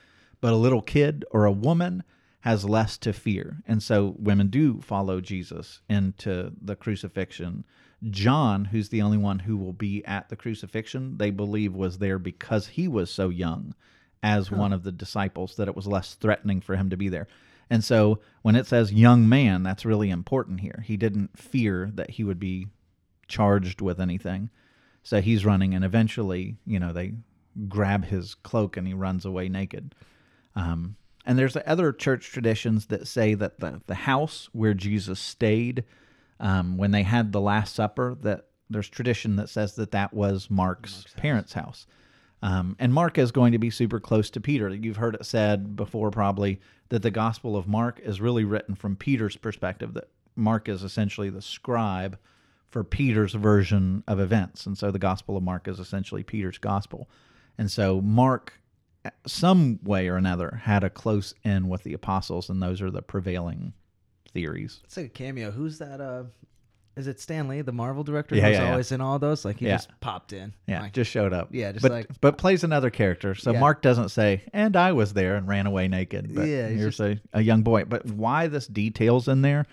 But 0.41 0.53
a 0.53 0.57
little 0.57 0.81
kid 0.81 1.25
or 1.31 1.45
a 1.45 1.51
woman 1.51 2.03
has 2.41 2.65
less 2.65 2.97
to 2.99 3.13
fear. 3.13 3.63
And 3.65 3.81
so 3.81 4.15
women 4.19 4.47
do 4.47 4.81
follow 4.81 5.19
Jesus 5.21 5.81
into 5.89 6.51
the 6.61 6.75
crucifixion. 6.75 7.65
John, 8.11 8.65
who's 8.65 8.89
the 8.89 9.01
only 9.01 9.17
one 9.17 9.39
who 9.39 9.57
will 9.57 9.73
be 9.73 10.05
at 10.05 10.29
the 10.29 10.35
crucifixion, 10.35 11.17
they 11.17 11.31
believe 11.31 11.73
was 11.73 11.97
there 11.97 12.19
because 12.19 12.67
he 12.67 12.87
was 12.87 13.09
so 13.09 13.29
young 13.29 13.73
as 14.21 14.51
one 14.51 14.73
of 14.73 14.83
the 14.83 14.91
disciples 14.91 15.55
that 15.55 15.67
it 15.67 15.75
was 15.75 15.87
less 15.87 16.13
threatening 16.15 16.61
for 16.61 16.75
him 16.75 16.89
to 16.89 16.97
be 16.97 17.09
there. 17.09 17.27
And 17.69 17.83
so 17.83 18.19
when 18.41 18.55
it 18.55 18.67
says 18.67 18.93
young 18.93 19.27
man, 19.27 19.63
that's 19.63 19.85
really 19.85 20.09
important 20.09 20.59
here. 20.59 20.83
He 20.85 20.97
didn't 20.97 21.37
fear 21.37 21.91
that 21.95 22.11
he 22.11 22.23
would 22.23 22.39
be 22.39 22.67
charged 23.27 23.81
with 23.81 23.99
anything. 23.99 24.49
So 25.03 25.21
he's 25.21 25.45
running, 25.45 25.75
and 25.75 25.85
eventually, 25.85 26.57
you 26.65 26.79
know, 26.79 26.91
they 26.91 27.13
grab 27.67 28.05
his 28.05 28.33
cloak 28.33 28.75
and 28.75 28.87
he 28.87 28.93
runs 28.93 29.25
away 29.25 29.49
naked. 29.49 29.93
Um, 30.55 30.95
and 31.25 31.37
there's 31.37 31.57
other 31.65 31.91
church 31.91 32.31
traditions 32.31 32.87
that 32.87 33.07
say 33.07 33.33
that 33.35 33.59
the, 33.59 33.81
the 33.87 33.95
house 33.95 34.49
where 34.51 34.73
Jesus 34.73 35.19
stayed 35.19 35.83
um, 36.39 36.77
when 36.77 36.91
they 36.91 37.03
had 37.03 37.31
the 37.31 37.41
Last 37.41 37.75
Supper, 37.75 38.15
that 38.21 38.45
there's 38.69 38.89
tradition 38.89 39.35
that 39.35 39.49
says 39.49 39.75
that 39.75 39.91
that 39.91 40.13
was 40.13 40.49
Mark's, 40.49 40.95
Mark's 40.95 41.13
parents' 41.15 41.53
house. 41.53 41.87
Um, 42.41 42.75
and 42.79 42.93
Mark 42.93 43.17
is 43.17 43.31
going 43.31 43.53
to 43.53 43.57
be 43.57 43.69
super 43.69 43.99
close 43.99 44.29
to 44.31 44.41
Peter. 44.41 44.69
You've 44.69 44.97
heard 44.97 45.15
it 45.15 45.25
said 45.25 45.75
before, 45.75 46.11
probably, 46.11 46.59
that 46.89 47.01
the 47.01 47.11
Gospel 47.11 47.55
of 47.57 47.67
Mark 47.67 47.99
is 48.03 48.21
really 48.21 48.43
written 48.43 48.75
from 48.75 48.95
Peter's 48.95 49.35
perspective, 49.35 49.93
that 49.93 50.09
Mark 50.35 50.69
is 50.69 50.83
essentially 50.83 51.29
the 51.29 51.41
scribe 51.41 52.17
for 52.69 52.83
Peter's 52.83 53.33
version 53.33 54.03
of 54.07 54.19
events. 54.19 54.65
And 54.65 54.77
so 54.77 54.91
the 54.91 54.99
Gospel 54.99 55.37
of 55.37 55.43
Mark 55.43 55.67
is 55.67 55.79
essentially 55.79 56.23
Peter's 56.23 56.57
Gospel. 56.57 57.09
And 57.57 57.71
so 57.71 58.01
Mark, 58.01 58.53
some 59.25 59.79
way 59.83 60.07
or 60.09 60.17
another, 60.17 60.61
had 60.63 60.83
a 60.83 60.89
close 60.89 61.33
in 61.43 61.69
with 61.69 61.83
the 61.83 61.93
apostles, 61.93 62.49
and 62.49 62.61
those 62.61 62.81
are 62.81 62.91
the 62.91 63.01
prevailing 63.01 63.73
theories. 64.33 64.81
It's 64.83 64.97
like 64.97 65.05
a 65.05 65.09
cameo. 65.09 65.51
Who's 65.51 65.77
that? 65.79 66.01
Uh, 66.01 66.23
is 66.95 67.07
it 67.07 67.19
Stan 67.19 67.47
Lee, 67.47 67.61
the 67.61 67.71
Marvel 67.71 68.03
director? 68.03 68.35
Yeah, 68.35 68.47
who's 68.47 68.57
yeah, 68.57 68.63
yeah. 68.65 68.71
always 68.71 68.91
in 68.91 69.01
all 69.01 69.19
those? 69.19 69.43
Like 69.45 69.59
he 69.59 69.65
Yeah. 69.65 69.75
just 69.75 69.89
popped 69.99 70.31
in. 70.33 70.53
Yeah, 70.67 70.81
Like, 70.81 70.93
just 70.93 71.11
showed 71.11 71.33
up. 71.33 71.49
Yeah, 71.51 71.71
just 71.73 71.81
but, 71.83 71.91
like- 71.91 72.21
but 72.21 72.37
plays 72.37 72.63
another 72.63 72.89
character. 72.89 73.35
So 73.35 73.51
Yeah. 73.51 73.59
Mark 73.59 73.81
doesn't 73.81 74.09
say, 74.09 74.43
"And 74.53 74.75
I 74.75 74.91
was 74.93 75.13
there 75.13 75.35
and 75.35 75.47
ran 75.47 75.65
away 75.67 75.87
naked." 75.87 76.33
But 76.33 76.47
Yeah, 76.47 76.67
here's 76.67 76.99
a, 76.99 77.19
a 77.33 77.41
young 77.41 77.63
boy. 77.63 77.85
But 77.85 78.05
why 78.05 78.47
this 78.47 78.67
details 78.67 79.27
in 79.27 79.41
there? 79.41 79.65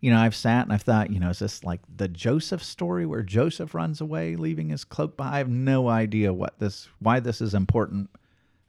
You 0.00 0.10
know, 0.10 0.18
I've 0.18 0.34
sat 0.34 0.64
and 0.64 0.72
I've 0.72 0.82
thought, 0.82 1.10
you 1.10 1.20
know, 1.20 1.30
is 1.30 1.38
this 1.38 1.62
like 1.62 1.80
the 1.96 2.08
Joseph 2.08 2.62
story 2.62 3.06
where 3.06 3.22
Joseph 3.22 3.72
runs 3.74 4.00
away, 4.00 4.34
leaving 4.34 4.70
his 4.70 4.82
cloak 4.84 5.16
behind? 5.16 5.34
I 5.36 5.38
have 5.38 5.48
no 5.48 5.88
idea 5.88 6.32
what 6.32 6.58
this, 6.58 6.88
why 6.98 7.20
this 7.20 7.40
is 7.40 7.54
important. 7.54 8.10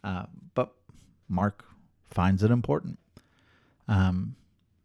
Uh, 0.04 0.28
but 0.54 0.74
Mark 1.28 1.66
finds 2.12 2.44
it 2.44 2.52
important. 2.52 3.00
Um, 3.88 4.36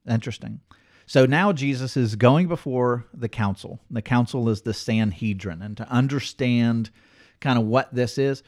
interesting. 0.09 0.61
So 1.09 1.25
now 1.25 1.53
Jesus 1.53 1.97
is 1.97 2.17
going 2.17 2.49
before 2.49 3.07
the 3.15 3.31
council. 3.31 3.81
The 3.91 4.03
council 4.03 4.51
is 4.51 4.61
the 4.61 4.75
Sanhedrin. 4.75 5.63
And 5.63 5.75
to 5.79 5.89
understand 5.89 6.91
kind 7.41 7.59
of 7.59 7.65
what 7.65 7.95
this 7.95 8.19
is, 8.19 8.43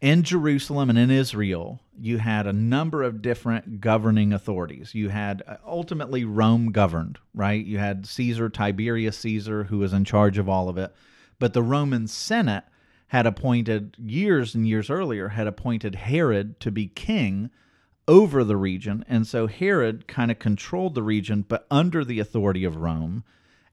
in 0.00 0.22
Jerusalem 0.22 0.88
and 0.88 0.98
in 0.98 1.10
Israel, 1.10 1.80
you 1.98 2.18
had 2.18 2.46
a 2.46 2.52
number 2.52 3.02
of 3.02 3.20
different 3.20 3.80
governing 3.80 4.32
authorities. 4.32 4.94
You 4.94 5.08
had 5.08 5.42
uh, 5.48 5.56
ultimately 5.66 6.24
Rome 6.24 6.70
governed, 6.70 7.18
right? 7.34 7.66
You 7.66 7.78
had 7.78 8.06
Caesar, 8.06 8.48
Tiberius 8.48 9.18
Caesar, 9.18 9.64
who 9.64 9.78
was 9.78 9.92
in 9.92 10.04
charge 10.04 10.38
of 10.38 10.48
all 10.48 10.68
of 10.68 10.78
it. 10.78 10.94
But 11.40 11.54
the 11.54 11.62
Roman 11.62 12.06
Senate 12.06 12.64
had 13.08 13.26
appointed, 13.26 13.96
years 13.98 14.54
and 14.54 14.66
years 14.66 14.90
earlier, 14.90 15.30
had 15.30 15.48
appointed 15.48 15.96
Herod 15.96 16.60
to 16.60 16.70
be 16.70 16.86
king 16.86 17.50
over 18.10 18.42
the 18.42 18.56
region. 18.56 19.04
And 19.08 19.24
so 19.24 19.46
Herod 19.46 20.08
kind 20.08 20.32
of 20.32 20.40
controlled 20.40 20.96
the 20.96 21.02
region, 21.02 21.44
but 21.48 21.64
under 21.70 22.04
the 22.04 22.18
authority 22.18 22.64
of 22.64 22.76
Rome. 22.76 23.22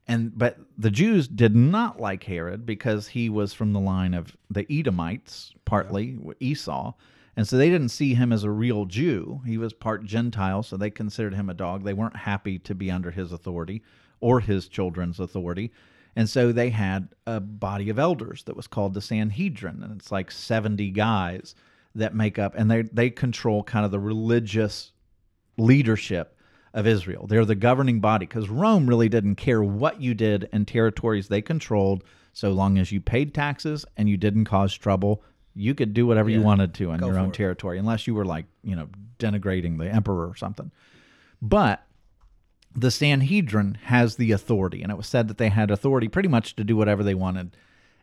And 0.06 0.38
but 0.38 0.58
the 0.78 0.92
Jews 0.92 1.26
did 1.26 1.56
not 1.56 2.00
like 2.00 2.22
Herod 2.22 2.64
because 2.64 3.08
he 3.08 3.28
was 3.28 3.52
from 3.52 3.72
the 3.72 3.80
line 3.80 4.14
of 4.14 4.36
the 4.48 4.64
Edomites, 4.72 5.52
partly 5.64 6.18
Esau, 6.38 6.94
and 7.36 7.46
so 7.46 7.58
they 7.58 7.68
didn't 7.68 7.90
see 7.90 8.14
him 8.14 8.32
as 8.32 8.44
a 8.44 8.50
real 8.50 8.86
Jew. 8.86 9.42
He 9.44 9.58
was 9.58 9.72
part 9.72 10.04
Gentile, 10.04 10.62
so 10.62 10.76
they 10.76 10.90
considered 10.90 11.34
him 11.34 11.50
a 11.50 11.54
dog. 11.54 11.84
They 11.84 11.92
weren't 11.92 12.16
happy 12.16 12.58
to 12.60 12.74
be 12.74 12.90
under 12.90 13.10
his 13.10 13.32
authority 13.32 13.82
or 14.20 14.40
his 14.40 14.68
children's 14.68 15.20
authority. 15.20 15.72
And 16.16 16.28
so 16.28 16.52
they 16.52 16.70
had 16.70 17.08
a 17.26 17.38
body 17.40 17.90
of 17.90 17.98
elders 17.98 18.44
that 18.44 18.56
was 18.56 18.66
called 18.66 18.94
the 18.94 19.02
Sanhedrin, 19.02 19.82
and 19.82 20.00
it's 20.00 20.10
like 20.10 20.30
70 20.30 20.90
guys 20.90 21.54
that 21.98 22.14
make 22.14 22.38
up 22.38 22.54
and 22.56 22.70
they 22.70 22.82
they 22.82 23.10
control 23.10 23.62
kind 23.62 23.84
of 23.84 23.90
the 23.90 23.98
religious 23.98 24.92
leadership 25.56 26.36
of 26.74 26.86
Israel. 26.86 27.26
They're 27.26 27.44
the 27.44 27.54
governing 27.54 28.00
body 28.00 28.26
because 28.26 28.48
Rome 28.48 28.88
really 28.88 29.08
didn't 29.08 29.36
care 29.36 29.62
what 29.62 30.00
you 30.00 30.14
did 30.14 30.48
in 30.52 30.64
territories 30.64 31.28
they 31.28 31.42
controlled, 31.42 32.04
so 32.32 32.50
long 32.52 32.78
as 32.78 32.92
you 32.92 33.00
paid 33.00 33.34
taxes 33.34 33.84
and 33.96 34.08
you 34.08 34.16
didn't 34.16 34.44
cause 34.44 34.74
trouble. 34.74 35.22
You 35.54 35.74
could 35.74 35.92
do 35.92 36.06
whatever 36.06 36.30
you 36.30 36.40
wanted 36.40 36.74
to 36.74 36.92
in 36.92 37.00
your 37.00 37.18
own 37.18 37.30
it. 37.30 37.34
territory, 37.34 37.78
unless 37.78 38.06
you 38.06 38.14
were 38.14 38.24
like, 38.24 38.46
you 38.62 38.76
know, 38.76 38.88
denigrating 39.18 39.78
the 39.78 39.90
emperor 39.90 40.28
or 40.28 40.36
something. 40.36 40.70
But 41.42 41.84
the 42.76 42.92
Sanhedrin 42.92 43.78
has 43.84 44.16
the 44.16 44.30
authority, 44.30 44.82
and 44.82 44.92
it 44.92 44.96
was 44.96 45.08
said 45.08 45.26
that 45.28 45.38
they 45.38 45.48
had 45.48 45.70
authority 45.70 46.06
pretty 46.06 46.28
much 46.28 46.54
to 46.56 46.64
do 46.64 46.76
whatever 46.76 47.02
they 47.02 47.14
wanted, 47.14 47.56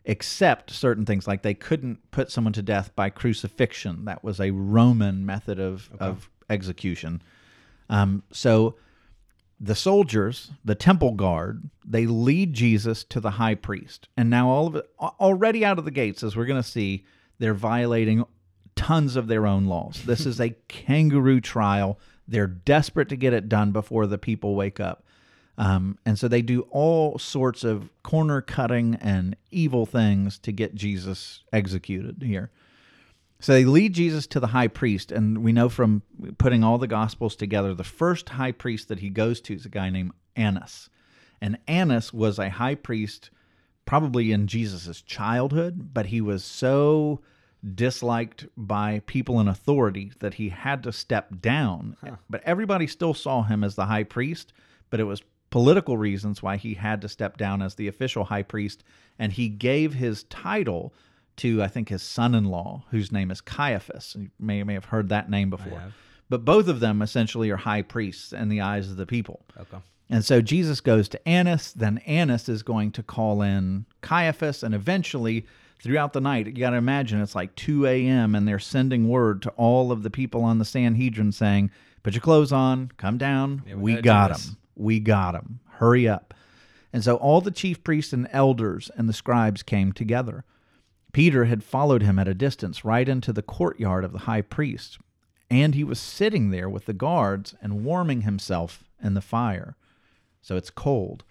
except 0.06 0.70
certain 0.70 1.04
things 1.04 1.26
like 1.26 1.42
they 1.42 1.52
couldn't 1.52 2.10
put 2.12 2.30
someone 2.30 2.52
to 2.52 2.62
death 2.62 2.94
by 2.94 3.10
crucifixion. 3.10 4.04
That 4.04 4.22
was 4.22 4.40
a 4.40 4.52
Roman 4.52 5.26
method 5.26 5.58
of, 5.58 5.90
of 5.98 6.30
execution. 6.48 7.20
Um, 7.90 8.22
so 8.30 8.76
the 9.60 9.74
soldiers, 9.74 10.52
the 10.64 10.76
temple 10.76 11.12
guard, 11.12 11.70
they 11.84 12.06
lead 12.06 12.54
Jesus 12.54 13.02
to 13.04 13.20
the 13.20 13.32
high 13.32 13.56
priest. 13.56 14.08
And 14.16 14.30
now 14.30 14.48
all 14.48 14.68
of 14.68 14.76
it 14.76 14.88
already 15.00 15.64
out 15.64 15.78
of 15.78 15.84
the 15.84 15.90
gates, 15.90 16.22
as 16.22 16.36
we're 16.36 16.46
going 16.46 16.62
to 16.62 16.68
see, 16.68 17.04
they're 17.38 17.54
violating 17.54 18.24
tons 18.76 19.16
of 19.16 19.26
their 19.26 19.46
own 19.46 19.64
laws. 19.64 20.02
This 20.04 20.24
is 20.24 20.40
a 20.40 20.50
kangaroo 20.68 21.40
trial. 21.40 21.98
They're 22.28 22.46
desperate 22.46 23.08
to 23.08 23.16
get 23.16 23.32
it 23.32 23.48
done 23.48 23.72
before 23.72 24.06
the 24.06 24.18
people 24.18 24.54
wake 24.54 24.78
up. 24.78 25.04
Um, 25.58 25.98
and 26.04 26.18
so 26.18 26.28
they 26.28 26.42
do 26.42 26.62
all 26.70 27.18
sorts 27.18 27.64
of 27.64 27.88
corner 28.02 28.40
cutting 28.40 28.96
and 28.96 29.36
evil 29.50 29.86
things 29.86 30.38
to 30.40 30.52
get 30.52 30.74
Jesus 30.74 31.42
executed 31.52 32.22
here. 32.22 32.50
So 33.40 33.52
they 33.52 33.64
lead 33.64 33.92
Jesus 33.92 34.26
to 34.28 34.40
the 34.40 34.48
high 34.48 34.68
priest, 34.68 35.12
and 35.12 35.38
we 35.38 35.52
know 35.52 35.68
from 35.68 36.02
putting 36.38 36.64
all 36.64 36.78
the 36.78 36.86
gospels 36.86 37.36
together, 37.36 37.74
the 37.74 37.84
first 37.84 38.30
high 38.30 38.52
priest 38.52 38.88
that 38.88 39.00
he 39.00 39.10
goes 39.10 39.40
to 39.42 39.54
is 39.54 39.66
a 39.66 39.70
guy 39.70 39.90
named 39.90 40.12
Annas. 40.34 40.88
And 41.40 41.58
Annas 41.68 42.12
was 42.14 42.38
a 42.38 42.48
high 42.48 42.74
priest 42.74 43.30
probably 43.84 44.32
in 44.32 44.46
Jesus' 44.46 45.02
childhood, 45.02 45.90
but 45.92 46.06
he 46.06 46.20
was 46.20 46.44
so 46.44 47.20
disliked 47.74 48.46
by 48.56 49.02
people 49.06 49.38
in 49.40 49.48
authority 49.48 50.12
that 50.20 50.34
he 50.34 50.48
had 50.48 50.82
to 50.82 50.92
step 50.92 51.40
down. 51.40 51.96
But 52.28 52.42
everybody 52.44 52.86
still 52.86 53.14
saw 53.14 53.42
him 53.42 53.62
as 53.62 53.74
the 53.74 53.86
high 53.86 54.04
priest, 54.04 54.52
but 54.90 54.98
it 54.98 55.04
was 55.04 55.22
political 55.50 55.96
reasons 55.96 56.42
why 56.42 56.56
he 56.56 56.74
had 56.74 57.00
to 57.02 57.08
step 57.08 57.36
down 57.36 57.62
as 57.62 57.74
the 57.74 57.88
official 57.88 58.24
high 58.24 58.42
priest. 58.42 58.82
And 59.18 59.32
he 59.32 59.48
gave 59.48 59.94
his 59.94 60.24
title 60.24 60.92
to, 61.36 61.62
I 61.62 61.68
think, 61.68 61.88
his 61.88 62.02
son 62.02 62.34
in 62.34 62.46
law, 62.46 62.84
whose 62.90 63.12
name 63.12 63.30
is 63.30 63.40
Caiaphas. 63.40 64.16
You 64.18 64.30
may, 64.38 64.62
may 64.62 64.74
have 64.74 64.86
heard 64.86 65.08
that 65.10 65.30
name 65.30 65.50
before. 65.50 65.82
But 66.28 66.44
both 66.44 66.68
of 66.68 66.80
them 66.80 67.02
essentially 67.02 67.50
are 67.50 67.56
high 67.56 67.82
priests 67.82 68.32
in 68.32 68.48
the 68.48 68.60
eyes 68.60 68.90
of 68.90 68.96
the 68.96 69.06
people. 69.06 69.44
Okay. 69.58 69.78
And 70.08 70.24
so 70.24 70.40
Jesus 70.40 70.80
goes 70.80 71.08
to 71.10 71.28
Annas, 71.28 71.72
then 71.72 71.98
Annas 71.98 72.48
is 72.48 72.62
going 72.62 72.92
to 72.92 73.02
call 73.02 73.42
in 73.42 73.86
Caiaphas, 74.02 74.62
and 74.62 74.74
eventually 74.74 75.46
throughout 75.82 76.12
the 76.12 76.20
night, 76.20 76.46
you 76.46 76.52
got 76.52 76.70
to 76.70 76.76
imagine 76.76 77.20
it's 77.20 77.34
like 77.34 77.54
2 77.56 77.86
a.m., 77.86 78.34
and 78.34 78.46
they're 78.46 78.58
sending 78.58 79.08
word 79.08 79.42
to 79.42 79.50
all 79.50 79.90
of 79.92 80.02
the 80.02 80.10
people 80.10 80.44
on 80.44 80.58
the 80.58 80.64
Sanhedrin 80.64 81.32
saying, 81.32 81.70
Put 82.02 82.14
your 82.14 82.20
clothes 82.20 82.52
on, 82.52 82.92
come 82.96 83.18
down, 83.18 83.62
we 83.66 83.74
we 83.74 84.00
got 84.00 84.28
this." 84.32 84.54
We 84.76 85.00
got 85.00 85.34
him. 85.34 85.60
Hurry 85.78 86.08
up. 86.08 86.34
And 86.92 87.02
so 87.02 87.16
all 87.16 87.40
the 87.40 87.50
chief 87.50 87.82
priests 87.82 88.12
and 88.12 88.28
elders 88.30 88.90
and 88.96 89.08
the 89.08 89.12
scribes 89.12 89.62
came 89.62 89.92
together. 89.92 90.44
Peter 91.12 91.46
had 91.46 91.64
followed 91.64 92.02
him 92.02 92.18
at 92.18 92.28
a 92.28 92.34
distance 92.34 92.84
right 92.84 93.08
into 93.08 93.32
the 93.32 93.42
courtyard 93.42 94.04
of 94.04 94.12
the 94.12 94.20
high 94.20 94.42
priest, 94.42 94.98
and 95.50 95.74
he 95.74 95.82
was 95.82 95.98
sitting 95.98 96.50
there 96.50 96.68
with 96.68 96.86
the 96.86 96.92
guards 96.92 97.54
and 97.62 97.84
warming 97.84 98.22
himself 98.22 98.84
in 99.02 99.14
the 99.14 99.20
fire. 99.20 99.76
So 100.42 100.56
it's 100.56 100.70
cold. 100.70 101.24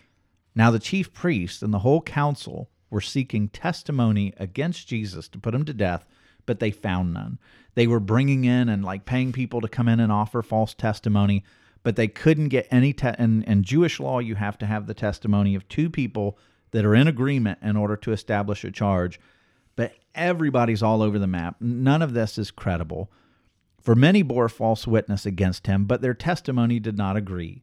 Now 0.55 0.72
the 0.72 0.80
chief 0.80 1.13
priests 1.13 1.61
and 1.61 1.74
the 1.74 1.80
whole 1.80 2.01
council 2.01 2.70
were 2.89 3.01
seeking 3.01 3.49
testimony 3.49 4.34
against 4.38 4.88
Jesus 4.88 5.28
to 5.30 5.39
put 5.39 5.53
him 5.53 5.65
to 5.65 5.74
death, 5.74 6.07
but 6.45 6.59
they 6.59 6.72
found 6.72 7.13
none. 7.13 7.39
They 7.76 7.88
were 7.88 7.99
bringing 7.99 8.45
in 8.45 8.70
and 8.70 8.84
like 8.84 9.05
paying 9.05 9.34
people 9.34 9.61
to 9.61 9.67
come 9.67 9.88
in 9.88 9.99
and 9.99 10.11
offer 10.11 10.41
false 10.41 10.74
testimony, 10.74 11.43
but 11.86 11.95
they 11.97 12.07
couldn't 12.07 12.49
get 12.49 12.67
any 12.71 12.93
te- 12.93 13.11
in, 13.19 13.43
in 13.43 13.61
Jewish 13.61 13.99
law 13.99 14.17
you 14.17 14.33
have 14.33 14.57
to 14.57 14.65
have 14.65 14.88
the 14.88 14.95
testimony 14.95 15.53
of 15.53 15.69
two 15.69 15.88
people 15.88 16.36
that 16.71 16.83
are 16.83 16.95
in 16.95 17.07
agreement 17.07 17.59
in 17.61 17.77
order 17.77 17.95
to 17.95 18.11
establish 18.11 18.63
a 18.63 18.71
charge. 18.71 19.19
But 19.75 19.93
everybody's 20.15 20.81
all 20.81 21.03
over 21.03 21.19
the 21.19 21.27
map. 21.27 21.57
None 21.59 22.01
of 22.01 22.13
this 22.13 22.39
is 22.39 22.49
credible. 22.49 23.11
For 23.79 23.93
many 23.93 24.23
bore 24.23 24.49
false 24.49 24.88
witness 24.88 25.27
against 25.27 25.67
him, 25.67 25.86
but 25.86 26.01
their 26.01 26.15
testimony 26.15 26.79
did 26.79 26.97
not 26.97 27.17
agree. 27.17 27.61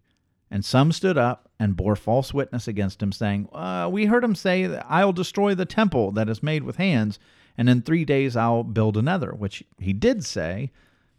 And 0.52 0.64
some 0.64 0.92
stood 0.92 1.18
up 1.18 1.48
and 1.58 1.76
bore 1.76 1.96
false 1.96 2.32
witness 2.32 2.68
against 2.68 3.02
him, 3.02 3.10
saying, 3.10 3.48
uh, 3.52 3.90
We 3.92 4.06
heard 4.06 4.22
him 4.22 4.36
say, 4.36 4.66
I'll 4.86 5.12
destroy 5.12 5.56
the 5.56 5.66
temple 5.66 6.12
that 6.12 6.28
is 6.28 6.44
made 6.44 6.62
with 6.62 6.76
hands, 6.76 7.18
and 7.58 7.68
in 7.68 7.82
three 7.82 8.04
days 8.04 8.36
I'll 8.36 8.62
build 8.62 8.96
another, 8.96 9.32
which 9.32 9.64
he 9.80 9.92
did 9.92 10.24
say, 10.24 10.70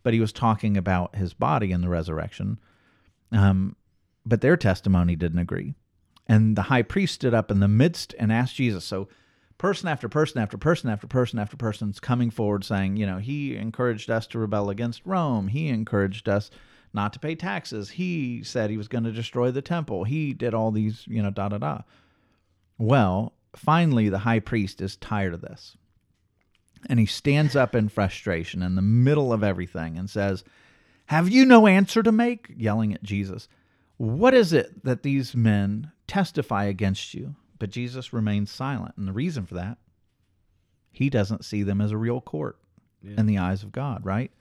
but 0.03 0.13
he 0.13 0.21
was 0.21 0.31
talking 0.31 0.77
about 0.77 1.17
his 1.17 1.33
body 1.33 1.73
and 1.73 1.83
the 1.83 1.89
resurrection. 1.89 2.59
Um, 3.33 3.75
but 4.25 4.41
their 4.41 4.55
testimony 4.55 5.15
didn't 5.15 5.39
agree. 5.39 5.75
And 6.27 6.55
the 6.55 6.63
high 6.63 6.83
priest 6.83 7.15
stood 7.15 7.33
up 7.33 7.51
in 7.51 7.59
the 7.59 7.67
midst 7.67 8.15
and 8.17 8.31
asked 8.31 8.55
Jesus. 8.55 8.85
So, 8.85 9.09
person 9.57 9.89
after 9.89 10.07
person 10.07 10.41
after 10.41 10.57
person 10.57 10.89
after 10.89 11.07
person 11.07 11.39
after 11.39 11.57
person's 11.57 11.99
coming 11.99 12.29
forward 12.29 12.63
saying, 12.63 12.97
you 12.97 13.05
know, 13.05 13.17
he 13.17 13.55
encouraged 13.55 14.09
us 14.09 14.27
to 14.27 14.39
rebel 14.39 14.69
against 14.69 15.05
Rome. 15.05 15.49
He 15.49 15.67
encouraged 15.67 16.29
us 16.29 16.49
not 16.93 17.11
to 17.13 17.19
pay 17.19 17.35
taxes. 17.35 17.91
He 17.91 18.43
said 18.43 18.69
he 18.69 18.77
was 18.77 18.87
going 18.87 19.03
to 19.03 19.11
destroy 19.11 19.51
the 19.51 19.61
temple. 19.61 20.03
He 20.05 20.33
did 20.33 20.53
all 20.53 20.71
these, 20.71 21.05
you 21.07 21.21
know, 21.21 21.31
da 21.31 21.49
da 21.49 21.57
da. 21.57 21.81
Well, 22.77 23.33
finally, 23.55 24.09
the 24.09 24.19
high 24.19 24.39
priest 24.39 24.81
is 24.81 24.95
tired 24.95 25.33
of 25.33 25.41
this. 25.41 25.75
And 26.87 26.99
he 26.99 27.05
stands 27.05 27.55
up 27.55 27.75
in 27.75 27.89
frustration 27.89 28.61
in 28.61 28.75
the 28.75 28.81
middle 28.81 29.31
of 29.31 29.43
everything 29.43 29.97
and 29.97 30.09
says, 30.09 30.43
Have 31.07 31.29
you 31.29 31.45
no 31.45 31.67
answer 31.67 32.01
to 32.03 32.11
make? 32.11 32.51
yelling 32.55 32.93
at 32.93 33.03
Jesus. 33.03 33.47
What 33.97 34.33
is 34.33 34.53
it 34.53 34.83
that 34.83 35.03
these 35.03 35.35
men 35.35 35.91
testify 36.07 36.65
against 36.65 37.13
you? 37.13 37.35
But 37.59 37.69
Jesus 37.69 38.11
remains 38.13 38.51
silent. 38.51 38.95
And 38.97 39.07
the 39.07 39.13
reason 39.13 39.45
for 39.45 39.53
that, 39.55 39.77
he 40.91 41.09
doesn't 41.09 41.45
see 41.45 41.63
them 41.63 41.81
as 41.81 41.91
a 41.91 41.97
real 41.97 42.21
court 42.21 42.57
Yeah. 43.01 43.15
in 43.17 43.25
the 43.25 43.37
eyes 43.37 43.63
of 43.63 43.71
God, 43.71 44.05
right? 44.05 44.31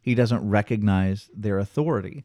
He 0.00 0.14
doesn't 0.14 0.48
recognize 0.48 1.30
their 1.34 1.58
authority. 1.58 2.24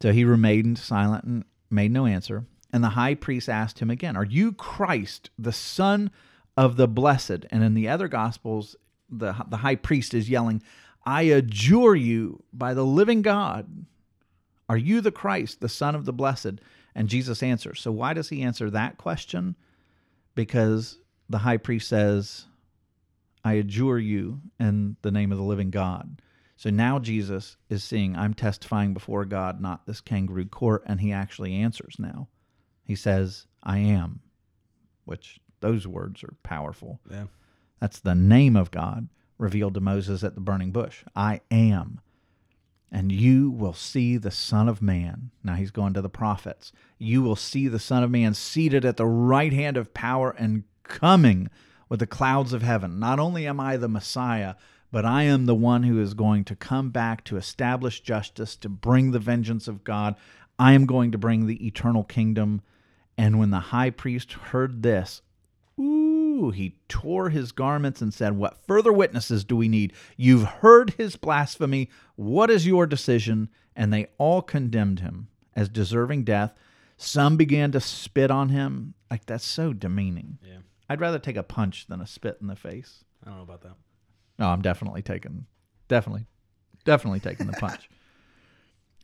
So 0.00 0.12
he 0.12 0.24
remained 0.24 0.78
silent 0.78 1.24
and 1.24 1.44
made 1.70 1.90
no 1.90 2.06
answer. 2.06 2.46
And 2.72 2.82
the 2.84 2.90
high 2.90 3.14
priest 3.14 3.48
asked 3.48 3.78
him 3.80 3.90
again, 3.90 4.16
Are 4.16 4.24
you 4.24 4.52
Christ, 4.52 5.30
the 5.38 5.52
Son 5.52 6.10
of 6.56 6.76
the 6.76 6.88
Blessed? 6.88 7.46
And 7.50 7.62
in 7.62 7.74
the 7.74 7.88
other 7.88 8.08
Gospels, 8.08 8.76
the, 9.08 9.34
the 9.48 9.58
high 9.58 9.76
priest 9.76 10.14
is 10.14 10.28
yelling, 10.28 10.62
I 11.06 11.22
adjure 11.22 11.94
you 11.94 12.42
by 12.52 12.74
the 12.74 12.84
living 12.84 13.22
God. 13.22 13.86
Are 14.68 14.76
you 14.76 15.00
the 15.00 15.12
Christ, 15.12 15.60
the 15.60 15.68
Son 15.68 15.94
of 15.94 16.04
the 16.04 16.12
Blessed? 16.12 16.54
And 16.96 17.08
Jesus 17.08 17.42
answers. 17.42 17.80
So 17.80 17.92
why 17.92 18.12
does 18.12 18.28
he 18.28 18.42
answer 18.42 18.68
that 18.70 18.98
question? 18.98 19.54
Because 20.34 20.98
the 21.28 21.38
high 21.38 21.58
priest 21.58 21.88
says, 21.88 22.46
I 23.44 23.54
adjure 23.54 23.98
you 23.98 24.40
in 24.58 24.96
the 25.02 25.12
name 25.12 25.30
of 25.30 25.38
the 25.38 25.44
living 25.44 25.70
God. 25.70 26.20
So 26.56 26.70
now 26.70 26.98
Jesus 26.98 27.56
is 27.68 27.84
seeing, 27.84 28.16
I'm 28.16 28.34
testifying 28.34 28.92
before 28.92 29.24
God, 29.24 29.60
not 29.60 29.86
this 29.86 30.00
kangaroo 30.00 30.46
court, 30.46 30.82
and 30.86 31.00
he 31.00 31.12
actually 31.12 31.54
answers 31.54 31.96
now. 31.98 32.28
He 32.82 32.96
says, 32.96 33.46
I 33.62 33.78
am, 33.78 34.20
which 35.04 35.38
those 35.60 35.86
words 35.86 36.24
are 36.24 36.34
powerful. 36.42 36.98
Yeah. 37.10 37.26
That's 37.78 38.00
the 38.00 38.14
name 38.14 38.56
of 38.56 38.70
God 38.70 39.08
revealed 39.38 39.74
to 39.74 39.80
Moses 39.80 40.22
at 40.22 40.34
the 40.34 40.40
burning 40.40 40.70
bush. 40.70 41.04
I 41.14 41.40
am. 41.50 42.00
And 42.90 43.10
you 43.10 43.50
will 43.50 43.74
see 43.74 44.16
the 44.16 44.30
Son 44.30 44.68
of 44.68 44.80
Man. 44.80 45.30
Now 45.42 45.54
he's 45.54 45.70
going 45.70 45.92
to 45.94 46.02
the 46.02 46.08
prophets. 46.08 46.72
You 46.98 47.22
will 47.22 47.36
see 47.36 47.68
the 47.68 47.78
Son 47.78 48.02
of 48.02 48.10
Man 48.10 48.32
seated 48.32 48.84
at 48.84 48.96
the 48.96 49.06
right 49.06 49.52
hand 49.52 49.76
of 49.76 49.92
power 49.92 50.30
and 50.30 50.64
coming 50.84 51.50
with 51.88 52.00
the 52.00 52.06
clouds 52.06 52.52
of 52.52 52.62
heaven. 52.62 52.98
Not 52.98 53.18
only 53.18 53.46
am 53.46 53.60
I 53.60 53.76
the 53.76 53.88
Messiah, 53.88 54.54
but 54.92 55.04
I 55.04 55.24
am 55.24 55.46
the 55.46 55.54
one 55.54 55.82
who 55.82 56.00
is 56.00 56.14
going 56.14 56.44
to 56.44 56.56
come 56.56 56.90
back 56.90 57.24
to 57.24 57.36
establish 57.36 58.00
justice, 58.00 58.56
to 58.56 58.68
bring 58.68 59.10
the 59.10 59.18
vengeance 59.18 59.68
of 59.68 59.84
God. 59.84 60.14
I 60.58 60.72
am 60.72 60.86
going 60.86 61.12
to 61.12 61.18
bring 61.18 61.46
the 61.46 61.66
eternal 61.66 62.04
kingdom. 62.04 62.62
And 63.18 63.38
when 63.38 63.50
the 63.50 63.58
high 63.58 63.90
priest 63.90 64.32
heard 64.32 64.82
this, 64.82 65.22
Ooh, 66.36 66.50
he 66.50 66.76
tore 66.88 67.30
his 67.30 67.50
garments 67.52 68.02
and 68.02 68.12
said, 68.12 68.36
What 68.36 68.58
further 68.66 68.92
witnesses 68.92 69.42
do 69.44 69.56
we 69.56 69.68
need? 69.68 69.92
You've 70.16 70.44
heard 70.44 70.90
his 70.90 71.16
blasphemy. 71.16 71.88
What 72.16 72.50
is 72.50 72.66
your 72.66 72.86
decision? 72.86 73.48
And 73.74 73.92
they 73.92 74.08
all 74.18 74.42
condemned 74.42 75.00
him 75.00 75.28
as 75.54 75.68
deserving 75.68 76.24
death. 76.24 76.54
Some 76.98 77.36
began 77.36 77.72
to 77.72 77.80
spit 77.80 78.30
on 78.30 78.50
him. 78.50 78.94
Like, 79.10 79.24
that's 79.26 79.46
so 79.46 79.72
demeaning. 79.72 80.38
Yeah. 80.42 80.58
I'd 80.88 81.00
rather 81.00 81.18
take 81.18 81.36
a 81.36 81.42
punch 81.42 81.86
than 81.86 82.00
a 82.00 82.06
spit 82.06 82.38
in 82.40 82.46
the 82.48 82.56
face. 82.56 83.04
I 83.24 83.28
don't 83.28 83.38
know 83.38 83.42
about 83.42 83.62
that. 83.62 83.74
No, 84.38 84.48
I'm 84.48 84.62
definitely 84.62 85.02
taking, 85.02 85.46
definitely, 85.88 86.26
definitely 86.84 87.20
taking 87.20 87.46
the 87.46 87.54
punch. 87.54 87.88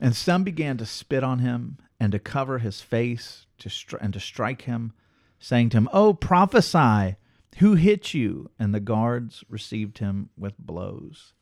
And 0.01 0.15
some 0.15 0.43
began 0.43 0.77
to 0.77 0.85
spit 0.87 1.23
on 1.23 1.39
him 1.39 1.77
and 1.99 2.11
to 2.11 2.19
cover 2.19 2.57
his 2.57 2.81
face 2.81 3.45
to 3.59 3.69
stri- 3.69 4.01
and 4.01 4.11
to 4.13 4.19
strike 4.19 4.63
him, 4.63 4.91
saying 5.39 5.69
to 5.69 5.77
him, 5.77 5.87
"Oh, 5.93 6.13
prophesy! 6.13 7.15
Who 7.57 7.75
hit 7.75 8.13
you?" 8.13 8.49
And 8.59 8.73
the 8.73 8.79
guards 8.79 9.43
received 9.49 9.99
him 9.99 10.29
with 10.37 10.57
blows. 10.57 11.33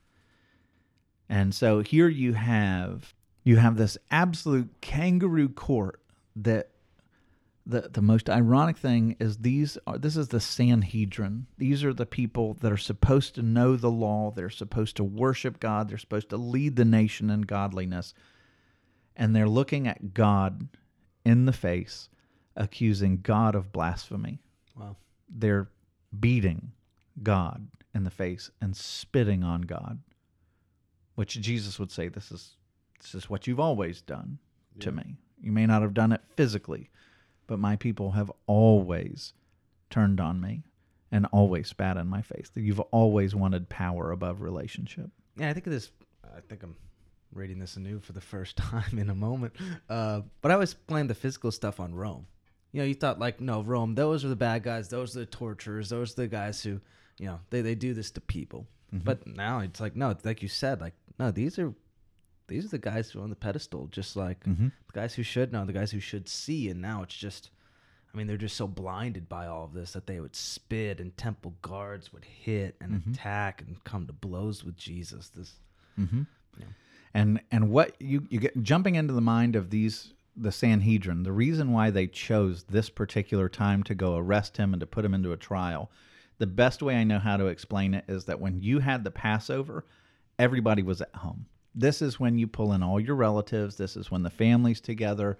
And 1.30 1.55
so 1.55 1.80
here 1.80 2.09
you 2.09 2.34
have 2.34 3.14
you 3.43 3.57
have 3.57 3.78
this 3.78 3.97
absolute 4.12 4.82
kangaroo 4.82 5.49
court 5.49 6.01
that 6.36 6.72
the 7.66 7.89
the 7.93 8.01
most 8.01 8.30
ironic 8.30 8.78
thing 8.78 9.16
is 9.20 9.38
these 9.38 9.78
are 9.88 9.97
this 9.97 10.18
is 10.18 10.30
the 10.30 10.39
Sanhedrin. 10.39 11.47
These 11.57 11.84
are 11.84 11.93
the 11.93 12.05
people 12.05 12.55
that 12.55 12.72
are 12.72 12.78
supposed 12.78 13.36
to 13.36 13.41
know 13.41 13.76
the 13.76 13.91
law. 13.91 14.32
They're 14.32 14.49
supposed 14.49 14.97
to 14.97 15.03
worship 15.03 15.59
God. 15.59 15.89
They're 15.89 15.97
supposed 15.97 16.30
to 16.30 16.38
lead 16.38 16.76
the 16.76 16.86
nation 16.86 17.30
in 17.30 17.41
godliness. 17.41 18.14
And 19.16 19.36
they're 19.36 19.49
looking 19.49 19.88
at 19.88 20.14
God 20.14 20.68
in 21.24 21.45
the 21.45 21.53
face, 21.53 22.09
accusing 22.55 23.22
God 23.22 23.55
of 23.55 23.72
blasphemy. 23.72 24.39
Wow. 24.76 24.95
They're 25.30 25.70
beating 26.18 26.72
God 27.22 27.68
in 27.93 28.03
the 28.03 28.09
face 28.09 28.49
and 28.62 28.76
spitting 28.76 29.43
on 29.43 29.62
God, 29.62 29.99
which 31.16 31.39
Jesus 31.39 31.80
would 31.80 31.91
say, 31.91 32.07
"This 32.07 32.32
is 32.32 32.55
this 32.99 33.16
is 33.16 33.30
what 33.30 33.47
you've 33.47 33.59
always 33.59 34.01
done 34.01 34.39
to 34.80 34.91
me. 34.91 35.18
You 35.41 35.51
may 35.51 35.66
not 35.66 35.82
have 35.82 35.93
done 35.93 36.12
it 36.12 36.22
physically." 36.36 36.89
but 37.51 37.59
my 37.59 37.76
people 37.76 38.12
have 38.12 38.32
always 38.47 39.34
turned 39.89 40.22
on 40.22 40.39
me 40.39 40.64
and 41.12 41.26
always 41.34 41.68
spat 41.68 41.97
in 41.97 42.07
my 42.07 42.22
face. 42.22 42.49
That 42.53 42.62
you've 42.62 42.80
always 42.80 43.36
wanted 43.36 43.68
power 43.68 44.12
above 44.14 44.41
relationship. 44.41 45.09
Yeah, 45.36 45.49
I 45.49 45.53
think 45.53 45.68
of 45.68 45.74
this. 45.74 45.91
I 46.24 46.39
think 46.47 46.64
I'm 46.64 46.78
reading 47.34 47.59
this 47.59 47.76
anew 47.76 47.99
for 47.99 48.14
the 48.14 48.22
first 48.22 48.55
time 48.57 48.97
in 48.97 49.09
a 49.09 49.16
moment. 49.16 49.53
Uh, 49.89 50.22
but 50.39 50.49
I 50.49 50.55
was 50.55 50.74
playing 50.74 51.07
the 51.07 51.14
physical 51.14 51.51
stuff 51.51 51.82
on 51.82 51.93
Rome. 51.93 52.26
You 52.72 52.82
know, 52.82 52.86
you 52.88 52.94
thought 52.94 53.20
like, 53.20 53.42
no, 53.42 53.62
Rome, 53.62 53.96
those 53.96 54.24
are 54.24 54.30
the 54.30 54.36
bad 54.36 54.64
guys. 54.64 54.90
Those 54.90 55.16
are 55.16 55.22
the 55.22 55.26
torturers. 55.26 55.90
Those 55.90 56.14
are 56.14 56.22
the 56.24 56.28
guys 56.28 56.64
who, 56.64 56.80
you 57.20 57.26
know, 57.28 57.40
they, 57.50 57.62
they 57.62 57.76
do 57.76 57.94
this 57.94 58.12
to 58.12 58.22
people. 58.22 58.66
But 58.94 59.26
now 59.26 59.60
it's 59.60 59.80
like, 59.80 59.96
no, 59.96 60.16
like 60.26 60.42
you 60.42 60.50
said, 60.50 60.82
like, 60.82 60.94
no, 61.18 61.32
these 61.32 61.58
are 61.60 61.74
these 62.48 62.66
are 62.66 62.70
the 62.70 62.78
guys 62.78 63.10
who 63.10 63.20
are 63.20 63.24
on 63.24 63.30
the 63.30 63.36
pedestal, 63.38 63.88
just 63.88 64.16
like 64.18 64.44
Mm-hmm. 64.44 64.66
the 64.88 64.94
guys 64.94 65.14
who 65.16 65.24
should 65.24 65.54
know, 65.54 65.66
the 65.66 65.72
guys 65.72 65.92
who 65.92 66.02
should 66.02 66.28
see. 66.28 66.68
And 66.70 66.82
now 66.82 67.02
it's 67.04 67.16
just, 67.16 67.52
I 68.14 68.18
mean, 68.18 68.28
they're 68.28 68.36
just 68.36 68.58
so 68.58 68.68
blinded 68.68 69.30
by 69.30 69.48
all 69.48 69.64
of 69.64 69.74
this 69.74 69.94
that 69.94 70.08
they 70.08 70.20
would 70.20 70.36
spit 70.36 71.00
and 71.00 71.16
temple 71.16 71.54
guards 71.62 72.12
would 72.12 72.26
hit 72.26 72.76
and 72.82 73.02
attack 73.14 73.62
and 73.66 73.82
come 73.86 74.08
to 74.08 74.14
blows 74.14 74.64
with 74.66 74.76
Jesus. 74.76 75.30
This, 75.30 75.54
Mm-hmm. 76.00 76.24
And 77.14 77.42
and 77.52 77.70
what 77.70 77.96
you 78.02 78.26
you 78.30 78.40
get 78.40 78.62
jumping 78.64 78.96
into 78.96 79.14
the 79.14 79.22
mind 79.22 79.56
of 79.56 79.70
these 79.70 80.14
the 80.42 80.52
Sanhedrin. 80.52 81.24
The 81.24 81.32
reason 81.32 81.72
why 81.72 81.89
they 81.89 82.08
chose 82.08 82.64
this 82.64 82.89
particular 82.89 83.48
time 83.50 83.84
to 83.84 83.96
go 83.96 84.16
arrest 84.18 84.58
him 84.58 84.74
and 84.74 84.80
to 84.80 84.86
put 84.86 85.06
him 85.06 85.14
into 85.14 85.32
a 85.32 85.38
trial. 85.38 85.92
The 86.39 86.48
best 86.48 86.82
way 86.82 86.96
I 86.96 87.04
know 87.04 87.20
how 87.20 87.38
to 87.38 87.46
explain 87.46 87.94
it 87.94 88.06
is 88.08 88.26
that 88.26 88.39
when 88.39 88.60
you 88.60 88.80
had 88.80 89.04
the 89.04 89.12
Passover, 89.12 89.86
everybody 90.39 90.82
was 90.82 91.02
at 91.02 91.14
home. 91.16 91.46
This 91.76 92.02
is 92.02 92.20
when 92.20 92.38
you 92.38 92.48
pull 92.48 92.74
in 92.74 92.84
all 92.84 93.00
your 93.00 93.16
relatives. 93.16 93.78
This 93.78 93.96
is 93.96 94.10
when 94.10 94.24
the 94.24 94.30
family's 94.30 94.82
together. 94.82 95.38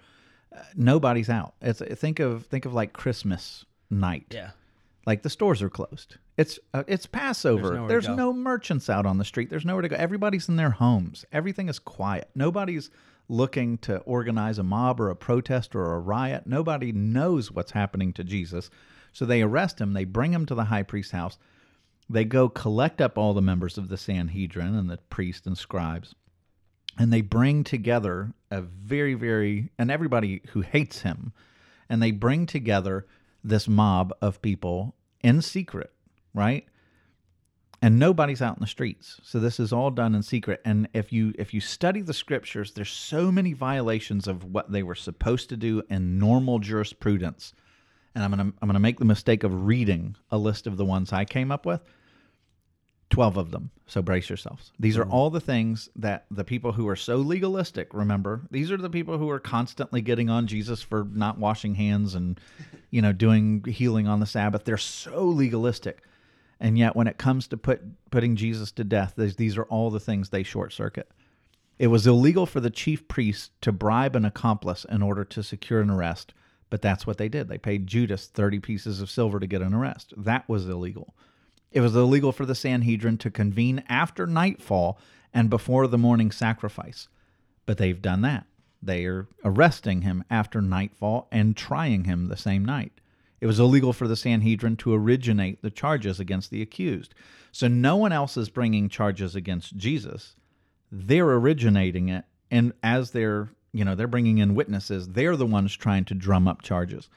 Uh, 0.56 0.62
nobody's 0.76 1.30
out. 1.30 1.56
It's 1.62 1.82
think 2.00 2.20
of 2.20 2.46
think 2.46 2.66
of 2.66 2.74
like 2.74 2.94
Christmas 2.94 3.66
night. 3.90 4.28
yeah, 4.32 4.52
Like 5.06 5.24
the 5.24 5.30
stores 5.30 5.62
are 5.62 5.70
closed. 5.70 6.18
It's 6.38 6.60
uh, 6.74 6.84
it's 6.88 7.06
Passover. 7.06 7.76
to 7.76 7.88
There's 7.88 8.08
no 8.08 8.32
merchants 8.32 8.90
out 8.90 9.06
on 9.06 9.18
the 9.18 9.26
street. 9.26 9.50
There's 9.50 9.66
nowhere 9.66 9.82
to 9.82 9.90
go. 9.90 9.96
Everybody's 9.96 10.48
in 10.48 10.56
their 10.56 10.72
homes. 10.72 11.26
Everything 11.32 11.68
is 11.68 11.80
quiet. 11.80 12.30
Nobody's 12.36 12.90
looking 13.28 13.78
to 13.80 13.98
organize 14.00 14.58
a 14.58 14.64
mob 14.64 15.00
or 15.00 15.10
a 15.10 15.16
protest 15.16 15.76
or 15.76 15.94
a 15.94 16.00
riot. 16.00 16.46
Nobody 16.46 16.92
knows 16.92 17.52
what's 17.52 17.72
happening 17.72 18.14
to 18.14 18.24
Jesus. 18.24 18.70
So 19.14 19.26
they 19.26 19.42
arrest 19.42 19.80
him. 19.80 19.94
They 19.94 20.06
bring 20.06 20.34
him 20.34 20.46
to 20.46 20.56
the 20.56 20.66
high 20.66 20.84
priest's 20.84 21.12
house. 21.12 21.38
They 22.10 22.26
go 22.26 22.50
collect 22.50 23.00
up 23.00 23.18
all 23.18 23.34
the 23.34 23.42
members 23.42 23.78
of 23.78 23.88
the 23.88 23.98
Sanhedrin 23.98 24.76
and 24.76 24.90
the 24.90 24.98
priests 24.98 25.48
and 25.48 25.58
scribes. 25.58 26.14
And 26.98 27.12
they 27.12 27.22
bring 27.22 27.64
together 27.64 28.34
a 28.50 28.62
very, 28.62 29.14
very, 29.14 29.72
and 29.78 29.90
everybody 29.90 30.42
who 30.50 30.62
hates 30.62 31.02
him, 31.02 31.32
and 31.90 32.02
they 32.02 32.12
bring 32.12 32.46
together 32.46 33.08
this 33.44 33.68
mob 33.68 34.14
of 34.22 34.42
people 34.42 34.96
in 35.24 35.42
secret, 35.42 35.92
right? 36.34 36.68
And 37.84 37.98
nobody's 37.98 38.44
out 38.44 38.58
in 38.58 38.62
the 38.62 38.68
streets. 38.68 39.20
So 39.24 39.40
this 39.40 39.60
is 39.60 39.74
all 39.74 39.90
done 39.90 40.14
in 40.14 40.22
secret. 40.22 40.62
And 40.64 40.88
if 40.94 41.12
you 41.12 41.34
if 41.40 41.52
you 41.54 41.60
study 41.60 42.02
the 42.02 42.14
scriptures, 42.14 42.74
there's 42.74 42.92
so 42.92 43.32
many 43.32 43.54
violations 43.54 44.28
of 44.28 44.44
what 44.44 44.72
they 44.72 44.84
were 44.84 44.96
supposed 44.96 45.50
to 45.50 45.58
do 45.58 45.82
in 45.90 46.20
normal 46.20 46.60
jurisprudence. 46.60 47.54
And 48.14 48.24
I'm 48.24 48.30
gonna 48.30 48.54
I'm 48.62 48.68
gonna 48.68 48.80
make 48.80 49.00
the 49.00 49.06
mistake 49.06 49.44
of 49.44 49.66
reading 49.66 50.16
a 50.30 50.38
list 50.38 50.68
of 50.68 50.78
the 50.78 50.86
ones 50.86 51.12
I 51.12 51.26
came 51.26 51.52
up 51.52 51.66
with. 51.66 51.82
12 53.12 53.38
of 53.38 53.52
them. 53.52 53.70
So 53.86 54.02
brace 54.02 54.30
yourselves. 54.30 54.72
These 54.80 54.98
are 54.98 55.04
mm-hmm. 55.04 55.14
all 55.14 55.30
the 55.30 55.42
things 55.42 55.90
that 55.98 56.26
the 56.32 56.46
people 56.46 56.72
who 56.72 56.88
are 56.88 56.96
so 56.96 57.18
legalistic, 57.18 57.94
remember, 57.94 58.42
these 58.50 58.72
are 58.72 58.78
the 58.78 58.90
people 58.90 59.18
who 59.18 59.30
are 59.30 59.40
constantly 59.40 60.02
getting 60.02 60.30
on 60.30 60.48
Jesus 60.48 60.82
for 60.82 61.06
not 61.12 61.38
washing 61.38 61.76
hands 61.76 62.16
and, 62.16 62.40
you 62.90 63.02
know, 63.02 63.12
doing 63.12 63.64
healing 63.68 64.08
on 64.08 64.22
the 64.22 64.26
Sabbath. 64.26 64.64
They're 64.64 64.78
so 64.78 65.26
legalistic. 65.26 66.04
And 66.62 66.78
yet 66.78 66.96
when 66.96 67.08
it 67.08 67.18
comes 67.18 67.48
to 67.48 67.58
put 67.58 67.82
putting 68.12 68.36
Jesus 68.36 68.72
to 68.74 68.84
death, 68.84 69.16
these, 69.18 69.58
are 69.58 69.64
all 69.64 69.90
the 69.90 70.00
things 70.00 70.30
they 70.30 70.44
short 70.44 70.72
circuit. 70.72 71.12
It 71.80 71.88
was 71.88 72.06
illegal 72.06 72.46
for 72.46 72.60
the 72.60 72.70
chief 72.70 73.08
priests 73.08 73.50
to 73.62 73.72
bribe 73.72 74.16
an 74.16 74.26
accomplice 74.26 74.86
in 74.86 75.02
order 75.02 75.26
to 75.26 75.42
secure 75.42 75.82
an 75.82 75.90
arrest, 75.90 76.36
but 76.70 76.84
that's 76.84 77.08
what 77.08 77.18
they 77.18 77.28
did. 77.28 77.48
They 77.48 77.58
paid 77.58 77.88
Judas 77.88 78.28
30 78.28 78.60
pieces 78.60 79.02
of 79.02 79.10
silver 79.10 79.40
to 79.40 79.48
get 79.48 79.64
an 79.64 79.74
arrest. 79.74 80.14
That 80.16 80.48
was 80.48 80.68
illegal. 80.68 81.16
It 81.72 81.82
was 81.82 81.96
illegal 81.96 82.32
for 82.32 82.46
the 82.46 82.54
Sanhedrin 82.54 83.18
to 83.20 83.32
convene 83.32 83.84
after 83.90 84.28
nightfall 84.28 85.00
and 85.34 85.50
before 85.50 85.88
the 85.88 85.98
morning 85.98 86.30
sacrifice. 86.30 87.08
But 87.66 87.80
they've 87.80 88.02
done 88.02 88.22
that. 88.22 88.46
They 88.84 89.06
are 89.06 89.28
arresting 89.44 90.04
him 90.04 90.24
after 90.30 90.62
nightfall 90.62 91.28
and 91.32 91.58
trying 91.58 92.04
him 92.04 92.28
the 92.28 92.38
same 92.38 92.64
night. 92.64 92.92
It 93.42 93.48
was 93.48 93.60
illegal 93.60 93.92
for 93.92 94.08
the 94.08 94.16
Sanhedrin 94.16 94.78
to 94.78 94.94
originate 94.94 95.62
the 95.62 95.72
charges 95.72 96.20
against 96.20 96.52
the 96.52 96.62
accused. 96.62 97.14
So 97.52 97.68
no 97.68 97.98
one 97.98 98.12
else 98.12 98.38
is 98.38 98.50
bringing 98.50 98.88
charges 98.88 99.36
against 99.36 99.76
Jesus. 99.76 100.36
They're 100.92 101.30
originating 101.30 102.10
it 102.10 102.26
and 102.52 102.74
as 102.84 103.12
they're, 103.12 103.50
you 103.72 103.86
know, 103.86 103.96
they're 103.96 104.08
bringing 104.08 104.38
in 104.38 104.54
witnesses, 104.54 105.08
they're 105.10 105.38
the 105.38 105.46
ones 105.46 105.76
trying 105.76 106.06
to 106.06 106.14
drum 106.14 106.48
up 106.48 106.62
charges. 106.62 107.10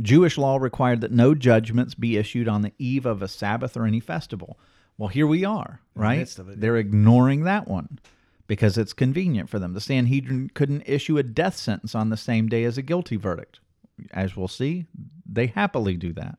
Jewish 0.00 0.38
law 0.38 0.56
required 0.56 1.02
that 1.02 1.12
no 1.12 1.34
judgments 1.34 1.94
be 1.94 2.16
issued 2.16 2.48
on 2.48 2.62
the 2.62 2.72
eve 2.78 3.04
of 3.04 3.20
a 3.20 3.28
Sabbath 3.28 3.76
or 3.76 3.84
any 3.84 4.00
festival. 4.00 4.58
Well, 4.96 5.10
here 5.10 5.26
we 5.26 5.44
are, 5.44 5.80
right? 5.94 6.38
of 6.38 6.48
it, 6.48 6.60
They're 6.60 6.78
ignoring 6.78 7.44
that 7.44 7.68
one 7.68 7.98
because 8.46 8.78
it's 8.78 8.94
convenient 8.94 9.50
for 9.50 9.58
them. 9.58 9.74
The 9.74 9.80
Sanhedrin 9.80 10.50
couldn't 10.54 10.82
issue 10.86 11.18
a 11.18 11.22
death 11.22 11.56
sentence 11.56 11.94
on 11.94 12.08
the 12.08 12.16
same 12.16 12.48
day 12.48 12.64
as 12.64 12.78
a 12.78 12.82
guilty 12.82 13.16
verdict. 13.16 13.60
As 14.12 14.36
we'll 14.36 14.48
see, 14.48 14.86
they 15.26 15.46
happily 15.46 15.96
do 15.96 16.12
that. 16.14 16.38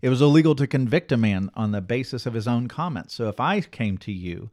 It 0.00 0.08
was 0.08 0.20
illegal 0.20 0.54
to 0.56 0.66
convict 0.66 1.12
a 1.12 1.16
man 1.16 1.50
on 1.54 1.72
the 1.72 1.80
basis 1.80 2.26
of 2.26 2.34
his 2.34 2.48
own 2.48 2.66
comments. 2.68 3.14
So 3.14 3.28
if 3.28 3.38
I 3.38 3.60
came 3.60 3.98
to 3.98 4.12
you 4.12 4.50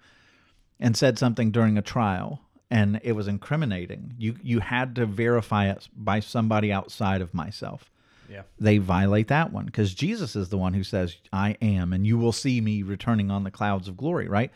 and 0.80 0.96
said 0.96 1.18
something 1.18 1.52
during 1.52 1.78
a 1.78 1.82
trial 1.82 2.42
and 2.70 3.00
it 3.04 3.14
was 3.14 3.28
incriminating, 3.28 4.14
you 4.18 4.36
you 4.44 4.60
had 4.60 4.96
to 4.96 5.06
verify 5.08 5.70
it 5.70 5.88
by 5.96 6.20
somebody 6.20 6.72
outside 6.72 7.22
of 7.22 7.34
myself 7.34 7.90
Yeah. 8.30 8.44
they 8.60 8.78
violate 8.78 9.28
that 9.30 9.52
one 9.52 9.66
because 9.66 9.96
Jesus 9.96 10.36
is 10.36 10.50
the 10.50 10.58
one 10.58 10.76
who 10.76 10.84
says, 10.84 11.16
"I 11.34 11.58
am, 11.62 11.94
and 11.94 12.06
you 12.06 12.18
will 12.20 12.32
see 12.32 12.62
me 12.62 12.84
returning 12.84 13.32
on 13.32 13.44
the 13.44 13.50
clouds 13.52 13.88
of 13.88 13.98
glory." 13.98 14.28
Right? 14.28 14.52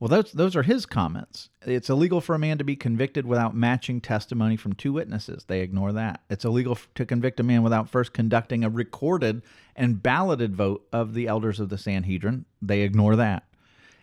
Well, 0.00 0.08
those 0.08 0.32
those 0.32 0.56
are 0.56 0.62
his 0.62 0.86
comments. 0.86 1.50
It's 1.62 1.88
illegal 1.88 2.20
for 2.20 2.34
a 2.34 2.38
man 2.38 2.58
to 2.58 2.64
be 2.64 2.76
convicted 2.76 3.26
without 3.26 3.54
matching 3.54 4.00
testimony 4.00 4.56
from 4.56 4.72
two 4.72 4.92
witnesses. 4.92 5.44
They 5.44 5.60
ignore 5.60 5.92
that. 5.92 6.22
It's 6.28 6.44
illegal 6.44 6.78
to 6.96 7.06
convict 7.06 7.40
a 7.40 7.44
man 7.44 7.62
without 7.62 7.88
first 7.88 8.12
conducting 8.12 8.64
a 8.64 8.70
recorded 8.70 9.42
and 9.76 10.02
balloted 10.02 10.56
vote 10.56 10.86
of 10.92 11.14
the 11.14 11.26
elders 11.28 11.60
of 11.60 11.68
the 11.68 11.78
Sanhedrin. 11.78 12.44
They 12.60 12.80
ignore 12.80 13.16
that. 13.16 13.44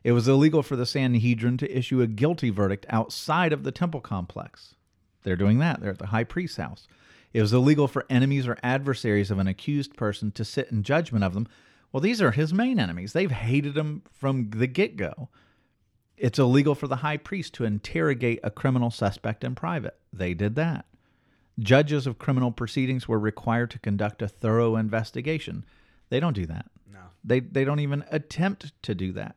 It 0.04 0.14
was 0.14 0.28
illegal 0.28 0.64
for 0.64 0.76
the 0.76 0.86
Sanhedrin 0.86 1.58
to 1.58 1.78
issue 1.78 2.02
a 2.02 2.08
guilty 2.08 2.50
verdict 2.50 2.86
outside 2.90 3.54
of 3.54 3.64
the 3.64 3.72
temple 3.72 4.02
complex. 4.02 4.76
They're 5.24 5.36
doing 5.36 5.60
that. 5.60 5.82
They're 5.82 5.92
at 5.92 6.00
the 6.00 6.08
high 6.08 6.24
priest's 6.24 6.58
house. 6.58 6.88
It 7.34 7.42
was 7.42 7.54
illegal 7.54 7.88
for 7.88 8.06
enemies 8.10 8.48
or 8.48 8.58
adversaries 8.64 9.30
of 9.30 9.40
an 9.40 9.48
accused 9.48 9.96
person 9.96 10.32
to 10.32 10.44
sit 10.44 10.72
in 10.72 10.84
judgment 10.84 11.24
of 11.24 11.34
them. 11.34 11.48
Well, 11.92 12.02
these 12.02 12.22
are 12.22 12.32
his 12.32 12.54
main 12.54 12.80
enemies. 12.80 13.14
They've 13.14 13.32
hated 13.32 13.78
him 13.78 14.02
from 14.12 14.50
the 14.50 14.68
get 14.68 14.98
go. 14.98 15.30
It's 16.22 16.38
illegal 16.38 16.76
for 16.76 16.88
the 16.88 16.98
high 16.98 17.18
priest 17.18 17.56
to 17.56 17.66
interrogate 17.66 18.42
a 18.44 18.52
criminal 18.52 18.92
suspect 18.92 19.44
in 19.44 19.56
private. 19.56 19.98
They 20.14 20.36
did 20.36 20.54
that. 20.54 20.86
Judges 21.58 22.06
of 22.06 22.20
criminal 22.20 22.52
proceedings 22.52 23.08
were 23.08 23.18
required 23.18 23.72
to 23.72 23.80
conduct 23.80 24.22
a 24.22 24.28
thorough 24.28 24.76
investigation. 24.76 25.66
They 26.10 26.20
don't 26.20 26.36
do 26.36 26.46
that. 26.46 26.68
No. 26.94 27.00
They 27.24 27.40
they 27.40 27.66
don't 27.66 27.80
even 27.80 28.06
attempt 28.12 28.72
to 28.84 28.94
do 28.94 29.12
that. 29.14 29.36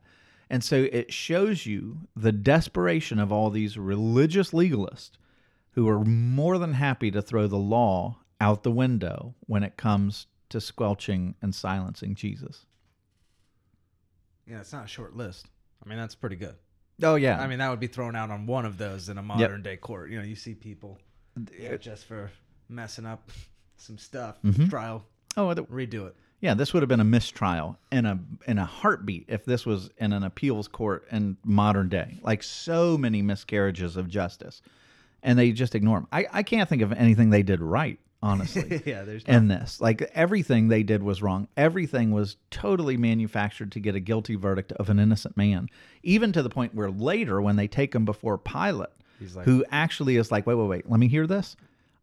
And 0.51 0.63
so 0.63 0.87
it 0.93 1.11
shows 1.11 1.65
you 1.65 2.01
the 2.15 2.33
desperation 2.33 3.19
of 3.19 3.33
all 3.33 3.49
these 3.49 3.79
religious 3.79 4.51
legalists 4.51 5.13
who 5.71 5.89
are 5.89 6.05
more 6.05 6.59
than 6.59 6.75
happy 6.75 7.11
to 7.13 7.23
throw 7.23 7.47
the 7.47 7.57
law 7.57 8.19
out 8.43 8.63
the 8.63 8.71
window 8.71 9.35
when 9.47 9.63
it 9.63 9.79
comes 9.79 10.27
to 10.51 10.61
squelching 10.61 11.35
and 11.41 11.55
silencing 11.55 12.15
Jesus. 12.15 12.67
Yeah, 14.47 14.61
it's 14.61 14.75
not 14.75 14.85
a 14.85 14.89
short 14.89 15.17
list. 15.17 15.47
I 15.83 15.89
mean, 15.89 15.99
that's 15.99 16.15
pretty 16.15 16.37
good. 16.37 16.57
Oh 17.03 17.17
yeah. 17.17 17.41
I 17.41 17.47
mean, 17.47 17.59
that 17.59 17.71
would 17.71 17.81
be 17.81 17.87
thrown 17.87 18.15
out 18.17 18.31
on 18.31 18.47
one 18.47 18.65
of 18.65 18.79
those 18.79 19.09
in 19.09 19.19
a 19.19 19.23
modern 19.23 19.63
day 19.63 19.77
court. 19.77 20.11
You 20.11 20.19
know, 20.19 20.25
you 20.25 20.37
see 20.37 20.55
people 20.55 20.99
yeah, 21.59 21.77
just 21.77 22.05
for 22.07 22.31
messing 22.69 23.07
up 23.07 23.31
some 23.77 23.99
stuff, 23.99 24.41
mm-hmm. 24.43 24.69
trial, 24.69 25.05
oh 25.37 25.53
the- 25.53 25.65
redo 25.65 26.07
it. 26.07 26.17
yeah, 26.41 26.55
this 26.55 26.73
would 26.73 26.83
have 26.83 26.89
been 26.89 27.01
a 27.01 27.05
mistrial 27.05 27.77
in 27.91 28.07
a 28.07 28.19
in 28.47 28.59
a 28.59 28.65
heartbeat 28.65 29.25
if 29.29 29.45
this 29.45 29.67
was 29.67 29.91
in 29.99 30.13
an 30.13 30.23
appeals 30.23 30.69
court 30.69 31.07
in 31.11 31.37
modern 31.45 31.89
day. 31.89 32.19
Like 32.23 32.43
so 32.43 32.97
many 32.97 33.23
miscarriages 33.23 33.97
of 33.97 34.09
justice. 34.09 34.63
And 35.27 35.39
they 35.39 35.53
just 35.53 35.75
ignore 35.75 36.01
them. 36.01 36.09
I, 36.13 36.27
I 36.31 36.43
can't 36.43 36.69
think 36.69 36.83
of 36.83 36.93
anything 36.93 37.31
they 37.31 37.43
did 37.43 37.63
right, 37.63 37.99
honestly. 38.25 38.83
yeah, 38.87 39.03
there's 39.03 39.23
in 39.25 39.49
this. 39.49 39.81
Like 39.81 40.03
everything 40.15 40.69
they 40.69 40.83
did 40.83 41.03
was 41.03 41.23
wrong. 41.23 41.47
Everything 41.57 42.11
was 42.11 42.37
totally 42.51 42.97
manufactured 42.97 43.71
to 43.73 43.81
get 43.81 43.95
a 43.95 44.01
guilty 44.01 44.35
verdict 44.35 44.73
of 44.73 44.89
an 44.91 44.99
innocent 44.99 45.37
man. 45.37 45.69
Even 46.03 46.33
to 46.33 46.43
the 46.43 46.51
point 46.51 46.75
where 46.75 46.91
later, 46.91 47.41
when 47.41 47.57
they 47.57 47.69
take 47.69 47.95
him 47.95 48.05
before 48.05 48.39
Pilate, 48.39 48.89
He's 49.21 49.37
like- 49.37 49.45
who 49.45 49.65
actually 49.71 50.17
is 50.17 50.33
like, 50.33 50.47
wait, 50.47 50.55
wait, 50.55 50.69
wait, 50.69 50.91
let 50.91 50.99
me 50.99 51.07
hear 51.09 51.27
this. 51.27 51.55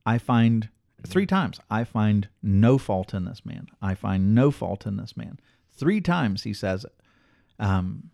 I 0.05 0.19
find 0.19 0.69
three 1.05 1.25
times, 1.25 1.59
I 1.69 1.83
find 1.83 2.29
no 2.43 2.77
fault 2.77 3.13
in 3.13 3.25
this 3.25 3.43
man. 3.45 3.67
I 3.81 3.95
find 3.95 4.35
no 4.35 4.51
fault 4.51 4.85
in 4.85 4.97
this 4.97 5.17
man. 5.17 5.39
Three 5.73 6.01
times 6.01 6.43
he 6.43 6.53
says 6.53 6.85
it. 6.85 6.93
Um, 7.59 8.11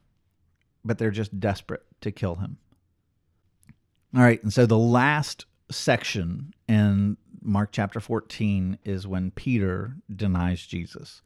but 0.86 0.98
they're 0.98 1.12
just 1.12 1.38
desperate 1.40 1.84
to 2.02 2.12
kill 2.12 2.36
him. 2.36 2.58
All 4.16 4.22
right, 4.22 4.42
and 4.42 4.54
so 4.54 4.66
the 4.66 4.78
last 4.78 5.46
section 5.70 6.54
in 6.68 7.18
Mark 7.48 7.70
chapter 7.72 8.02
14 8.02 8.78
is 8.84 9.08
when 9.08 9.32
Peter 9.32 9.96
denies 10.14 10.68
Jesus. 10.68 11.22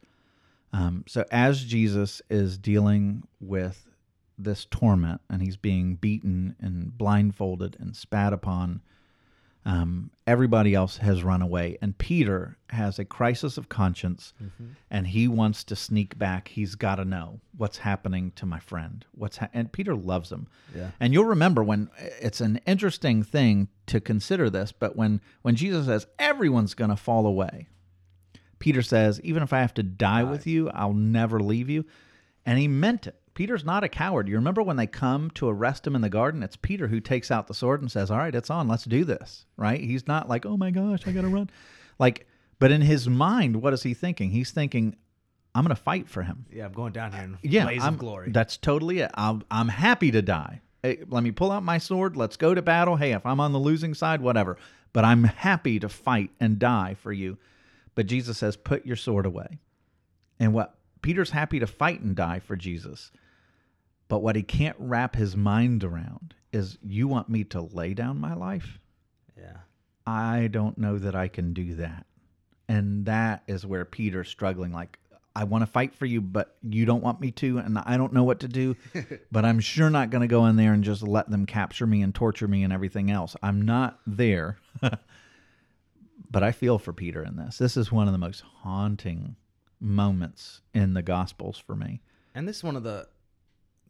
Um, 0.72 1.04
so 1.08 1.24
as 1.32 1.64
Jesus 1.64 2.22
is 2.30 2.56
dealing 2.58 3.24
with 3.40 3.88
this 4.38 4.64
torment 4.64 5.20
and 5.28 5.42
he's 5.42 5.56
being 5.56 5.96
beaten 5.96 6.54
and 6.60 6.96
blindfolded 6.96 7.76
and 7.80 7.96
spat 7.96 8.32
upon, 8.32 8.82
um, 9.64 10.10
everybody 10.26 10.74
else 10.74 10.96
has 10.96 11.22
run 11.22 11.40
away. 11.40 11.78
And 11.80 11.96
Peter 11.96 12.56
has 12.70 12.98
a 12.98 13.04
crisis 13.04 13.56
of 13.56 13.68
conscience 13.68 14.32
and 14.90 15.06
he 15.06 15.28
wants 15.28 15.62
to 15.64 15.76
sneak 15.76 16.18
back. 16.18 16.48
He's 16.48 16.74
got 16.74 16.96
to 16.96 17.04
know 17.04 17.40
what's 17.56 17.78
happening 17.78 18.32
to 18.36 18.46
my 18.46 18.58
friend. 18.58 19.04
What's 19.12 19.36
ha- 19.36 19.50
and 19.54 19.70
Peter 19.70 19.94
loves 19.94 20.32
him. 20.32 20.48
Yeah. 20.74 20.90
And 20.98 21.12
you'll 21.12 21.26
remember 21.26 21.62
when 21.62 21.90
it's 21.98 22.40
an 22.40 22.60
interesting 22.66 23.22
thing 23.22 23.68
to 23.86 24.00
consider 24.00 24.50
this, 24.50 24.72
but 24.72 24.96
when 24.96 25.20
when 25.42 25.54
Jesus 25.54 25.86
says 25.86 26.06
everyone's 26.18 26.74
going 26.74 26.90
to 26.90 26.96
fall 26.96 27.26
away, 27.26 27.68
Peter 28.58 28.82
says, 28.82 29.20
even 29.22 29.42
if 29.42 29.52
I 29.52 29.60
have 29.60 29.74
to 29.74 29.82
die 29.82 30.22
with 30.24 30.46
you, 30.46 30.70
I'll 30.70 30.92
never 30.92 31.40
leave 31.40 31.68
you. 31.68 31.84
And 32.44 32.58
he 32.58 32.68
meant 32.68 33.06
it. 33.06 33.20
Peter's 33.34 33.64
not 33.64 33.84
a 33.84 33.88
coward. 33.88 34.28
You 34.28 34.34
remember 34.36 34.62
when 34.62 34.76
they 34.76 34.86
come 34.86 35.30
to 35.32 35.48
arrest 35.48 35.86
him 35.86 35.94
in 35.94 36.02
the 36.02 36.08
garden? 36.08 36.42
It's 36.42 36.56
Peter 36.56 36.88
who 36.88 37.00
takes 37.00 37.30
out 37.30 37.46
the 37.46 37.54
sword 37.54 37.80
and 37.80 37.90
says, 37.90 38.10
All 38.10 38.18
right, 38.18 38.34
it's 38.34 38.50
on. 38.50 38.68
Let's 38.68 38.84
do 38.84 39.04
this. 39.04 39.46
Right? 39.56 39.80
He's 39.80 40.06
not 40.06 40.28
like, 40.28 40.44
Oh 40.44 40.56
my 40.56 40.70
gosh, 40.70 41.06
I 41.06 41.12
got 41.12 41.22
to 41.22 41.28
run. 41.28 41.50
Like, 41.98 42.26
but 42.58 42.70
in 42.70 42.82
his 42.82 43.08
mind, 43.08 43.62
what 43.62 43.72
is 43.72 43.82
he 43.82 43.94
thinking? 43.94 44.30
He's 44.30 44.50
thinking, 44.50 44.96
I'm 45.54 45.64
going 45.64 45.74
to 45.74 45.82
fight 45.82 46.08
for 46.08 46.22
him. 46.22 46.46
Yeah, 46.50 46.66
I'm 46.66 46.72
going 46.72 46.92
down 46.92 47.12
here 47.12 47.22
in 47.22 47.38
Yeah, 47.42 47.64
blaze 47.64 47.82
I'm, 47.82 47.94
of 47.94 48.00
glory. 48.00 48.30
That's 48.30 48.56
totally 48.56 49.00
it. 49.00 49.10
I'm, 49.14 49.42
I'm 49.50 49.68
happy 49.68 50.10
to 50.10 50.22
die. 50.22 50.60
Hey, 50.82 51.00
let 51.08 51.22
me 51.22 51.30
pull 51.30 51.50
out 51.50 51.62
my 51.62 51.78
sword. 51.78 52.16
Let's 52.16 52.36
go 52.36 52.54
to 52.54 52.62
battle. 52.62 52.96
Hey, 52.96 53.12
if 53.12 53.24
I'm 53.26 53.40
on 53.40 53.52
the 53.52 53.58
losing 53.58 53.94
side, 53.94 54.20
whatever. 54.20 54.56
But 54.92 55.04
I'm 55.04 55.24
happy 55.24 55.78
to 55.80 55.88
fight 55.88 56.30
and 56.40 56.58
die 56.58 56.96
for 57.00 57.12
you. 57.12 57.38
But 57.94 58.06
Jesus 58.06 58.38
says, 58.38 58.56
put 58.56 58.86
your 58.86 58.96
sword 58.96 59.26
away. 59.26 59.58
And 60.40 60.52
what 60.52 60.74
Peter's 61.02 61.30
happy 61.30 61.58
to 61.58 61.66
fight 61.66 62.00
and 62.00 62.16
die 62.16 62.38
for 62.38 62.56
Jesus. 62.56 63.10
But 64.08 64.22
what 64.22 64.36
he 64.36 64.42
can't 64.42 64.76
wrap 64.78 65.16
his 65.16 65.36
mind 65.36 65.84
around 65.84 66.34
is 66.52 66.78
you 66.82 67.08
want 67.08 67.28
me 67.28 67.44
to 67.44 67.60
lay 67.60 67.94
down 67.94 68.18
my 68.18 68.34
life? 68.34 68.78
yeah. 69.36 69.58
I 70.06 70.48
don't 70.48 70.78
know 70.78 70.98
that 70.98 71.14
I 71.14 71.28
can 71.28 71.52
do 71.52 71.76
that. 71.76 72.06
And 72.68 73.06
that 73.06 73.42
is 73.46 73.64
where 73.64 73.84
Peter's 73.84 74.28
struggling. 74.28 74.72
Like, 74.72 74.98
I 75.34 75.44
want 75.44 75.62
to 75.62 75.66
fight 75.70 75.94
for 75.94 76.06
you, 76.06 76.20
but 76.20 76.56
you 76.62 76.84
don't 76.84 77.02
want 77.02 77.20
me 77.20 77.30
to, 77.32 77.58
and 77.58 77.78
I 77.78 77.96
don't 77.96 78.12
know 78.12 78.24
what 78.24 78.40
to 78.40 78.48
do. 78.48 78.76
but 79.32 79.44
I'm 79.44 79.60
sure 79.60 79.90
not 79.90 80.10
going 80.10 80.22
to 80.22 80.28
go 80.28 80.46
in 80.46 80.56
there 80.56 80.72
and 80.72 80.84
just 80.84 81.02
let 81.02 81.30
them 81.30 81.46
capture 81.46 81.86
me 81.86 82.02
and 82.02 82.14
torture 82.14 82.48
me 82.48 82.64
and 82.64 82.72
everything 82.72 83.10
else. 83.10 83.36
I'm 83.42 83.62
not 83.62 84.00
there. 84.06 84.58
but 86.30 86.42
I 86.42 86.52
feel 86.52 86.78
for 86.78 86.92
Peter 86.92 87.22
in 87.22 87.36
this. 87.36 87.58
This 87.58 87.76
is 87.76 87.92
one 87.92 88.08
of 88.08 88.12
the 88.12 88.18
most 88.18 88.42
haunting 88.62 89.36
moments 89.82 90.60
in 90.72 90.94
the 90.94 91.02
Gospels 91.02 91.58
for 91.58 91.74
me. 91.76 92.00
And 92.34 92.48
this 92.48 92.58
is 92.58 92.64
one 92.64 92.76
of 92.76 92.82
the 92.82 93.08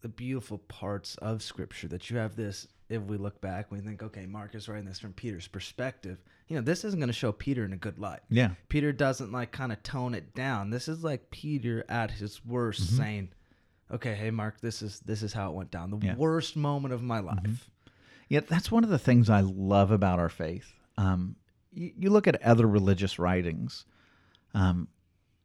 the 0.01 0.09
beautiful 0.09 0.59
parts 0.59 1.14
of 1.18 1.43
Scripture 1.45 1.86
that 1.88 2.11
you 2.11 2.16
have 2.16 2.34
this. 2.34 2.66
If 2.88 3.03
we 3.03 3.16
look 3.16 3.40
back, 3.40 3.70
we 3.70 3.78
think, 3.78 4.03
okay, 4.03 4.26
Mark 4.26 4.55
is 4.57 4.68
writing 4.68 4.84
this 4.84 4.99
from 4.99 5.12
Peter's 5.12 5.47
perspective. 5.47 6.18
You 6.49 6.57
know, 6.57 6.62
this 6.62 6.84
isn't 6.84 6.99
going 6.99 7.07
to 7.09 7.12
show 7.14 7.30
Peter 7.30 7.64
in 7.64 7.72
a 7.72 7.76
good 7.76 7.99
light. 8.01 8.20
Yeah. 8.28 8.51
Peter 8.68 8.93
doesn't 8.93 9.30
like 9.30 9.53
kind 9.53 9.70
of 9.72 9.80
tone 9.84 10.12
it 10.14 10.34
down. 10.34 10.70
This 10.70 10.88
is 10.88 11.05
like 11.05 11.30
Peter 11.30 11.84
at 11.88 12.11
his 12.11 12.45
worst, 12.45 12.97
saying, 12.97 13.28
"Okay, 13.93 14.14
hey 14.14 14.30
Mark, 14.32 14.61
this 14.61 14.82
is 14.82 14.99
this 15.01 15.22
is 15.22 15.32
how 15.32 15.51
it 15.51 15.55
went 15.55 15.70
down. 15.70 15.90
The 15.90 16.05
Yeah. 16.05 16.16
worst 16.16 16.57
moment 16.57 16.93
of 16.93 17.03
my 17.03 17.20
life." 17.20 17.70
Yeah, 18.28 18.40
that's 18.40 18.70
one 18.72 18.82
of 18.82 18.90
the 18.90 18.99
things 18.99 19.30
I 19.30 19.40
love 19.40 19.90
about 19.93 20.18
our 20.18 20.28
faith. 20.28 20.72
Um, 20.99 21.36
you, 21.72 21.93
you 21.97 22.11
look 22.11 22.26
at 22.26 22.43
other 22.43 22.66
religious 22.66 23.18
writings, 23.18 23.84
um, 24.53 24.88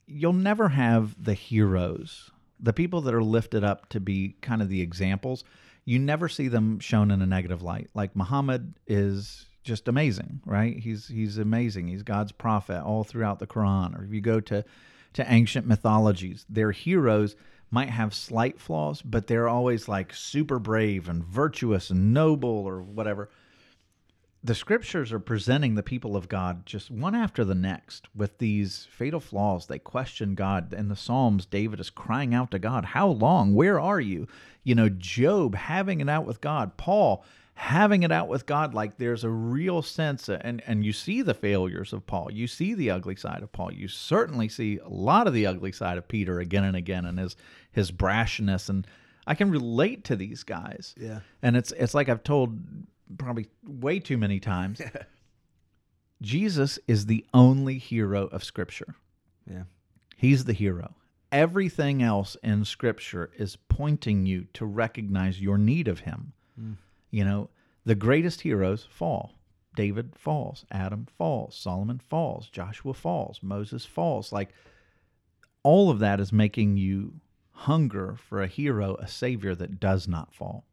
you'll 0.08 0.34
never 0.34 0.70
have 0.70 1.22
the 1.24 1.34
heroes, 1.34 2.32
the 2.60 2.74
people 2.74 3.02
that 3.02 3.14
are 3.14 3.24
lifted 3.24 3.64
up 3.64 3.90
to 3.90 4.00
be 4.00 4.36
kind 4.42 4.62
of 4.62 4.70
the 4.70 4.82
examples. 4.82 5.44
You 5.86 6.00
never 6.00 6.28
see 6.28 6.48
them 6.48 6.80
shown 6.80 7.12
in 7.12 7.22
a 7.22 7.26
negative 7.26 7.62
light. 7.62 7.90
Like 7.94 8.16
Muhammad 8.16 8.74
is 8.88 9.46
just 9.64 9.88
amazing, 9.88 10.42
right? 10.46 10.78
He's 10.78 11.08
he's 11.08 11.38
amazing. 11.38 11.88
He's 11.88 12.04
God's 12.04 12.32
prophet 12.32 12.82
all 12.82 13.04
throughout 13.04 13.40
the 13.40 13.48
Quran. 13.48 14.00
Or 14.00 14.04
if 14.04 14.12
you 14.12 14.22
go 14.22 14.40
to 14.40 14.64
to 15.14 15.32
ancient 15.32 15.68
mythologies, 15.68 16.46
their 16.50 16.72
heroes 16.72 17.36
might 17.70 17.90
have 17.90 18.14
slight 18.14 18.60
flaws, 18.60 19.02
but 19.02 19.28
they're 19.28 19.50
always 19.50 19.88
like 19.88 20.14
super 20.14 20.58
brave 20.58 21.10
and 21.10 21.24
virtuous 21.24 21.90
and 21.90 22.14
noble 22.14 22.50
or 22.50 22.82
whatever. 22.82 23.30
The 24.48 24.56
scriptures 24.56 25.12
are 25.12 25.20
presenting 25.20 25.76
the 25.76 25.84
people 25.84 26.16
of 26.16 26.30
God 26.30 26.66
just 26.66 26.90
one 26.90 27.14
after 27.14 27.44
the 27.44 27.54
next 27.54 28.08
with 28.16 28.38
these 28.38 28.88
fatal 28.90 29.20
flaws. 29.20 29.66
They 29.66 29.78
question 29.78 30.36
God. 30.36 30.74
In 30.74 30.88
the 30.88 30.96
Psalms, 30.96 31.46
David 31.46 31.82
is 31.82 31.90
crying 31.90 32.34
out 32.34 32.52
to 32.52 32.60
God, 32.60 32.86
How 32.86 33.10
long? 33.10 33.54
Where 33.54 33.78
are 33.78 34.00
you? 34.00 34.26
You 34.64 34.74
know, 34.76 34.88
Job 34.88 35.54
having 35.54 36.00
it 36.00 36.08
out 36.08 36.26
with 36.26 36.40
God, 36.40 36.78
Paul 36.78 37.26
having 37.56 38.04
it 38.04 38.12
out 38.14 38.30
with 38.30 38.46
God. 38.46 38.74
Like 38.74 38.98
there's 38.98 39.26
a 39.26 39.30
real 39.30 39.82
sense, 39.82 40.30
of, 40.30 40.40
and, 40.46 40.64
and 40.66 40.86
you 40.86 40.94
see 40.94 41.22
the 41.22 41.34
failures 41.34 41.92
of 41.92 42.08
Paul. 42.08 42.32
You 42.32 42.48
see 42.48 42.74
the 42.74 42.90
ugly 42.90 43.18
side 43.18 43.44
of 43.44 43.52
Paul. 43.52 43.74
You 43.74 43.90
certainly 43.90 44.48
see 44.48 44.78
a 44.78 44.88
lot 44.88 45.28
of 45.28 45.34
the 45.34 45.46
ugly 45.46 45.74
side 45.74 45.98
of 45.98 46.08
Peter 46.08 46.40
again 46.40 46.64
and 46.64 46.78
again 46.78 47.04
and 47.04 47.20
his, 47.20 47.36
his 47.74 47.92
brashness. 47.92 48.70
And 48.70 48.88
I 49.26 49.36
can 49.36 49.52
relate 49.52 50.06
to 50.06 50.16
these 50.16 50.44
guys. 50.44 50.96
Yeah. 50.98 51.20
And 51.42 51.58
it's 51.58 51.74
it's 51.74 51.94
like 51.94 52.08
I've 52.08 52.24
told 52.24 52.58
probably 53.18 53.48
way 53.66 54.00
too 54.00 54.18
many 54.18 54.40
times. 54.40 54.82
Jesus 56.22 56.80
is 56.88 57.06
the 57.06 57.26
only 57.34 57.78
hero 57.78 58.28
of 58.28 58.44
scripture. 58.44 58.96
Yeah. 59.50 59.64
He's 60.16 60.46
the 60.46 60.54
hero. 60.54 60.96
Everything 61.32 62.02
else 62.02 62.38
in 62.42 62.66
scripture 62.66 63.30
is 63.38 63.58
pointing 63.70 64.26
you 64.26 64.48
to 64.54 64.66
recognize 64.66 65.42
your 65.42 65.58
need 65.58 65.88
of 65.88 66.00
him. 66.00 66.34
Hmm. 66.58 66.74
You 67.12 67.26
know, 67.26 67.50
the 67.86 67.96
greatest 67.96 68.42
heroes 68.42 68.88
fall. 68.90 69.34
David 69.76 70.16
falls, 70.16 70.66
Adam 70.72 71.06
falls, 71.18 71.56
Solomon 71.56 72.00
falls, 72.00 72.50
Joshua 72.50 72.96
falls, 72.96 73.40
Moses 73.44 73.86
falls. 73.86 74.32
Like 74.32 74.50
all 75.62 75.92
of 75.92 76.00
that 76.00 76.20
is 76.20 76.34
making 76.34 76.78
you 76.78 77.14
hunger 77.52 78.16
for 78.16 78.42
a 78.42 78.48
hero, 78.48 78.96
a 78.96 79.08
savior 79.08 79.54
that 79.56 79.80
does 79.80 80.08
not 80.08 80.34
fall. 80.34 80.66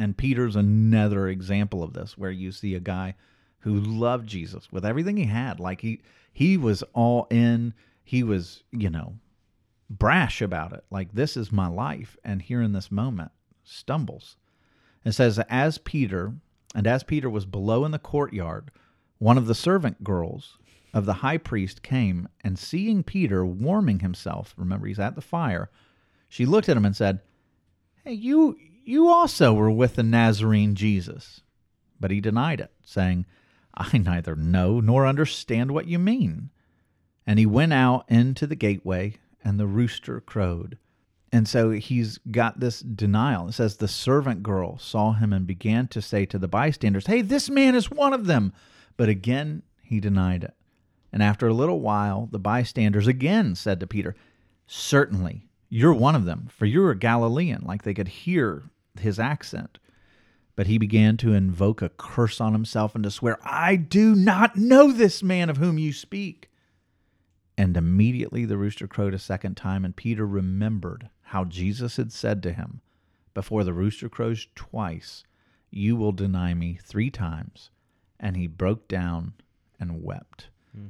And 0.00 0.16
Peter's 0.16 0.56
another 0.56 1.28
example 1.28 1.82
of 1.82 1.92
this, 1.92 2.16
where 2.16 2.30
you 2.30 2.52
see 2.52 2.74
a 2.74 2.80
guy 2.80 3.14
who 3.58 3.78
loved 3.78 4.26
Jesus 4.26 4.72
with 4.72 4.86
everything 4.86 5.18
he 5.18 5.26
had. 5.26 5.60
Like 5.60 5.82
he 5.82 6.00
he 6.32 6.56
was 6.56 6.82
all 6.94 7.26
in. 7.30 7.74
He 8.02 8.22
was, 8.22 8.62
you 8.72 8.88
know, 8.88 9.16
brash 9.90 10.40
about 10.40 10.72
it. 10.72 10.84
Like 10.90 11.12
this 11.12 11.36
is 11.36 11.52
my 11.52 11.66
life. 11.68 12.16
And 12.24 12.40
here 12.40 12.62
in 12.62 12.72
this 12.72 12.90
moment, 12.90 13.30
stumbles. 13.62 14.36
It 15.04 15.12
says, 15.12 15.38
as 15.50 15.76
Peter, 15.76 16.32
and 16.74 16.86
as 16.86 17.02
Peter 17.02 17.28
was 17.28 17.44
below 17.44 17.84
in 17.84 17.90
the 17.90 17.98
courtyard, 17.98 18.70
one 19.18 19.36
of 19.36 19.46
the 19.46 19.54
servant 19.54 20.02
girls 20.02 20.56
of 20.94 21.04
the 21.04 21.12
high 21.12 21.38
priest 21.38 21.82
came, 21.82 22.26
and 22.42 22.58
seeing 22.58 23.02
Peter 23.02 23.44
warming 23.44 23.98
himself, 23.98 24.54
remember 24.56 24.86
he's 24.86 24.98
at 24.98 25.14
the 25.14 25.20
fire, 25.20 25.68
she 26.26 26.46
looked 26.46 26.70
at 26.70 26.76
him 26.78 26.86
and 26.86 26.96
said, 26.96 27.20
Hey, 28.02 28.14
you 28.14 28.56
you 28.90 29.08
also 29.08 29.54
were 29.54 29.70
with 29.70 29.94
the 29.94 30.02
Nazarene 30.02 30.74
Jesus. 30.74 31.42
But 31.98 32.10
he 32.10 32.20
denied 32.20 32.60
it, 32.60 32.72
saying, 32.82 33.26
I 33.74 33.98
neither 33.98 34.34
know 34.34 34.80
nor 34.80 35.06
understand 35.06 35.70
what 35.70 35.86
you 35.86 35.98
mean. 35.98 36.50
And 37.26 37.38
he 37.38 37.46
went 37.46 37.72
out 37.72 38.04
into 38.08 38.46
the 38.46 38.56
gateway, 38.56 39.14
and 39.44 39.58
the 39.58 39.66
rooster 39.66 40.20
crowed. 40.20 40.76
And 41.32 41.46
so 41.46 41.70
he's 41.70 42.18
got 42.30 42.58
this 42.58 42.80
denial. 42.80 43.48
It 43.48 43.52
says 43.52 43.76
the 43.76 43.86
servant 43.86 44.42
girl 44.42 44.78
saw 44.78 45.12
him 45.12 45.32
and 45.32 45.46
began 45.46 45.86
to 45.88 46.02
say 46.02 46.26
to 46.26 46.38
the 46.38 46.48
bystanders, 46.48 47.06
Hey, 47.06 47.22
this 47.22 47.48
man 47.48 47.76
is 47.76 47.90
one 47.90 48.12
of 48.12 48.26
them. 48.26 48.52
But 48.96 49.08
again 49.08 49.62
he 49.82 50.00
denied 50.00 50.42
it. 50.42 50.54
And 51.12 51.22
after 51.22 51.46
a 51.46 51.54
little 51.54 51.80
while, 51.80 52.28
the 52.30 52.38
bystanders 52.38 53.06
again 53.06 53.54
said 53.54 53.78
to 53.80 53.86
Peter, 53.86 54.16
Certainly, 54.66 55.48
you're 55.68 55.94
one 55.94 56.16
of 56.16 56.24
them, 56.24 56.48
for 56.50 56.66
you're 56.66 56.90
a 56.90 56.98
Galilean. 56.98 57.62
Like 57.64 57.82
they 57.82 57.94
could 57.94 58.08
hear 58.08 58.64
his 58.98 59.18
accent. 59.18 59.78
But 60.56 60.66
he 60.66 60.78
began 60.78 61.16
to 61.18 61.32
invoke 61.32 61.80
a 61.80 61.88
curse 61.88 62.40
on 62.40 62.52
himself 62.52 62.94
and 62.94 63.04
to 63.04 63.10
swear, 63.10 63.38
I 63.42 63.76
do 63.76 64.14
not 64.14 64.56
know 64.56 64.92
this 64.92 65.22
man 65.22 65.48
of 65.48 65.56
whom 65.56 65.78
you 65.78 65.92
speak. 65.92 66.50
And 67.56 67.76
immediately 67.76 68.44
the 68.44 68.56
rooster 68.56 68.86
crowed 68.88 69.14
a 69.14 69.18
second 69.18 69.56
time, 69.56 69.84
and 69.84 69.94
Peter 69.94 70.26
remembered 70.26 71.10
how 71.24 71.44
Jesus 71.44 71.96
had 71.96 72.12
said 72.12 72.42
to 72.42 72.52
him, 72.52 72.80
Before 73.34 73.64
the 73.64 73.72
rooster 73.72 74.08
crows 74.08 74.48
twice, 74.54 75.24
you 75.70 75.96
will 75.96 76.12
deny 76.12 76.54
me 76.54 76.78
three 76.82 77.10
times. 77.10 77.70
And 78.18 78.36
he 78.36 78.46
broke 78.46 78.88
down 78.88 79.34
and 79.78 80.02
wept. 80.02 80.48
Hmm. 80.74 80.88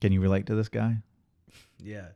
Can 0.00 0.12
you 0.12 0.20
relate 0.20 0.46
to 0.46 0.54
this 0.54 0.68
guy? 0.68 0.98
Yeah. 1.78 2.08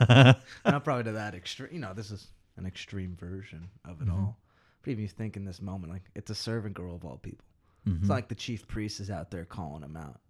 Not 0.64 0.84
probably 0.84 1.04
to 1.04 1.12
that 1.12 1.34
extreme. 1.34 1.70
You 1.72 1.80
know, 1.80 1.94
this 1.94 2.10
is 2.10 2.28
an 2.60 2.66
extreme 2.66 3.16
version 3.18 3.68
of 3.84 4.00
it 4.00 4.08
mm-hmm. 4.08 4.16
all. 4.16 4.38
But 4.82 4.92
even 4.92 5.02
you 5.02 5.08
think 5.08 5.36
in 5.36 5.44
this 5.44 5.60
moment, 5.60 5.92
like 5.92 6.02
it's 6.14 6.30
a 6.30 6.34
servant 6.34 6.74
girl 6.74 6.94
of 6.94 7.04
all 7.04 7.18
people. 7.18 7.44
It's 7.86 7.94
mm-hmm. 7.96 8.10
like 8.10 8.28
the 8.28 8.34
chief 8.34 8.68
priest 8.68 9.00
is 9.00 9.10
out 9.10 9.30
there 9.30 9.44
calling 9.44 9.82
him 9.82 9.96
out. 9.96 10.20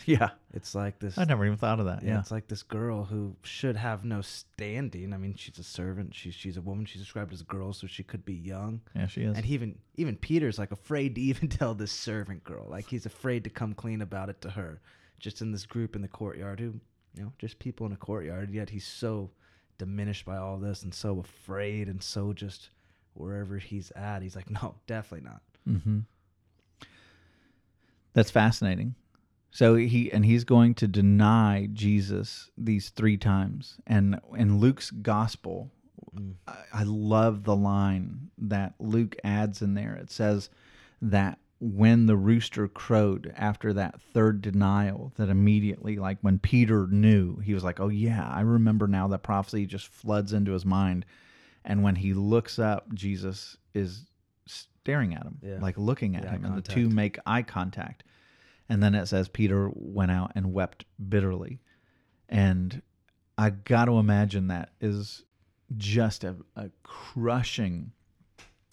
Yeah. 0.06 0.30
It's 0.54 0.74
like 0.74 0.98
this. 0.98 1.18
I 1.18 1.24
never 1.24 1.44
even 1.44 1.58
thought 1.58 1.78
of 1.78 1.84
that. 1.84 2.02
yeah, 2.02 2.14
Yeah. 2.14 2.20
it's 2.20 2.30
like 2.30 2.48
this 2.48 2.62
girl 2.62 3.04
who 3.04 3.36
should 3.42 3.76
have 3.76 4.02
no 4.02 4.22
standing. 4.22 5.12
I 5.12 5.18
mean, 5.18 5.34
she's 5.34 5.58
a 5.58 5.62
servant. 5.62 6.14
She's 6.14 6.34
she's 6.34 6.56
a 6.56 6.62
woman. 6.62 6.86
She's 6.86 7.02
described 7.02 7.34
as 7.34 7.42
a 7.42 7.44
girl, 7.44 7.74
so 7.74 7.86
she 7.86 8.02
could 8.02 8.24
be 8.24 8.34
young. 8.34 8.80
Yeah, 8.96 9.06
she 9.08 9.22
is. 9.22 9.36
And 9.36 9.44
even 9.44 9.78
even 9.96 10.16
Peter's 10.16 10.58
like 10.58 10.72
afraid 10.72 11.16
to 11.16 11.20
even 11.30 11.48
tell 11.48 11.74
this 11.74 11.92
servant 11.92 12.44
girl. 12.44 12.66
Like 12.68 12.88
he's 12.88 13.04
afraid 13.04 13.44
to 13.44 13.50
come 13.50 13.74
clean 13.74 14.00
about 14.00 14.30
it 14.30 14.40
to 14.40 14.50
her. 14.50 14.80
Just 15.18 15.42
in 15.42 15.52
this 15.52 15.66
group 15.66 15.94
in 15.94 16.00
the 16.00 16.08
courtyard 16.08 16.60
who, 16.60 16.80
you 17.14 17.22
know, 17.22 17.32
just 17.38 17.58
people 17.58 17.86
in 17.86 17.92
a 17.92 17.96
courtyard. 17.96 18.50
Yet 18.50 18.70
he's 18.70 18.86
so 18.86 19.30
diminished 19.80 20.26
by 20.26 20.36
all 20.36 20.58
this 20.58 20.82
and 20.82 20.92
so 20.92 21.20
afraid 21.20 21.88
and 21.88 22.02
so 22.02 22.34
just 22.34 22.68
wherever 23.14 23.56
he's 23.56 23.90
at, 23.96 24.20
he's 24.20 24.36
like, 24.36 24.50
no, 24.62 24.74
definitely 24.86 25.26
not. 25.26 25.40
Mm-hmm. 25.66 26.00
That's 28.12 28.30
fascinating. 28.30 28.94
So 29.50 29.74
he 29.76 30.12
and 30.12 30.24
he's 30.24 30.44
going 30.44 30.74
to 30.74 30.86
deny 30.86 31.68
Jesus 31.72 32.50
these 32.58 32.90
three 32.90 33.16
times. 33.16 33.78
And 33.86 34.20
in 34.36 34.58
Luke's 34.58 34.90
gospel, 34.90 35.70
mm. 36.14 36.34
I, 36.46 36.58
I 36.74 36.82
love 36.84 37.44
the 37.44 37.56
line 37.56 38.30
that 38.36 38.74
Luke 38.78 39.16
adds 39.24 39.62
in 39.62 39.72
there. 39.72 39.94
It 39.96 40.10
says 40.10 40.50
that 41.00 41.38
when 41.60 42.06
the 42.06 42.16
rooster 42.16 42.66
crowed 42.68 43.32
after 43.36 43.72
that 43.74 44.00
third 44.00 44.40
denial, 44.40 45.12
that 45.16 45.28
immediately, 45.28 45.96
like 45.96 46.18
when 46.22 46.38
Peter 46.38 46.86
knew, 46.90 47.36
he 47.38 47.52
was 47.52 47.62
like, 47.62 47.78
"Oh 47.80 47.88
yeah, 47.88 48.26
I 48.28 48.40
remember 48.40 48.88
now." 48.88 49.06
That 49.08 49.22
prophecy 49.22 49.66
just 49.66 49.86
floods 49.88 50.32
into 50.32 50.52
his 50.52 50.64
mind, 50.64 51.04
and 51.64 51.82
when 51.82 51.96
he 51.96 52.14
looks 52.14 52.58
up, 52.58 52.92
Jesus 52.94 53.58
is 53.74 54.06
staring 54.46 55.14
at 55.14 55.24
him, 55.24 55.38
Yeah. 55.42 55.58
like 55.60 55.76
looking 55.76 56.16
at 56.16 56.24
eye 56.24 56.30
him, 56.30 56.44
and 56.46 56.56
the 56.56 56.62
two 56.62 56.88
make 56.88 57.18
eye 57.26 57.42
contact. 57.42 58.04
And 58.70 58.82
then 58.82 58.94
it 58.94 59.06
says 59.06 59.28
Peter 59.28 59.70
went 59.74 60.10
out 60.12 60.32
and 60.34 60.52
wept 60.54 60.86
bitterly. 61.08 61.60
And 62.28 62.80
I 63.36 63.50
got 63.50 63.86
to 63.86 63.98
imagine 63.98 64.46
that 64.46 64.70
is 64.80 65.24
just 65.76 66.24
a, 66.24 66.36
a 66.56 66.70
crushing 66.82 67.92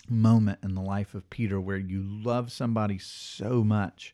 moment 0.10 0.60
in 0.64 0.76
the 0.76 0.82
life 0.82 1.14
of 1.14 1.30
Peter 1.30 1.60
where 1.60 1.78
you 1.78 2.04
love 2.04 2.52
somebody 2.52 2.98
so 2.98 3.64
much, 3.64 4.14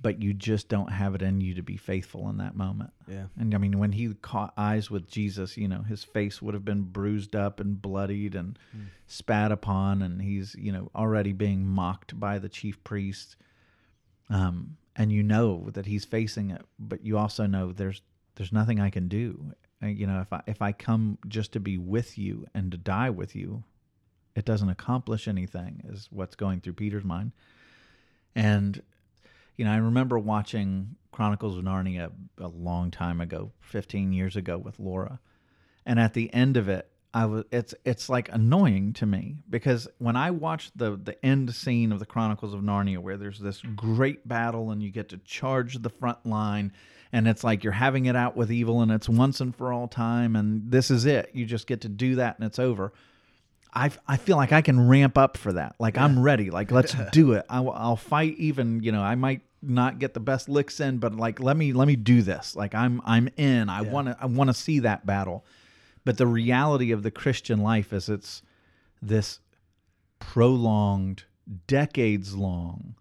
but 0.00 0.22
you 0.22 0.34
just 0.34 0.68
don't 0.68 0.92
have 0.92 1.14
it 1.14 1.22
in 1.22 1.40
you 1.40 1.54
to 1.54 1.62
be 1.62 1.76
faithful 1.76 2.28
in 2.28 2.36
that 2.36 2.56
moment. 2.56 2.92
Yeah. 3.08 3.26
And 3.38 3.54
I 3.54 3.58
mean, 3.58 3.78
when 3.78 3.92
he 3.92 4.12
caught 4.14 4.52
eyes 4.56 4.90
with 4.90 5.08
Jesus, 5.08 5.56
you 5.56 5.68
know, 5.68 5.82
his 5.82 6.04
face 6.04 6.42
would 6.42 6.54
have 6.54 6.64
been 6.64 6.82
bruised 6.82 7.34
up 7.34 7.60
and 7.60 7.80
bloodied 7.80 8.34
and 8.34 8.58
spat 9.06 9.50
upon, 9.50 10.02
and 10.02 10.20
he's, 10.20 10.54
you 10.58 10.72
know, 10.72 10.90
already 10.94 11.32
being 11.32 11.66
mocked 11.66 12.18
by 12.18 12.38
the 12.38 12.48
chief 12.48 12.82
priest. 12.84 13.36
Um, 14.28 14.76
and 14.96 15.10
you 15.10 15.22
know 15.22 15.70
that 15.72 15.86
he's 15.86 16.04
facing 16.04 16.50
it, 16.50 16.62
but 16.78 17.04
you 17.04 17.18
also 17.18 17.46
know 17.46 17.72
there's 17.72 18.00
there's 18.36 18.52
nothing 18.52 18.80
I 18.80 18.90
can 18.90 19.08
do. 19.08 19.52
Uh, 19.82 19.88
you 19.88 20.06
know, 20.06 20.20
if 20.20 20.32
I 20.32 20.42
if 20.46 20.62
I 20.62 20.72
come 20.72 21.18
just 21.28 21.52
to 21.52 21.60
be 21.60 21.78
with 21.78 22.18
you 22.18 22.46
and 22.54 22.70
to 22.72 22.78
die 22.78 23.10
with 23.10 23.34
you, 23.34 23.64
it 24.34 24.44
doesn't 24.44 24.68
accomplish 24.68 25.28
anything. 25.28 25.82
Is 25.88 26.08
what's 26.10 26.36
going 26.36 26.60
through 26.60 26.74
Peter's 26.74 27.04
mind. 27.04 27.32
And 28.34 28.82
you 29.56 29.64
know, 29.64 29.72
I 29.72 29.76
remember 29.76 30.18
watching 30.18 30.96
Chronicles 31.12 31.56
of 31.56 31.64
Narnia 31.64 32.10
a 32.38 32.48
long 32.48 32.90
time 32.90 33.20
ago, 33.20 33.52
15 33.60 34.12
years 34.12 34.34
ago 34.36 34.58
with 34.58 34.80
Laura. 34.80 35.20
And 35.86 36.00
at 36.00 36.14
the 36.14 36.32
end 36.34 36.56
of 36.56 36.68
it, 36.68 36.90
I 37.14 37.26
was 37.26 37.44
it's 37.52 37.74
it's 37.84 38.08
like 38.08 38.28
annoying 38.32 38.92
to 38.94 39.06
me 39.06 39.36
because 39.48 39.86
when 39.98 40.16
I 40.16 40.32
watch 40.32 40.72
the 40.74 40.96
the 40.96 41.24
end 41.24 41.54
scene 41.54 41.92
of 41.92 42.00
the 42.00 42.06
Chronicles 42.06 42.52
of 42.52 42.60
Narnia 42.60 42.98
where 42.98 43.16
there's 43.16 43.38
this 43.38 43.62
great 43.76 44.26
battle 44.26 44.72
and 44.72 44.82
you 44.82 44.90
get 44.90 45.10
to 45.10 45.18
charge 45.18 45.80
the 45.80 45.90
front 45.90 46.26
line 46.26 46.72
and 47.12 47.28
it's 47.28 47.44
like 47.44 47.62
you're 47.62 47.72
having 47.72 48.06
it 48.06 48.16
out 48.16 48.36
with 48.36 48.50
evil 48.50 48.82
and 48.82 48.90
it's 48.90 49.08
once 49.08 49.40
and 49.40 49.54
for 49.54 49.72
all 49.72 49.86
time 49.86 50.34
and 50.34 50.72
this 50.72 50.90
is 50.90 51.06
it. 51.06 51.30
You 51.32 51.46
just 51.46 51.68
get 51.68 51.82
to 51.82 51.88
do 51.88 52.16
that 52.16 52.36
and 52.36 52.46
it's 52.46 52.58
over. 52.58 52.92
I, 53.74 53.90
I 54.06 54.16
feel 54.16 54.36
like 54.36 54.52
I 54.52 54.62
can 54.62 54.88
ramp 54.88 55.18
up 55.18 55.36
for 55.36 55.52
that. 55.54 55.74
Like 55.78 55.98
I'm 55.98 56.22
ready. 56.22 56.50
Like 56.50 56.70
let's 56.70 56.94
do 57.12 57.32
it. 57.32 57.44
I, 57.48 57.60
will 57.60 57.96
fight 57.96 58.36
even. 58.38 58.82
You 58.82 58.92
know, 58.92 59.02
I 59.02 59.14
might 59.14 59.42
not 59.62 59.98
get 59.98 60.14
the 60.14 60.20
best 60.20 60.48
licks 60.48 60.80
in, 60.80 60.98
but 60.98 61.14
like 61.14 61.40
let 61.40 61.56
me 61.56 61.72
let 61.72 61.88
me 61.88 61.96
do 61.96 62.22
this. 62.22 62.54
Like 62.54 62.74
I'm 62.74 63.02
I'm 63.04 63.28
in. 63.36 63.68
I 63.68 63.82
want 63.82 64.08
to 64.08 64.16
I 64.20 64.26
want 64.26 64.48
to 64.48 64.54
see 64.54 64.80
that 64.80 65.06
battle. 65.06 65.44
But 66.04 66.18
the 66.18 66.26
reality 66.26 66.92
of 66.92 67.02
the 67.02 67.10
Christian 67.10 67.60
life 67.60 67.92
is 67.92 68.08
it's 68.08 68.42
this 69.00 69.40
prolonged, 70.18 71.24
decades 71.66 72.34
long, 72.34 72.94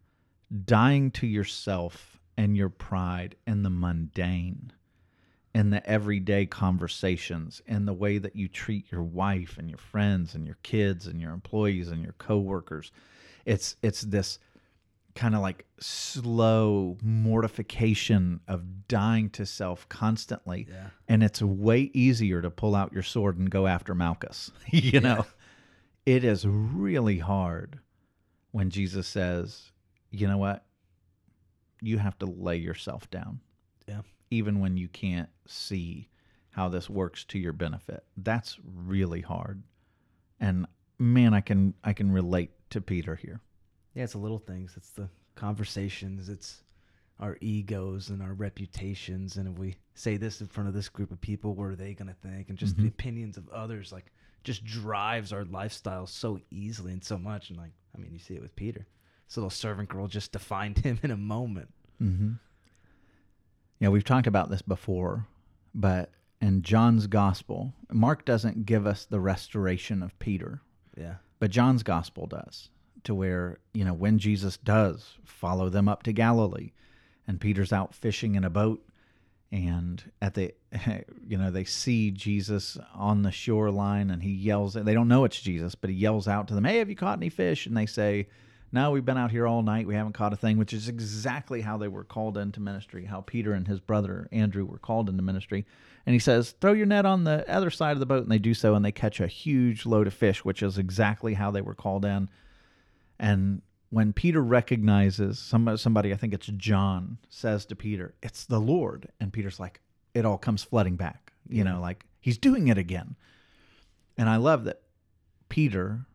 dying 0.65 1.11
to 1.11 1.27
yourself 1.27 2.19
and 2.37 2.57
your 2.57 2.69
pride 2.69 3.35
and 3.45 3.63
the 3.63 3.69
mundane 3.69 4.71
in 5.53 5.69
the 5.69 5.87
everyday 5.87 6.45
conversations 6.45 7.61
and 7.67 7.87
the 7.87 7.93
way 7.93 8.17
that 8.17 8.35
you 8.35 8.47
treat 8.47 8.91
your 8.91 9.03
wife 9.03 9.57
and 9.57 9.69
your 9.69 9.77
friends 9.77 10.33
and 10.33 10.45
your 10.47 10.57
kids 10.63 11.05
and 11.05 11.21
your 11.21 11.31
employees 11.31 11.89
and 11.89 12.03
your 12.03 12.13
coworkers. 12.13 12.91
It's 13.45 13.75
it's 13.83 14.01
this 14.01 14.39
kind 15.15 15.35
of 15.35 15.41
like 15.41 15.65
slow 15.79 16.97
mortification 17.03 18.39
of 18.47 18.87
dying 18.87 19.29
to 19.31 19.45
self 19.45 19.87
constantly. 19.89 20.67
Yeah. 20.69 20.87
And 21.07 21.23
it's 21.23 21.41
way 21.41 21.91
easier 21.93 22.41
to 22.41 22.49
pull 22.49 22.75
out 22.75 22.93
your 22.93 23.03
sword 23.03 23.37
and 23.37 23.49
go 23.49 23.67
after 23.67 23.93
Malchus. 23.93 24.51
you 24.71 24.99
know, 24.99 25.25
it 26.05 26.23
is 26.23 26.47
really 26.47 27.19
hard 27.19 27.79
when 28.51 28.69
Jesus 28.71 29.07
says, 29.07 29.71
you 30.09 30.27
know 30.27 30.37
what? 30.37 30.65
You 31.81 31.99
have 31.99 32.17
to 32.19 32.25
lay 32.25 32.57
yourself 32.57 33.09
down 33.11 33.39
Yeah. 33.39 33.52
Even 34.33 34.59
when 34.59 34.77
you 34.77 34.87
can't 34.87 35.29
see 35.47 36.09
how 36.51 36.69
this 36.69 36.89
works 36.89 37.23
to 37.25 37.39
your 37.39 37.53
benefit. 37.53 38.03
That's 38.17 38.57
really 38.63 39.21
hard. 39.21 39.63
And 40.39 40.67
man, 40.99 41.33
I 41.33 41.41
can 41.41 41.73
I 41.83 41.93
can 41.93 42.11
relate 42.11 42.51
to 42.71 42.81
Peter 42.81 43.15
here. 43.15 43.41
Yeah, 43.93 44.03
it's 44.03 44.13
the 44.13 44.19
little 44.19 44.39
things. 44.39 44.73
It's 44.75 44.89
the 44.89 45.09
conversations. 45.35 46.29
It's 46.29 46.63
our 47.19 47.37
egos 47.41 48.09
and 48.09 48.21
our 48.21 48.33
reputations. 48.33 49.37
And 49.37 49.47
if 49.47 49.59
we 49.59 49.77
say 49.93 50.17
this 50.17 50.41
in 50.41 50.47
front 50.47 50.67
of 50.67 50.73
this 50.73 50.89
group 50.89 51.11
of 51.11 51.21
people, 51.21 51.53
what 51.53 51.65
are 51.65 51.75
they 51.75 51.93
going 51.93 52.07
to 52.07 52.27
think? 52.27 52.49
And 52.49 52.57
just 52.57 52.75
the 52.77 52.87
opinions 52.87 53.37
of 53.37 53.47
others, 53.49 53.91
like, 53.91 54.11
just 54.43 54.65
drives 54.65 55.31
our 55.31 55.45
lifestyle 55.45 56.07
so 56.07 56.39
easily 56.49 56.91
and 56.91 57.03
so 57.03 57.17
much. 57.17 57.49
And, 57.49 57.57
like, 57.57 57.71
I 57.95 58.01
mean, 58.01 58.11
you 58.11 58.19
see 58.19 58.33
it 58.33 58.41
with 58.41 58.55
Peter. 58.55 58.85
This 59.27 59.37
little 59.37 59.51
servant 59.51 59.89
girl 59.89 60.07
just 60.07 60.31
defined 60.31 60.77
him 60.83 60.99
in 61.03 61.11
a 61.11 61.17
moment. 61.17 61.71
Mm-hmm. 62.01 62.31
Yeah, 63.83 63.89
we've 63.89 64.05
talked 64.05 64.27
about 64.27 64.49
this 64.49 64.61
before, 64.61 65.27
but 65.75 66.09
in 66.39 66.61
John's 66.61 67.05
gospel, 67.05 67.73
Mark 67.91 68.23
doesn't 68.23 68.65
give 68.65 68.87
us 68.87 69.03
the 69.03 69.19
restoration 69.19 70.01
of 70.01 70.17
Peter, 70.19 70.61
Yeah. 70.97 71.15
but 71.39 71.51
John's 71.51 71.83
gospel 71.83 72.25
does, 72.25 72.69
to 73.03 73.13
where, 73.13 73.57
you 73.73 73.83
know, 73.83 73.93
when 73.93 74.19
Jesus 74.19 74.55
does 74.55 75.17
follow 75.25 75.67
them 75.67 75.89
up 75.89 76.03
to 76.03 76.13
Galilee 76.13 76.71
and 77.27 77.41
Peter's 77.41 77.73
out 77.73 77.93
fishing 77.93 78.35
in 78.35 78.45
a 78.45 78.49
boat 78.49 78.87
and 79.51 80.09
at 80.21 80.33
the 80.35 80.53
you 81.27 81.37
know 81.37 81.51
they 81.51 81.65
see 81.65 82.09
Jesus 82.09 82.77
on 82.95 83.23
the 83.23 83.31
shoreline 83.31 84.09
and 84.09 84.23
he 84.23 84.31
yells 84.31 84.75
they 84.75 84.93
don't 84.93 85.09
know 85.09 85.25
it's 85.25 85.41
Jesus 85.41 85.75
but 85.75 85.89
he 85.89 85.95
yells 85.97 86.27
out 86.27 86.47
to 86.47 86.55
them 86.55 86.63
hey 86.63 86.77
have 86.79 86.89
you 86.89 86.95
caught 86.95 87.19
any 87.19 87.29
fish 87.29 87.67
and 87.67 87.75
they 87.77 87.85
say 87.85 88.27
no 88.73 88.91
we've 88.91 89.05
been 89.05 89.17
out 89.17 89.31
here 89.31 89.47
all 89.47 89.61
night 89.61 89.87
we 89.87 89.95
haven't 89.95 90.13
caught 90.13 90.33
a 90.33 90.37
thing 90.37 90.57
which 90.57 90.73
is 90.73 90.89
exactly 90.89 91.61
how 91.61 91.77
they 91.77 91.87
were 91.87 92.03
called 92.03 92.37
into 92.37 92.59
ministry 92.59 93.05
how 93.05 93.21
Peter 93.21 93.53
and 93.53 93.67
his 93.67 93.79
brother 93.79 94.27
Andrew 94.31 94.65
were 94.65 94.77
called 94.77 95.09
into 95.09 95.23
ministry 95.23 95.65
and 96.05 96.13
he 96.13 96.19
says 96.19 96.55
throw 96.59 96.73
your 96.73 96.85
net 96.85 97.05
on 97.05 97.23
the 97.23 97.49
other 97.49 97.69
side 97.69 97.93
of 97.93 97.99
the 97.99 98.05
boat 98.05 98.23
and 98.23 98.31
they 98.31 98.39
do 98.39 98.53
so 98.53 98.75
and 98.75 98.83
they 98.83 98.91
catch 98.91 99.21
a 99.21 99.27
huge 99.27 99.85
load 99.85 100.07
of 100.07 100.13
fish 100.13 100.43
which 100.43 100.61
is 100.61 100.77
exactly 100.77 101.35
how 101.35 101.49
they 101.49 101.61
were 101.61 101.75
called 101.75 102.03
in 102.03 102.29
and 103.19 103.61
when 103.89 104.11
Peter 104.11 104.41
recognizes 104.41 105.37
somebody, 105.37 105.77
somebody, 105.77 106.11
I 106.11 106.15
think 106.15 106.33
it's 106.33 106.47
John, 106.47 107.19
says 107.29 107.63
to 107.67 107.75
Peter, 107.75 108.15
"It's 108.23 108.43
the 108.43 108.59
Lord," 108.59 109.09
and 109.19 109.31
Peter's 109.31 109.59
like, 109.59 109.81
it 110.13 110.25
all 110.25 110.37
comes 110.37 110.63
flooding 110.63 110.95
back. 110.95 111.33
You 111.49 111.63
know, 111.63 111.79
like 111.81 112.05
he's 112.21 112.37
doing 112.37 112.67
it 112.67 112.77
again. 112.77 113.15
And 114.17 114.29
I 114.29 114.37
love 114.37 114.63
that 114.65 114.81
Peter 115.49 116.05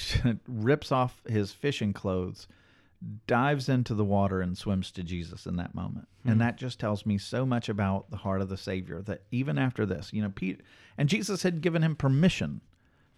rips 0.48 0.92
off 0.92 1.22
his 1.26 1.52
fishing 1.52 1.92
clothes, 1.92 2.46
dives 3.26 3.68
into 3.68 3.94
the 3.94 4.04
water, 4.04 4.40
and 4.40 4.56
swims 4.56 4.90
to 4.92 5.02
Jesus 5.02 5.46
in 5.46 5.56
that 5.56 5.74
moment. 5.74 6.08
And 6.24 6.34
hmm. 6.34 6.40
that 6.40 6.56
just 6.56 6.78
tells 6.78 7.04
me 7.04 7.18
so 7.18 7.44
much 7.44 7.68
about 7.68 8.10
the 8.10 8.18
heart 8.18 8.40
of 8.40 8.48
the 8.48 8.56
Savior 8.56 9.02
that 9.02 9.22
even 9.30 9.58
after 9.58 9.84
this, 9.86 10.12
you 10.12 10.22
know, 10.22 10.32
Pete 10.34 10.60
and 10.96 11.08
Jesus 11.08 11.42
had 11.42 11.60
given 11.60 11.82
him 11.82 11.96
permission 11.96 12.60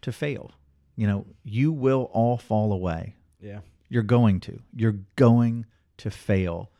to 0.02 0.12
fail. 0.12 0.52
You 0.96 1.06
know, 1.06 1.26
you 1.42 1.72
will 1.72 2.10
all 2.12 2.36
fall 2.36 2.72
away. 2.72 3.16
Yeah. 3.40 3.60
You're 3.88 4.02
going 4.02 4.40
to. 4.40 4.60
You're 4.74 5.00
going 5.16 5.66
to 5.98 6.10
fail. 6.10 6.70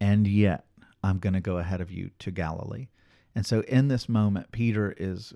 And 0.00 0.26
yet, 0.26 0.64
I'm 1.02 1.18
going 1.18 1.34
to 1.34 1.40
go 1.40 1.58
ahead 1.58 1.80
of 1.80 1.90
you 1.90 2.10
to 2.20 2.30
Galilee. 2.30 2.88
And 3.34 3.46
so, 3.46 3.60
in 3.62 3.88
this 3.88 4.10
moment, 4.10 4.52
Peter 4.52 4.94
is 4.98 5.32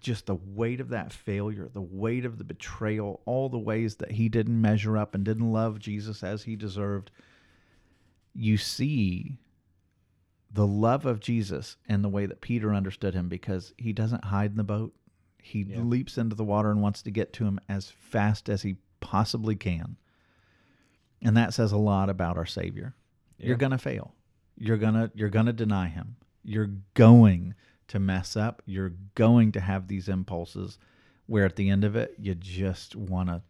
just 0.00 0.26
the 0.26 0.34
weight 0.34 0.78
of 0.80 0.90
that 0.90 1.10
failure, 1.12 1.70
the 1.72 1.80
weight 1.80 2.26
of 2.26 2.36
the 2.36 2.44
betrayal, 2.44 3.22
all 3.24 3.48
the 3.48 3.58
ways 3.58 3.96
that 3.96 4.12
he 4.12 4.28
didn't 4.28 4.60
measure 4.60 4.98
up 4.98 5.14
and 5.14 5.24
didn't 5.24 5.50
love 5.50 5.78
Jesus 5.78 6.22
as 6.22 6.42
he 6.42 6.54
deserved. 6.54 7.10
You 8.34 8.58
see 8.58 9.38
the 10.52 10.66
love 10.66 11.06
of 11.06 11.20
Jesus 11.20 11.76
and 11.88 12.04
the 12.04 12.08
way 12.08 12.26
that 12.26 12.40
Peter 12.42 12.74
understood 12.74 13.14
him 13.14 13.28
because 13.28 13.72
he 13.78 13.92
doesn't 13.92 14.24
hide 14.24 14.50
in 14.50 14.56
the 14.56 14.64
boat. 14.64 14.94
He 15.38 15.62
Yeah. 15.62 15.80
leaps 15.80 16.18
into 16.18 16.36
the 16.36 16.44
water 16.44 16.70
and 16.70 16.82
wants 16.82 17.02
to 17.02 17.10
get 17.10 17.32
to 17.34 17.44
him 17.44 17.58
as 17.68 17.90
fast 17.90 18.50
as 18.50 18.62
he 18.62 18.76
possibly 19.00 19.56
can. 19.56 19.96
And 21.22 21.36
that 21.36 21.54
says 21.54 21.72
a 21.72 21.78
lot 21.78 22.10
about 22.10 22.36
our 22.36 22.46
Savior. 22.46 22.94
You're 23.38 23.56
going 23.56 23.72
to 23.72 23.78
fail. 23.78 24.14
You're 24.58 24.76
going 24.76 24.92
to 24.94 25.10
you're 25.14 25.30
going 25.30 25.46
to 25.46 25.52
deny 25.54 25.88
him. 25.88 26.16
You're 26.42 26.70
going 26.94 27.54
to 27.88 27.98
mess 27.98 28.36
up. 28.36 28.62
You're 28.66 28.94
going 29.14 29.52
to 29.52 29.60
have 29.60 29.88
these 29.88 30.08
impulses 30.08 30.78
where 31.26 31.44
at 31.44 31.56
the 31.56 31.68
end 31.68 31.84
of 31.84 31.96
it 31.96 32.14
you 32.18 32.34
just 32.34 32.96
want 32.96 33.28
to 33.28 33.42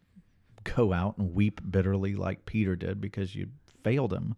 go 0.63 0.93
out 0.93 1.17
and 1.17 1.33
weep 1.33 1.61
bitterly 1.69 2.15
like 2.15 2.45
Peter 2.45 2.75
did 2.75 3.01
because 3.01 3.35
you 3.35 3.47
failed 3.83 4.13
him. 4.13 4.35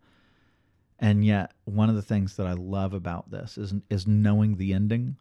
And 1.00 1.26
yet, 1.26 1.52
one 1.66 1.90
of 1.90 1.96
the 1.96 2.02
things 2.02 2.38
that 2.38 2.48
I 2.48 2.54
love 2.54 2.94
about 2.94 3.32
this 3.32 3.58
is 3.58 3.74
is 3.90 4.08
knowing 4.08 4.56
the 4.56 4.74
ending. 4.74 5.18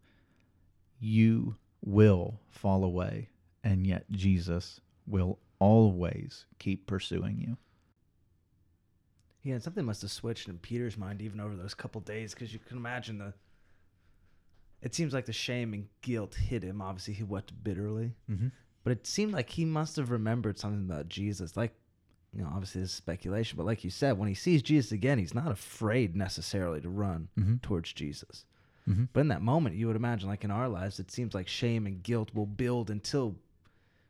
You 1.00 1.56
will 1.84 2.38
fall 2.50 2.84
away, 2.84 3.30
and 3.64 3.84
yet 3.84 4.04
Jesus 4.12 4.80
will 5.06 5.40
always 5.58 6.46
keep 6.60 6.86
pursuing 6.86 7.40
you. 7.40 7.56
Yeah, 9.42 9.54
and 9.54 9.62
something 9.62 9.84
must 9.84 10.02
have 10.02 10.10
switched 10.12 10.48
in 10.48 10.58
Peter's 10.58 10.96
mind 10.96 11.20
even 11.20 11.40
over 11.40 11.56
those 11.56 11.74
couple 11.74 12.00
days 12.00 12.32
because 12.34 12.52
you 12.52 12.60
can 12.60 12.76
imagine 12.76 13.18
the. 13.18 13.32
It 14.80 14.94
seems 14.94 15.12
like 15.12 15.26
the 15.26 15.32
shame 15.32 15.72
and 15.74 15.88
guilt 16.00 16.34
hit 16.34 16.62
him. 16.62 16.82
Obviously, 16.82 17.14
he 17.14 17.22
wept 17.22 17.52
bitterly, 17.62 18.12
Mm-hmm. 18.30 18.48
but 18.82 18.90
it 18.92 19.06
seemed 19.06 19.32
like 19.32 19.50
he 19.50 19.64
must 19.64 19.96
have 19.96 20.10
remembered 20.10 20.58
something 20.58 20.84
about 20.90 21.08
Jesus. 21.08 21.56
Like, 21.56 21.72
you 22.34 22.42
know, 22.42 22.50
obviously 22.52 22.80
this 22.80 22.90
is 22.90 22.96
speculation, 22.96 23.56
but 23.56 23.66
like 23.66 23.84
you 23.84 23.90
said, 23.90 24.18
when 24.18 24.28
he 24.28 24.34
sees 24.34 24.62
Jesus 24.62 24.90
again, 24.92 25.18
he's 25.18 25.34
not 25.34 25.52
afraid 25.52 26.16
necessarily 26.16 26.80
to 26.80 26.88
run 26.88 27.28
Mhm. 27.38 27.62
towards 27.62 27.92
Jesus. 27.92 28.44
Mhm. 28.88 29.08
But 29.12 29.20
in 29.20 29.28
that 29.28 29.42
moment, 29.42 29.76
you 29.76 29.86
would 29.86 29.94
imagine, 29.96 30.28
like 30.28 30.42
in 30.42 30.50
our 30.50 30.68
lives, 30.68 30.98
it 30.98 31.10
seems 31.12 31.34
like 31.34 31.46
shame 31.46 31.86
and 31.86 32.02
guilt 32.02 32.34
will 32.34 32.46
build 32.46 32.90
until 32.90 33.36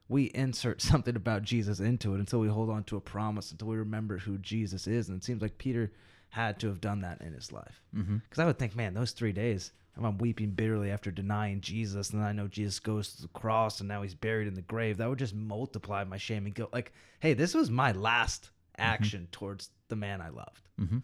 we 0.08 0.30
insert 0.34 0.80
something 0.82 1.16
about 1.16 1.42
Jesus 1.42 1.80
into 1.80 2.14
it, 2.14 2.20
until 2.20 2.40
we 2.40 2.48
hold 2.48 2.70
on 2.70 2.84
to 2.84 2.96
a 2.96 3.00
promise, 3.00 3.50
until 3.50 3.68
we 3.68 3.76
remember 3.76 4.18
who 4.18 4.38
Jesus 4.38 4.86
is. 4.86 5.08
And 5.08 5.18
it 5.18 5.24
seems 5.24 5.42
like 5.42 5.58
Peter 5.58 5.92
had 6.30 6.58
to 6.60 6.68
have 6.68 6.80
done 6.80 7.00
that 7.02 7.20
in 7.20 7.32
his 7.32 7.52
life. 7.52 7.82
Mm-hmm. 7.94 8.16
Because 8.16 8.38
I 8.38 8.46
would 8.46 8.58
think, 8.58 8.74
man, 8.74 8.94
those 8.94 9.12
three 9.12 9.32
days, 9.32 9.72
I'm 9.96 10.18
weeping 10.18 10.50
bitterly 10.52 10.90
after 10.90 11.10
denying 11.10 11.60
Jesus, 11.60 12.10
and 12.10 12.22
I 12.22 12.32
know 12.32 12.48
Jesus 12.48 12.80
goes 12.80 13.14
to 13.14 13.22
the 13.22 13.28
cross, 13.28 13.80
and 13.80 13.88
now 13.88 14.02
he's 14.02 14.14
buried 14.14 14.48
in 14.48 14.54
the 14.54 14.62
grave. 14.62 14.96
That 14.96 15.08
would 15.08 15.18
just 15.18 15.34
multiply 15.34 16.04
my 16.04 16.16
shame 16.16 16.46
and 16.46 16.54
guilt. 16.54 16.72
Like, 16.72 16.92
hey, 17.20 17.34
this 17.34 17.54
was 17.54 17.70
my 17.70 17.92
last 17.92 18.50
action 18.78 19.28
towards 19.32 19.70
the 19.88 19.96
man 19.96 20.22
I 20.22 20.30
loved. 20.30 20.68
Mm-hmm. 20.80 20.98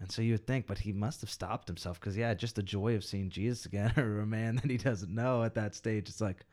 And 0.00 0.12
so 0.12 0.22
you 0.22 0.32
would 0.32 0.46
think, 0.46 0.66
but 0.66 0.78
he 0.78 0.92
must 0.92 1.20
have 1.22 1.30
stopped 1.30 1.68
himself 1.68 2.00
because, 2.00 2.16
yeah, 2.16 2.32
just 2.34 2.56
the 2.56 2.62
joy 2.62 2.94
of 2.94 3.04
seeing 3.04 3.30
Jesus 3.30 3.66
again 3.66 3.92
or 3.98 4.20
a 4.20 4.26
man 4.26 4.56
that 4.56 4.70
he 4.70 4.76
doesn't 4.76 5.14
know 5.14 5.42
at 5.42 5.54
that 5.54 5.74
stage. 5.74 6.08
It's 6.08 6.20
like, 6.20 6.44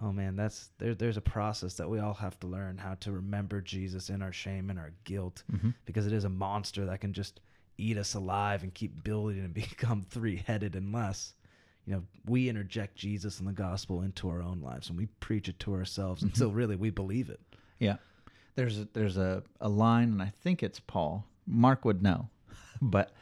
oh 0.00 0.12
man, 0.12 0.36
that's 0.36 0.70
there, 0.78 0.94
there's 0.94 1.16
a 1.16 1.20
process 1.22 1.74
that 1.74 1.88
we 1.90 1.98
all 1.98 2.14
have 2.14 2.38
to 2.40 2.46
learn 2.46 2.78
how 2.78 2.94
to 3.00 3.10
remember 3.12 3.60
Jesus 3.60 4.10
in 4.10 4.22
our 4.22 4.32
shame 4.32 4.70
and 4.70 4.78
our 4.78 4.92
guilt 5.04 5.42
Mhm. 5.52 5.74
because 5.86 6.06
it 6.06 6.12
is 6.12 6.24
a 6.24 6.28
monster 6.28 6.86
that 6.86 7.00
can 7.00 7.12
just 7.12 7.40
eat 7.78 7.96
us 7.96 8.14
alive 8.14 8.62
and 8.62 8.72
keep 8.74 9.02
building 9.04 9.38
and 9.40 9.54
become 9.54 10.02
three 10.02 10.36
headed 10.46 10.76
unless, 10.76 11.34
you 11.86 11.92
know, 11.94 12.02
we 12.26 12.48
interject 12.48 12.96
Jesus 12.96 13.38
and 13.38 13.48
the 13.48 13.52
gospel 13.52 14.02
into 14.02 14.28
our 14.28 14.42
own 14.42 14.60
lives 14.60 14.88
and 14.88 14.98
we 14.98 15.06
preach 15.20 15.48
it 15.48 15.58
to 15.60 15.74
ourselves 15.74 16.22
until 16.22 16.50
really 16.52 16.76
we 16.76 16.90
believe 16.90 17.28
it. 17.30 17.40
Yeah. 17.78 17.96
There's 18.56 18.78
a, 18.80 18.88
there's 18.92 19.16
a, 19.16 19.42
a 19.60 19.68
line, 19.68 20.10
and 20.10 20.20
I 20.22 20.32
think 20.40 20.62
it's 20.64 20.80
Paul. 20.80 21.24
Mark 21.46 21.84
would 21.84 22.02
know, 22.02 22.28
but 22.82 23.12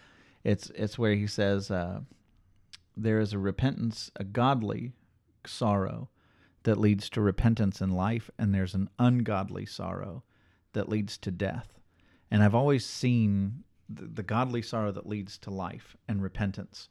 it's 0.44 0.70
it's 0.70 0.98
where 0.98 1.14
he 1.14 1.26
says 1.26 1.70
uh, 1.70 2.00
there 2.96 3.20
is 3.20 3.34
a 3.34 3.38
repentance, 3.38 4.10
a 4.16 4.24
godly 4.24 4.92
sorrow 5.46 6.08
that 6.66 6.80
leads 6.80 7.08
to 7.08 7.20
repentance 7.20 7.80
in 7.80 7.90
life, 7.90 8.28
and 8.40 8.52
there's 8.52 8.74
an 8.74 8.90
ungodly 8.98 9.64
sorrow 9.64 10.24
that 10.72 10.88
leads 10.88 11.16
to 11.16 11.30
death. 11.30 11.78
And 12.28 12.42
I've 12.42 12.56
always 12.56 12.84
seen 12.84 13.62
the, 13.88 14.06
the 14.06 14.24
godly 14.24 14.62
sorrow 14.62 14.90
that 14.90 15.06
leads 15.08 15.38
to 15.38 15.50
life 15.50 15.96
and 16.08 16.20
repentance. 16.20 16.88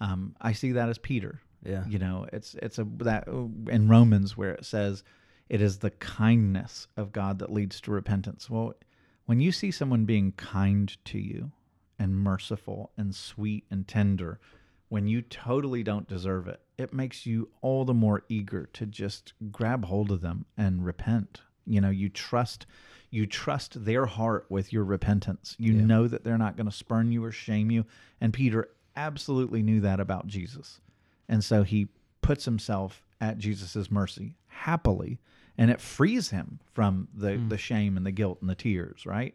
Um, 0.00 0.36
I 0.38 0.52
see 0.52 0.72
that 0.72 0.90
as 0.90 0.98
Peter. 0.98 1.40
Yeah. 1.64 1.86
You 1.88 1.98
know, 1.98 2.26
it's 2.30 2.56
it's 2.56 2.78
a 2.78 2.86
that 2.98 3.26
in 3.26 3.88
Romans 3.88 4.36
where 4.36 4.52
it 4.52 4.66
says 4.66 5.02
it 5.48 5.62
is 5.62 5.78
the 5.78 5.92
kindness 5.92 6.86
of 6.98 7.10
God 7.10 7.38
that 7.38 7.50
leads 7.50 7.80
to 7.80 7.92
repentance. 7.92 8.50
Well, 8.50 8.74
when 9.24 9.40
you 9.40 9.50
see 9.50 9.70
someone 9.70 10.04
being 10.04 10.32
kind 10.32 10.94
to 11.06 11.18
you 11.18 11.52
and 11.98 12.14
merciful 12.14 12.90
and 12.98 13.14
sweet 13.14 13.64
and 13.70 13.88
tender 13.88 14.40
when 14.90 15.06
you 15.08 15.22
totally 15.22 15.82
don't 15.82 16.06
deserve 16.06 16.48
it, 16.48 16.60
it 16.78 16.92
makes 16.92 17.26
you 17.26 17.48
all 17.62 17.84
the 17.84 17.94
more 17.94 18.22
eager 18.28 18.66
to 18.74 18.86
just 18.86 19.32
grab 19.50 19.86
hold 19.86 20.10
of 20.10 20.20
them 20.20 20.44
and 20.56 20.84
repent. 20.84 21.40
You 21.66 21.80
know, 21.80 21.90
you 21.90 22.08
trust 22.08 22.66
you 23.10 23.24
trust 23.24 23.84
their 23.84 24.04
heart 24.06 24.46
with 24.50 24.72
your 24.72 24.84
repentance. 24.84 25.54
You 25.58 25.72
Yeah. 25.74 25.84
know 25.84 26.08
that 26.08 26.24
they're 26.24 26.36
not 26.36 26.56
going 26.56 26.68
to 26.68 26.76
spurn 26.76 27.12
you 27.12 27.24
or 27.24 27.30
shame 27.30 27.70
you. 27.70 27.86
And 28.20 28.32
Peter 28.32 28.68
absolutely 28.96 29.62
knew 29.62 29.80
that 29.80 30.00
about 30.00 30.26
Jesus. 30.26 30.80
And 31.28 31.42
so 31.42 31.62
he 31.62 31.88
puts 32.20 32.44
himself 32.44 33.02
at 33.20 33.38
Jesus' 33.38 33.90
mercy 33.90 34.34
happily, 34.48 35.18
and 35.56 35.70
it 35.70 35.80
frees 35.80 36.30
him 36.30 36.58
from 36.74 37.08
the, 37.14 37.36
hmm. 37.36 37.48
the 37.48 37.56
shame 37.58 37.96
and 37.96 38.04
the 38.04 38.10
guilt 38.10 38.38
and 38.40 38.50
the 38.50 38.54
tears, 38.56 39.06
right? 39.06 39.34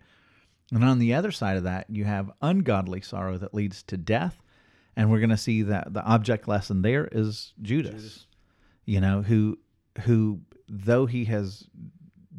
And 0.72 0.84
on 0.84 1.00
the 1.00 1.14
other 1.14 1.32
side 1.32 1.58
of 1.58 1.64
that, 1.64 1.90
you 1.90 2.04
have 2.06 2.32
ungodly 2.42 3.02
sorrow 3.02 3.38
that 3.38 3.54
leads 3.54 3.84
to 3.84 3.98
death. 3.98 4.42
And 4.96 5.10
we're 5.10 5.20
going 5.20 5.30
to 5.30 5.38
see 5.38 5.62
that 5.64 5.94
the 5.94 6.04
object 6.04 6.48
lesson 6.48 6.82
there 6.82 7.08
is 7.12 7.54
Judas, 7.62 8.28
you 8.86 9.00
know, 9.00 9.22
who, 9.22 9.58
who, 10.04 10.42
though 10.68 11.06
he 11.06 11.26
has 11.26 11.68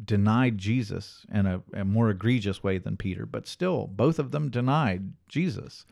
denied 0.05 0.59
Jesus 0.59 1.25
in 1.33 1.47
a, 1.47 1.63
a 1.73 1.85
more 1.85 2.11
egregious 2.11 2.63
way 2.63 2.79
than 2.79 2.97
Peter, 2.97 3.27
but 3.27 3.47
still, 3.47 3.87
both 3.87 4.19
of 4.19 4.31
them 4.31 4.51
denied 4.51 5.13
Jesus. 5.29 5.87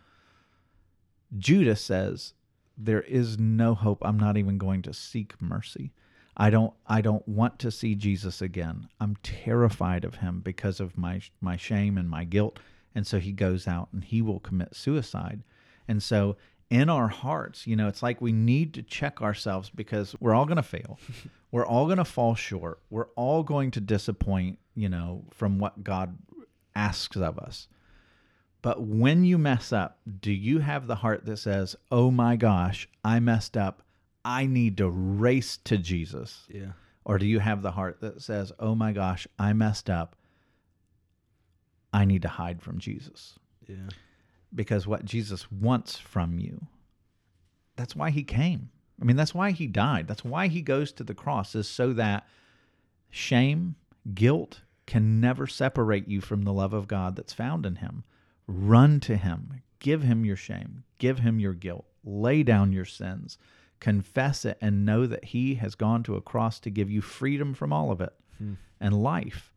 Judas 1.39 1.81
says, 1.81 2.35
"There 2.77 3.03
is 3.03 3.39
no 3.39 3.75
hope. 3.75 3.99
I'm 4.03 4.19
not 4.19 4.37
even 4.37 4.59
going 4.59 4.83
to 4.83 4.93
seek 4.93 5.41
mercy. 5.41 5.93
I 6.37 6.51
don't. 6.51 6.73
I 6.87 7.01
don't 7.01 7.27
want 7.29 7.59
to 7.61 7.71
see 7.71 7.95
Jesus 7.95 8.43
again. 8.43 8.89
I'm 9.01 9.17
terrified 9.23 10.05
of 10.05 10.17
him 10.17 10.41
because 10.41 10.81
of 10.81 10.99
my 10.99 11.21
my 11.41 11.57
shame 11.57 11.97
and 11.97 12.11
my 12.11 12.25
guilt." 12.25 12.59
And 12.95 13.07
so 13.07 13.21
he 13.21 13.33
goes 13.33 13.69
out 13.69 13.89
and 13.93 14.03
he 14.03 14.21
will 14.21 14.41
commit 14.41 14.75
suicide. 14.75 15.45
And 15.91 16.01
so 16.01 16.36
in 16.70 16.88
our 16.88 17.09
hearts, 17.09 17.66
you 17.66 17.74
know, 17.74 17.88
it's 17.88 18.01
like 18.01 18.20
we 18.20 18.30
need 18.30 18.74
to 18.74 18.82
check 18.82 19.20
ourselves 19.20 19.70
because 19.70 20.14
we're 20.20 20.34
all 20.34 20.45
going 20.45 20.57
to 20.57 20.62
fail. 20.62 21.01
we're 21.51 21.66
all 21.66 21.86
going 21.86 21.99
to 21.99 22.05
fall 22.05 22.36
short. 22.36 22.80
We're 22.91 23.09
all 23.16 23.43
going 23.43 23.72
to 23.72 23.80
disappoint, 23.80 24.61
you 24.76 24.88
know, 24.88 25.24
from 25.32 25.59
what 25.59 25.82
God 25.82 26.16
asks 26.76 27.16
of 27.16 27.41
us. 27.41 27.66
But 28.62 28.82
when 28.82 29.24
you 29.24 29.36
mess 29.36 29.72
up, 29.72 29.99
do 30.20 30.30
you 30.30 30.61
have 30.61 30.86
the 30.86 30.95
heart 30.95 31.26
that 31.26 31.38
says, 31.38 31.74
"Oh 31.91 32.12
my 32.12 32.36
gosh, 32.36 32.88
I 33.05 33.18
messed 33.18 33.57
up. 33.57 33.82
I 34.24 34.47
need 34.47 34.76
to 34.76 34.88
race 34.88 35.57
to 35.64 35.76
Jesus." 35.76 36.47
Yeah. 36.49 36.72
Or 37.05 37.18
do 37.18 37.26
you 37.26 37.41
have 37.41 37.62
the 37.62 37.72
heart 37.72 38.01
that 38.03 38.22
says, 38.22 38.53
"Oh 38.61 38.76
my 38.76 38.93
gosh, 38.93 39.26
I 39.41 39.55
messed 39.55 39.91
up. 39.91 40.14
I 41.93 42.05
need 42.05 42.22
to 42.22 42.28
hide 42.28 42.62
from 42.62 42.78
Jesus." 42.78 43.38
Yeah. 43.66 43.88
Because 44.55 44.87
what 44.87 45.05
Jesus 45.05 45.51
wants 45.51 45.97
from 45.97 46.39
you, 46.39 46.67
that's 47.77 47.97
why 47.97 48.11
he 48.11 48.25
came. 48.25 48.71
I 49.01 49.05
mean, 49.05 49.17
that's 49.17 49.35
why 49.35 49.53
he 49.53 49.67
died. 49.67 50.07
That's 50.09 50.25
why 50.25 50.49
he 50.49 50.61
goes 50.61 50.93
to 50.93 51.05
the 51.05 51.15
cross, 51.15 51.55
is 51.55 51.69
so 51.69 51.93
that 51.95 52.27
shame, 53.09 53.77
guilt 54.15 54.61
can 54.87 55.21
never 55.21 55.47
separate 55.47 56.09
you 56.09 56.21
from 56.21 56.43
the 56.43 56.53
love 56.53 56.73
of 56.73 56.89
God 56.89 57.17
that's 57.17 57.33
found 57.33 57.65
in 57.65 57.77
him. 57.77 58.05
Run 58.47 59.01
to 59.01 59.17
him, 59.17 59.63
give 59.79 60.03
him 60.03 60.25
your 60.25 60.37
shame, 60.37 60.83
give 60.99 61.21
him 61.21 61.39
your 61.39 61.55
guilt, 61.55 61.87
lay 62.05 62.43
down 62.43 62.73
your 62.73 62.85
sins, 62.85 63.39
confess 63.79 64.45
it, 64.45 64.59
and 64.61 64.85
know 64.85 65.07
that 65.07 65.27
he 65.27 65.55
has 65.55 65.75
gone 65.75 66.03
to 66.03 66.17
a 66.17 66.21
cross 66.21 66.61
to 66.61 66.71
give 66.71 66.91
you 66.91 67.01
freedom 67.01 67.55
from 67.55 67.73
all 67.73 67.91
of 67.91 68.01
it 68.01 68.13
hmm. 68.39 68.55
and 68.81 69.03
life. 69.03 69.53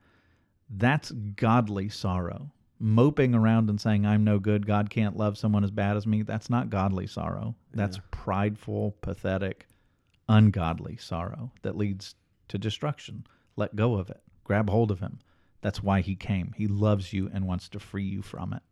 That's 0.70 1.12
godly 1.12 1.90
sorrow. 1.90 2.52
Moping 2.86 3.34
around 3.34 3.70
and 3.70 3.80
saying, 3.80 4.06
I'm 4.06 4.26
no 4.26 4.40
good, 4.40 4.68
God 4.68 4.90
can't 4.90 5.16
love 5.16 5.38
someone 5.38 5.64
as 5.64 5.72
bad 5.72 5.96
as 5.96 6.06
me, 6.06 6.22
that's 6.22 6.50
not 6.50 6.70
godly 6.70 7.08
sorrow. 7.08 7.56
That's 7.74 8.02
prideful, 8.12 8.98
pathetic, 9.00 9.68
ungodly 10.28 10.98
sorrow 10.98 11.54
that 11.62 11.78
leads 11.78 12.16
to 12.50 12.58
destruction. 12.58 13.26
Let 13.56 13.78
go 13.78 13.96
of 13.96 14.10
it, 14.10 14.22
grab 14.44 14.70
hold 14.70 14.92
of 14.92 15.00
Him. 15.00 15.20
That's 15.62 15.82
why 15.82 16.02
He 16.02 16.16
came. 16.16 16.54
He 16.58 16.68
loves 16.68 17.14
you 17.14 17.30
and 17.34 17.48
wants 17.48 17.70
to 17.70 17.80
free 17.80 18.04
you 18.04 18.22
from 18.22 18.52
it. 18.52 18.64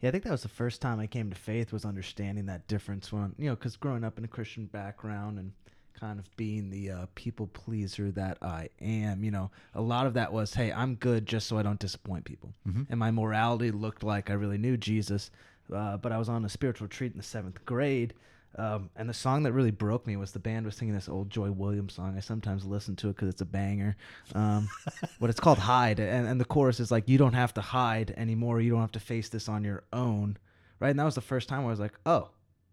Yeah, 0.00 0.08
I 0.08 0.12
think 0.12 0.24
that 0.24 0.32
was 0.32 0.42
the 0.42 0.48
first 0.48 0.80
time 0.80 0.98
I 0.98 1.06
came 1.06 1.28
to 1.28 1.36
faith 1.36 1.72
was 1.72 1.84
understanding 1.84 2.46
that 2.46 2.68
difference 2.68 3.12
when 3.12 3.34
you 3.38 3.50
know 3.50 3.54
because 3.54 3.76
growing 3.76 4.02
up 4.02 4.16
in 4.16 4.24
a 4.24 4.28
Christian 4.28 4.64
background 4.64 5.38
and 5.38 5.52
kind 5.98 6.18
of 6.18 6.36
being 6.36 6.70
the 6.70 6.90
uh, 6.90 7.06
people 7.14 7.46
pleaser 7.48 8.10
that 8.12 8.38
I 8.42 8.68
am, 8.80 9.22
you 9.24 9.30
know, 9.30 9.50
a 9.74 9.80
lot 9.80 10.06
of 10.06 10.14
that 10.14 10.32
was, 10.32 10.54
hey, 10.54 10.72
I'm 10.72 10.94
good 10.96 11.26
just 11.26 11.46
so 11.46 11.56
I 11.58 11.62
don't 11.62 11.78
disappoint 11.78 12.24
people, 12.24 12.52
and 12.90 12.98
my 12.98 13.10
morality 13.10 13.70
looked 13.70 14.02
like 14.02 14.30
I 14.30 14.34
really 14.34 14.58
knew 14.58 14.76
Jesus, 14.76 15.30
uh, 15.72 15.96
but 15.96 16.12
I 16.12 16.18
was 16.18 16.28
on 16.28 16.44
a 16.44 16.48
spiritual 16.48 16.86
retreat 16.86 17.12
in 17.12 17.18
the 17.18 17.24
seventh 17.24 17.64
grade. 17.64 18.14
Um, 18.56 18.90
and 18.94 19.08
the 19.08 19.14
song 19.14 19.42
that 19.44 19.52
really 19.52 19.72
broke 19.72 20.06
me 20.06 20.16
was 20.16 20.30
the 20.30 20.38
band 20.38 20.64
was 20.64 20.76
singing 20.76 20.94
this 20.94 21.08
old 21.08 21.28
Joy 21.28 21.50
Williams 21.50 21.94
song. 21.94 22.14
I 22.16 22.20
sometimes 22.20 22.64
listen 22.64 22.94
to 22.96 23.08
it 23.08 23.16
because 23.16 23.28
it's 23.28 23.40
a 23.40 23.44
banger. 23.46 23.96
Um, 24.32 24.68
but 25.20 25.28
it's 25.28 25.40
called 25.40 25.58
Hide. 25.58 25.98
And, 25.98 26.28
and 26.28 26.40
the 26.40 26.44
chorus 26.44 26.78
is 26.78 26.92
like, 26.92 27.08
You 27.08 27.18
don't 27.18 27.32
have 27.32 27.52
to 27.54 27.60
hide 27.60 28.14
anymore. 28.16 28.60
You 28.60 28.70
don't 28.70 28.80
have 28.80 28.92
to 28.92 29.00
face 29.00 29.28
this 29.28 29.48
on 29.48 29.64
your 29.64 29.82
own. 29.92 30.36
Right. 30.78 30.90
And 30.90 30.98
that 31.00 31.04
was 31.04 31.16
the 31.16 31.20
first 31.20 31.48
time 31.48 31.62
I 31.62 31.66
was 31.66 31.80
like, 31.80 31.94
Oh, 32.06 32.28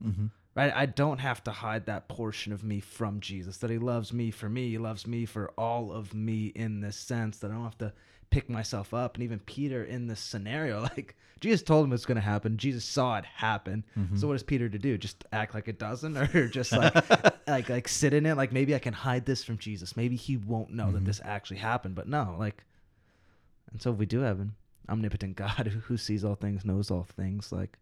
Mm-hmm. 0.05 0.28
Right. 0.56 0.74
I 0.76 0.86
don't 0.86 1.20
have 1.20 1.43
to 1.45 1.52
hide 1.52 1.86
that 1.86 2.08
portion 2.08 2.54
of 2.54 2.64
me 2.64 2.80
from 2.80 3.20
Jesus, 3.20 3.58
that 3.58 3.70
he 3.70 3.78
loves 3.78 4.14
me 4.14 4.32
for 4.32 4.49
me. 4.49 4.70
He 4.70 4.78
loves 4.78 5.08
me 5.08 5.26
for 5.26 5.52
all 5.58 5.91
of 5.91 6.14
me 6.14 6.47
in 6.56 6.82
this 6.82 6.97
sense, 6.97 7.39
that 7.39 7.52
I 7.52 7.54
don't 7.54 7.64
have 7.64 7.78
to 7.80 7.93
pick 8.30 8.49
myself 8.49 8.93
up. 8.93 9.16
And 9.16 9.24
even 9.24 9.39
Peter 9.39 9.84
in 9.84 10.08
this 10.08 10.20
scenario, 10.20 10.82
like 10.97 11.16
Jesus 11.41 11.64
told 11.64 11.86
him 11.86 11.93
it's 11.93 12.06
going 12.06 12.16
to 12.16 12.22
happen. 12.22 12.58
Jesus 12.58 12.86
saw 12.86 13.18
it 13.18 13.26
happen. 13.26 13.84
Mm-hmm. 13.97 14.16
So 14.16 14.28
what 14.28 14.36
is 14.36 14.43
Peter 14.43 14.70
to 14.70 14.80
do? 14.80 14.97
Just 14.97 15.26
act 15.32 15.54
like 15.54 15.68
it 15.68 15.80
doesn't, 15.80 16.18
or 16.36 16.47
just 16.47 16.72
like 16.72 16.93
like 17.47 17.70
like 17.70 17.88
sit 17.88 18.14
in 18.14 18.26
it? 18.26 18.38
Like 18.38 18.52
maybe 18.52 18.74
I 18.74 18.80
can 18.80 18.93
hide 18.93 19.26
this 19.26 19.43
from 19.43 19.58
Jesus. 19.58 19.97
Maybe 19.97 20.16
he 20.16 20.38
won't 20.38 20.72
know 20.72 20.91
that 20.91 20.97
mm-hmm. 20.97 21.06
this 21.06 21.22
actually 21.24 21.58
happened. 21.58 21.95
But 21.95 22.08
no, 22.08 22.36
like, 22.39 22.64
and 23.72 23.82
so 23.82 23.91
we 23.91 24.06
do 24.06 24.22
have 24.22 24.39
an 24.39 24.54
omnipotent 24.89 25.36
God 25.36 25.82
who 25.86 25.97
sees 25.97 26.24
all 26.24 26.36
things, 26.36 26.64
knows 26.64 26.91
all 26.91 27.08
things, 27.16 27.52
like 27.52 27.78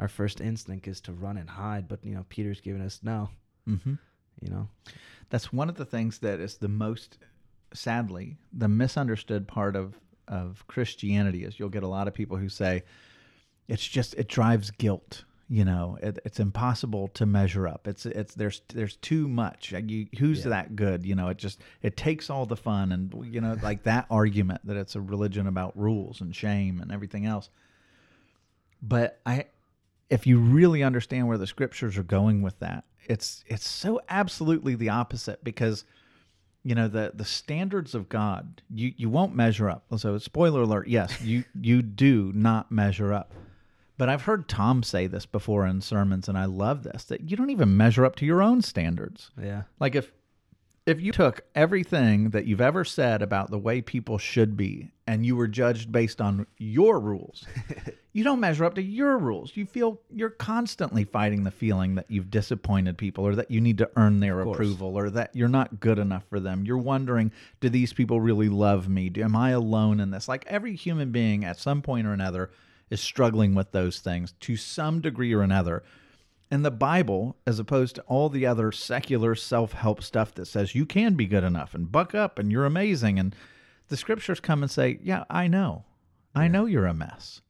our 0.00 0.08
first 0.08 0.40
instinct 0.40 0.88
is 0.88 1.00
to 1.02 1.12
run 1.12 1.36
and 1.36 1.48
hide. 1.48 1.86
But 1.86 2.04
you 2.04 2.14
know, 2.14 2.26
Peter's 2.28 2.60
giving 2.60 2.82
us 2.82 2.98
no. 3.04 3.28
Mm-hmm. 3.68 3.94
You 4.42 4.50
know, 4.50 4.68
That's 5.28 5.52
one 5.52 5.68
of 5.68 5.76
the 5.76 5.84
things 5.84 6.18
that 6.20 6.40
is 6.40 6.56
the 6.56 6.68
most, 6.68 7.18
sadly, 7.74 8.38
the 8.52 8.68
misunderstood 8.68 9.46
part 9.46 9.76
of 9.76 9.94
of 10.26 10.64
Christianity 10.66 11.44
is 11.44 11.58
you'll 11.58 11.68
get 11.68 11.82
a 11.82 11.88
lot 11.88 12.08
of 12.08 12.14
people 12.14 12.36
who 12.36 12.48
say 12.48 12.84
it's 13.68 13.86
just 13.86 14.14
it 14.14 14.28
drives 14.28 14.70
guilt. 14.70 15.24
You 15.52 15.64
know, 15.64 15.98
it, 16.00 16.20
it's 16.24 16.38
impossible 16.38 17.08
to 17.14 17.26
measure 17.26 17.66
up. 17.66 17.88
It's 17.88 18.06
it's 18.06 18.34
there's 18.34 18.62
there's 18.72 18.96
too 18.96 19.26
much. 19.28 19.72
You, 19.72 20.06
who's 20.18 20.44
Yeah. 20.44 20.50
that 20.50 20.76
good? 20.76 21.04
You 21.04 21.16
know, 21.16 21.28
it 21.28 21.38
just 21.38 21.60
it 21.82 21.96
takes 21.96 22.30
all 22.30 22.46
the 22.46 22.56
fun 22.56 22.92
and 22.92 23.12
you 23.34 23.40
know 23.40 23.56
like 23.62 23.82
that 23.82 24.06
argument 24.10 24.60
that 24.64 24.76
it's 24.76 24.94
a 24.94 25.00
religion 25.00 25.46
about 25.48 25.76
rules 25.76 26.20
and 26.20 26.34
shame 26.34 26.80
and 26.80 26.90
everything 26.92 27.26
else. 27.26 27.50
But 28.80 29.20
I 29.26 29.46
if 30.10 30.26
you 30.26 30.38
really 30.38 30.82
understand 30.82 31.28
where 31.28 31.38
the 31.38 31.46
scriptures 31.46 31.96
are 31.96 32.02
going 32.02 32.42
with 32.42 32.58
that, 32.58 32.84
it's 33.06 33.44
it's 33.46 33.66
so 33.66 34.00
absolutely 34.08 34.74
the 34.74 34.88
opposite 34.88 35.42
because 35.42 35.84
you 36.62 36.74
know 36.74 36.88
the 36.88 37.12
the 37.14 37.24
standards 37.24 37.94
of 37.94 38.08
God 38.08 38.60
you 38.72 38.92
you 38.96 39.08
won't 39.08 39.34
measure 39.34 39.70
up. 39.70 39.84
So 39.96 40.18
spoiler 40.18 40.62
alert, 40.62 40.88
yes, 40.88 41.22
you 41.22 41.44
you 41.60 41.80
do 41.82 42.32
not 42.34 42.70
measure 42.70 43.12
up. 43.12 43.32
But 43.96 44.08
I've 44.08 44.22
heard 44.22 44.48
Tom 44.48 44.82
say 44.82 45.06
this 45.06 45.26
before 45.26 45.66
in 45.66 45.82
sermons, 45.82 46.26
and 46.26 46.36
I 46.36 46.46
love 46.46 46.82
this 46.82 47.04
that 47.04 47.30
you 47.30 47.36
don't 47.36 47.50
even 47.50 47.76
measure 47.76 48.04
up 48.04 48.16
to 48.16 48.26
your 48.26 48.42
own 48.42 48.62
standards. 48.62 49.30
Yeah. 49.40 49.64
Like 49.78 49.94
if 49.94 50.12
if 50.90 51.00
you 51.00 51.12
took 51.12 51.42
everything 51.54 52.30
that 52.30 52.46
you've 52.46 52.60
ever 52.60 52.84
said 52.84 53.22
about 53.22 53.50
the 53.50 53.58
way 53.58 53.80
people 53.80 54.18
should 54.18 54.56
be 54.56 54.90
and 55.06 55.24
you 55.24 55.36
were 55.36 55.48
judged 55.48 55.90
based 55.92 56.20
on 56.20 56.46
your 56.58 57.00
rules, 57.00 57.46
you 58.12 58.24
don't 58.24 58.40
measure 58.40 58.64
up 58.64 58.74
to 58.74 58.82
your 58.82 59.16
rules. 59.18 59.56
You 59.56 59.66
feel 59.66 60.00
you're 60.10 60.30
constantly 60.30 61.04
fighting 61.04 61.44
the 61.44 61.50
feeling 61.50 61.94
that 61.94 62.10
you've 62.10 62.30
disappointed 62.30 62.98
people 62.98 63.26
or 63.26 63.34
that 63.36 63.50
you 63.50 63.60
need 63.60 63.78
to 63.78 63.90
earn 63.96 64.20
their 64.20 64.40
approval 64.40 64.96
or 64.96 65.10
that 65.10 65.34
you're 65.34 65.48
not 65.48 65.80
good 65.80 65.98
enough 65.98 66.24
for 66.28 66.40
them. 66.40 66.64
You're 66.64 66.78
wondering, 66.78 67.32
do 67.60 67.68
these 67.68 67.92
people 67.92 68.20
really 68.20 68.48
love 68.48 68.88
me? 68.88 69.08
Do, 69.08 69.22
am 69.22 69.36
I 69.36 69.50
alone 69.50 70.00
in 70.00 70.10
this? 70.10 70.28
Like 70.28 70.44
every 70.46 70.74
human 70.74 71.12
being 71.12 71.44
at 71.44 71.58
some 71.58 71.82
point 71.82 72.06
or 72.06 72.12
another 72.12 72.50
is 72.90 73.00
struggling 73.00 73.54
with 73.54 73.70
those 73.70 74.00
things 74.00 74.34
to 74.40 74.56
some 74.56 75.00
degree 75.00 75.32
or 75.32 75.42
another. 75.42 75.82
And 76.50 76.64
the 76.64 76.70
Bible, 76.70 77.36
as 77.46 77.60
opposed 77.60 77.94
to 77.94 78.02
all 78.02 78.28
the 78.28 78.44
other 78.44 78.72
secular 78.72 79.34
self 79.34 79.72
help 79.72 80.02
stuff 80.02 80.34
that 80.34 80.46
says 80.46 80.74
you 80.74 80.84
can 80.84 81.14
be 81.14 81.26
good 81.26 81.44
enough 81.44 81.74
and 81.74 81.92
buck 81.92 82.14
up 82.14 82.38
and 82.38 82.50
you're 82.50 82.66
amazing, 82.66 83.18
and 83.18 83.36
the 83.88 83.96
scriptures 83.96 84.40
come 84.40 84.62
and 84.62 84.70
say, 84.70 84.98
Yeah, 85.02 85.24
I 85.30 85.46
know. 85.46 85.84
I 86.34 86.48
know 86.48 86.66
you're 86.66 86.86
a 86.86 86.94
mess. 86.94 87.40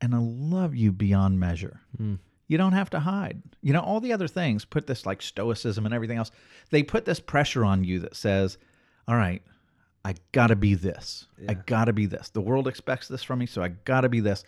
And 0.00 0.14
I 0.14 0.18
love 0.18 0.74
you 0.74 0.92
beyond 0.92 1.40
measure. 1.40 1.80
Hmm. 1.96 2.14
You 2.48 2.58
don't 2.58 2.72
have 2.72 2.90
to 2.90 3.00
hide. 3.00 3.42
You 3.60 3.72
know, 3.72 3.80
all 3.80 4.00
the 4.00 4.12
other 4.12 4.28
things 4.28 4.64
put 4.64 4.86
this 4.86 5.04
like 5.04 5.20
stoicism 5.20 5.84
and 5.84 5.94
everything 5.94 6.18
else, 6.18 6.30
they 6.70 6.82
put 6.82 7.04
this 7.04 7.18
pressure 7.18 7.64
on 7.64 7.84
you 7.84 8.00
that 8.00 8.16
says, 8.16 8.58
All 9.06 9.16
right, 9.16 9.42
I 10.04 10.14
gotta 10.32 10.56
be 10.56 10.74
this. 10.74 11.26
I 11.48 11.54
gotta 11.54 11.92
be 11.92 12.06
this. 12.06 12.30
The 12.30 12.40
world 12.40 12.66
expects 12.66 13.06
this 13.06 13.22
from 13.22 13.38
me, 13.38 13.46
so 13.46 13.62
I 13.62 13.68
gotta 13.68 14.08
be 14.08 14.20
this. 14.20 14.44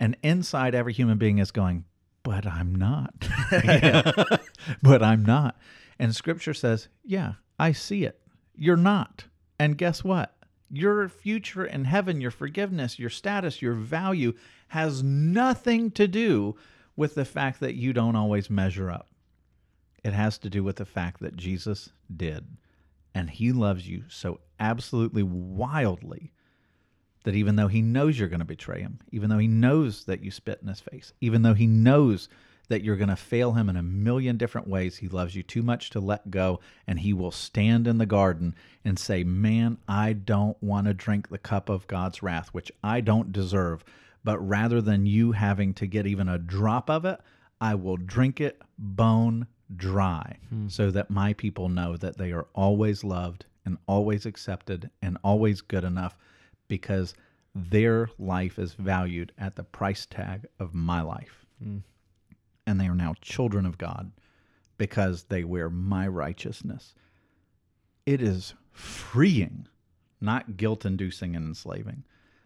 And 0.00 0.16
inside 0.22 0.74
every 0.74 0.92
human 0.92 1.18
being 1.18 1.38
is 1.38 1.50
going, 1.50 1.84
but 2.22 2.46
I'm 2.46 2.74
not. 2.74 3.28
but 4.82 5.02
I'm 5.02 5.24
not. 5.24 5.58
And 5.98 6.14
scripture 6.14 6.54
says, 6.54 6.88
yeah, 7.04 7.34
I 7.58 7.72
see 7.72 8.04
it. 8.04 8.20
You're 8.54 8.76
not. 8.76 9.24
And 9.58 9.78
guess 9.78 10.02
what? 10.04 10.34
Your 10.70 11.08
future 11.08 11.64
in 11.64 11.84
heaven, 11.84 12.20
your 12.20 12.30
forgiveness, 12.30 12.98
your 12.98 13.10
status, 13.10 13.60
your 13.60 13.74
value 13.74 14.32
has 14.68 15.02
nothing 15.02 15.90
to 15.92 16.08
do 16.08 16.56
with 16.96 17.14
the 17.14 17.24
fact 17.24 17.60
that 17.60 17.74
you 17.74 17.92
don't 17.92 18.16
always 18.16 18.50
measure 18.50 18.90
up. 18.90 19.08
It 20.02 20.12
has 20.12 20.38
to 20.38 20.50
do 20.50 20.64
with 20.64 20.76
the 20.76 20.84
fact 20.84 21.20
that 21.20 21.36
Jesus 21.36 21.90
did. 22.14 22.56
And 23.14 23.30
he 23.30 23.52
loves 23.52 23.86
you 23.86 24.04
so 24.08 24.40
absolutely 24.58 25.22
wildly 25.22 26.32
that 27.24 27.34
even 27.34 27.56
though 27.56 27.68
he 27.68 27.82
knows 27.82 28.18
you're 28.18 28.28
going 28.28 28.40
to 28.40 28.44
betray 28.44 28.80
him, 28.80 29.00
even 29.10 29.30
though 29.30 29.38
he 29.38 29.48
knows 29.48 30.04
that 30.04 30.22
you 30.22 30.30
spit 30.30 30.60
in 30.62 30.68
his 30.68 30.80
face, 30.80 31.12
even 31.20 31.42
though 31.42 31.54
he 31.54 31.66
knows 31.66 32.28
that 32.68 32.82
you're 32.82 32.96
going 32.96 33.08
to 33.08 33.16
fail 33.16 33.52
him 33.52 33.68
in 33.68 33.76
a 33.76 33.82
million 33.82 34.36
different 34.36 34.66
ways, 34.66 34.96
he 34.96 35.08
loves 35.08 35.34
you 35.34 35.42
too 35.42 35.62
much 35.62 35.90
to 35.90 36.00
let 36.00 36.30
go. 36.30 36.60
And 36.86 36.98
he 36.98 37.12
will 37.12 37.30
stand 37.30 37.86
in 37.86 37.98
the 37.98 38.06
garden 38.06 38.54
and 38.84 38.98
say, 38.98 39.24
Man, 39.24 39.78
I 39.88 40.12
don't 40.14 40.60
want 40.62 40.86
to 40.86 40.94
drink 40.94 41.28
the 41.28 41.38
cup 41.38 41.68
of 41.68 41.86
God's 41.86 42.22
wrath, 42.22 42.48
which 42.48 42.72
I 42.82 43.00
don't 43.00 43.32
deserve. 43.32 43.84
But 44.24 44.38
rather 44.38 44.80
than 44.80 45.06
you 45.06 45.32
having 45.32 45.74
to 45.74 45.86
get 45.86 46.06
even 46.06 46.28
a 46.28 46.38
drop 46.38 46.88
of 46.88 47.04
it, 47.04 47.20
I 47.60 47.74
will 47.74 47.96
drink 47.96 48.40
it 48.40 48.60
bone 48.78 49.46
dry 49.76 50.38
hmm. 50.48 50.68
so 50.68 50.90
that 50.90 51.10
my 51.10 51.32
people 51.32 51.68
know 51.68 51.96
that 51.96 52.18
they 52.18 52.32
are 52.32 52.46
always 52.54 53.04
loved 53.04 53.46
and 53.64 53.78
always 53.86 54.26
accepted 54.26 54.90
and 55.00 55.16
always 55.22 55.60
good 55.60 55.84
enough 55.84 56.16
because 56.72 57.12
their 57.54 58.08
life 58.18 58.58
is 58.58 58.72
valued 58.72 59.30
at 59.36 59.56
the 59.56 59.62
price 59.62 60.06
tag 60.06 60.46
of 60.58 60.72
my 60.72 61.02
life. 61.02 61.44
Hmm. 61.62 61.80
And 62.66 62.80
they 62.80 62.86
are 62.86 62.94
now 62.94 63.12
children 63.20 63.66
of 63.66 63.76
God 63.76 64.10
because 64.78 65.24
they 65.24 65.44
wear 65.44 65.68
my 65.68 66.08
righteousness. 66.08 66.94
It 68.06 68.22
is 68.22 68.54
freeing, 68.70 69.68
not 70.18 70.56
guilt 70.56 70.86
inducing 70.86 71.36
and 71.36 71.46
enslaving. 71.46 72.04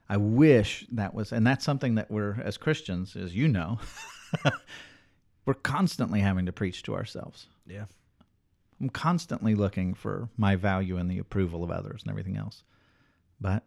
I 0.09 0.17
wish 0.17 0.85
that 0.91 1.15
was, 1.15 1.31
and 1.31 1.47
that's 1.47 1.65
something 1.65 1.95
that 1.95 2.11
we're, 2.11 2.41
as 2.43 2.57
Christians, 2.57 3.15
as 3.15 3.33
you 3.33 3.47
know, 3.47 3.79
we're 5.47 5.55
constantly 5.55 6.19
having 6.19 6.47
to 6.47 6.53
preach 6.53 6.83
to 6.83 6.97
ourselves. 6.97 7.47
Yeah. 7.65 7.85
I'm 8.81 8.89
constantly 8.89 9.55
looking 9.55 9.95
for 9.95 10.31
my 10.37 10.57
value 10.57 10.97
and 10.97 11.09
the 11.09 11.21
approval 11.21 11.63
of 11.63 11.71
others 11.71 12.03
and 12.03 12.11
everything 12.11 12.37
else. 12.37 12.65
But 13.41 13.63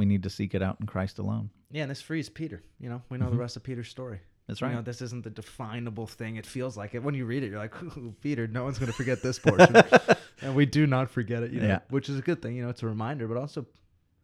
we 0.00 0.06
need 0.06 0.24
to 0.24 0.30
seek 0.30 0.54
it 0.56 0.62
out 0.62 0.78
in 0.80 0.86
Christ 0.86 1.18
alone. 1.20 1.50
Yeah, 1.70 1.82
and 1.82 1.90
this 1.90 2.02
frees 2.02 2.28
Peter. 2.28 2.62
You 2.80 2.88
know, 2.88 3.02
we 3.08 3.18
know 3.18 3.30
the 3.30 3.36
rest 3.36 3.56
of 3.56 3.62
Peter's 3.62 3.88
story. 3.88 4.18
That's 4.48 4.60
You 4.60 4.66
know, 4.68 4.76
right. 4.76 4.84
this 4.84 5.00
isn't 5.02 5.22
the 5.22 5.30
definable 5.30 6.08
thing. 6.08 6.34
It 6.34 6.44
feels 6.46 6.76
like 6.76 6.94
it 6.96 7.02
when 7.04 7.14
you 7.14 7.24
read 7.24 7.44
it. 7.44 7.50
You're 7.50 7.60
like, 7.60 7.74
Peter, 8.20 8.48
no 8.48 8.64
one's 8.64 8.78
going 8.80 8.90
to 8.90 8.96
forget 8.96 9.22
this 9.22 9.38
portion, 9.38 9.76
and 10.42 10.56
we 10.56 10.66
do 10.66 10.88
not 10.88 11.08
forget 11.08 11.44
it. 11.44 11.52
You 11.52 11.60
know, 11.60 11.68
Yeah. 11.68 11.78
which 11.90 12.08
is 12.08 12.18
a 12.18 12.22
good 12.22 12.42
thing. 12.42 12.56
You 12.56 12.64
know, 12.64 12.68
it's 12.70 12.82
a 12.82 12.86
reminder, 12.86 13.28
but 13.28 13.36
also 13.36 13.64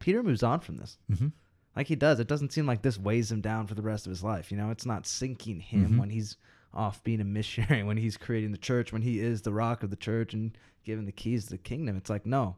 Peter 0.00 0.24
moves 0.24 0.42
on 0.42 0.58
from 0.58 0.78
this. 0.78 0.98
Mhm. 1.12 1.30
Like 1.76 1.86
he 1.86 1.94
does. 1.94 2.18
It 2.18 2.26
doesn't 2.26 2.52
seem 2.52 2.66
like 2.66 2.82
this 2.82 2.98
weighs 2.98 3.30
him 3.30 3.40
down 3.40 3.66
for 3.68 3.74
the 3.74 3.82
rest 3.82 4.06
of 4.06 4.10
his 4.10 4.24
life. 4.24 4.50
You 4.50 4.56
know, 4.56 4.70
it's 4.70 4.86
not 4.86 5.06
sinking 5.06 5.60
him 5.60 5.92
Mhm. 5.92 5.98
when 5.98 6.10
he's 6.10 6.36
off 6.74 7.04
being 7.04 7.20
a 7.20 7.24
missionary, 7.24 7.82
when 7.84 7.96
he's 7.98 8.16
creating 8.16 8.50
the 8.50 8.58
church, 8.58 8.92
when 8.92 9.02
he 9.02 9.20
is 9.20 9.42
the 9.42 9.52
rock 9.52 9.82
of 9.84 9.90
the 9.90 9.96
church 9.96 10.34
and 10.34 10.56
given 10.84 11.04
the 11.04 11.12
keys 11.12 11.44
to 11.44 11.50
the 11.50 11.58
kingdom. 11.58 11.96
It's 11.96 12.10
like 12.10 12.26
no, 12.26 12.56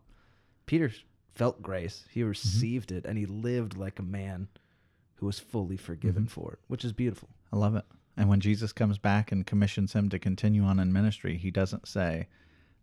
Peter 0.66 0.90
felt 1.38 1.62
grace. 1.62 2.04
He 2.10 2.20
mm-hmm. 2.20 2.30
received 2.30 2.92
it, 2.92 3.06
and 3.06 3.16
he 3.16 3.24
lived 3.24 3.76
like 3.76 3.98
a 3.98 4.02
man 4.02 4.48
who 5.14 5.26
was 5.26 5.38
fully 5.38 5.76
forgiven 5.76 6.24
mm-hmm. 6.24 6.40
for 6.40 6.52
it, 6.52 6.58
which 6.66 6.84
is 6.84 6.92
beautiful. 6.92 7.28
I 7.52 7.56
love 7.56 7.76
it. 7.76 7.84
And 8.16 8.28
when 8.28 8.40
Jesus 8.40 8.72
comes 8.72 8.98
back 8.98 9.30
and 9.30 9.46
commissions 9.46 9.92
him 9.92 10.08
to 10.10 10.18
continue 10.18 10.64
on 10.64 10.80
in 10.80 10.92
ministry, 10.92 11.36
he 11.36 11.52
doesn't 11.52 11.86
say, 11.86 12.26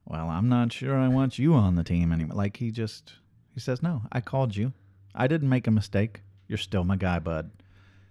Well, 0.06 0.30
I'm 0.30 0.48
not 0.48 0.72
sure 0.72 0.96
I 0.98 1.10
want 1.10 1.38
you 1.38 1.54
on 1.54 1.76
the 1.76 1.84
team 1.84 2.14
anymore. 2.14 2.38
Like 2.38 2.56
he 2.58 2.72
just, 2.72 3.14
he 3.54 3.60
says, 3.60 3.84
No, 3.84 4.04
I 4.14 4.22
called 4.22 4.56
you. 4.56 4.72
I 5.14 5.28
didn't 5.28 5.50
make 5.50 5.68
a 5.68 5.72
mistake. 5.72 6.22
You're 6.48 6.58
still 6.58 6.86
my 6.86 6.96
guy, 6.96 7.20
bud. 7.20 7.52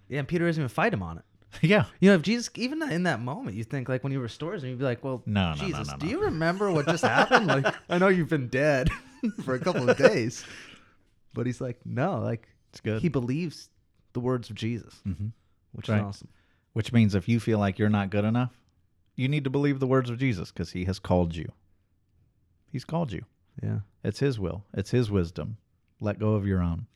Yeah, 0.08 0.18
and 0.18 0.28
Peter 0.28 0.46
doesn't 0.46 0.60
even 0.60 0.68
fight 0.68 0.92
him 0.92 1.02
on 1.02 1.18
it. 1.18 1.24
yeah. 1.62 1.86
You 2.00 2.10
know, 2.10 2.16
if 2.16 2.22
Jesus, 2.22 2.50
even 2.56 2.82
in 2.90 3.04
that 3.04 3.22
moment, 3.22 3.56
you 3.56 3.64
think 3.64 3.88
like 3.88 4.02
when 4.02 4.12
he 4.12 4.18
restores 4.18 4.62
him, 4.62 4.70
you'd 4.70 4.78
be 4.78 4.84
like, 4.84 5.02
"Well, 5.02 5.22
No, 5.24 5.54
no, 5.54 5.62
no, 5.62 5.66
Jesus, 5.66 5.88
no, 5.88 5.96
do 5.96 6.06
you 6.08 6.20
remember 6.20 6.70
what 6.70 6.86
just 6.86 7.04
happened? 7.04 7.46
Like, 7.46 7.74
I 7.88 7.96
know 7.96 8.08
you've 8.08 8.28
been 8.28 8.48
dead 8.48 8.90
for 9.44 9.54
a 9.54 9.58
couple 9.58 9.88
of 9.88 9.96
days, 9.96 10.44
but 11.34 11.46
he's 11.46 11.60
like, 11.60 11.80
no, 11.84 12.18
like 12.20 12.48
It's 12.70 12.80
good. 12.80 13.00
he 13.02 13.08
believes 13.08 13.70
the 14.12 14.20
words 14.20 14.50
of 14.50 14.56
Jesus, 14.56 15.00
Mhm. 15.06 15.32
which 15.72 15.88
Right. 15.88 15.98
is 15.98 16.02
awesome. 16.04 16.28
Which 16.72 16.92
means 16.92 17.14
if 17.14 17.28
you 17.28 17.38
feel 17.40 17.58
like 17.58 17.78
you're 17.78 17.88
not 17.88 18.10
good 18.10 18.24
enough, 18.24 18.58
you 19.16 19.28
need 19.28 19.44
to 19.44 19.50
believe 19.50 19.78
the 19.80 19.86
words 19.86 20.10
of 20.10 20.18
Jesus 20.18 20.50
because 20.50 20.72
he 20.72 20.84
has 20.86 20.98
called 20.98 21.36
you. 21.36 21.52
He's 22.70 22.84
called 22.84 23.12
you. 23.12 23.24
Yeah, 23.62 23.80
It's 24.02 24.18
his 24.18 24.40
will, 24.40 24.64
it's 24.74 24.90
his 24.90 25.10
wisdom. 25.10 25.56
Let 26.00 26.18
go 26.18 26.34
of 26.34 26.46
your 26.46 26.60
own. 26.60 26.86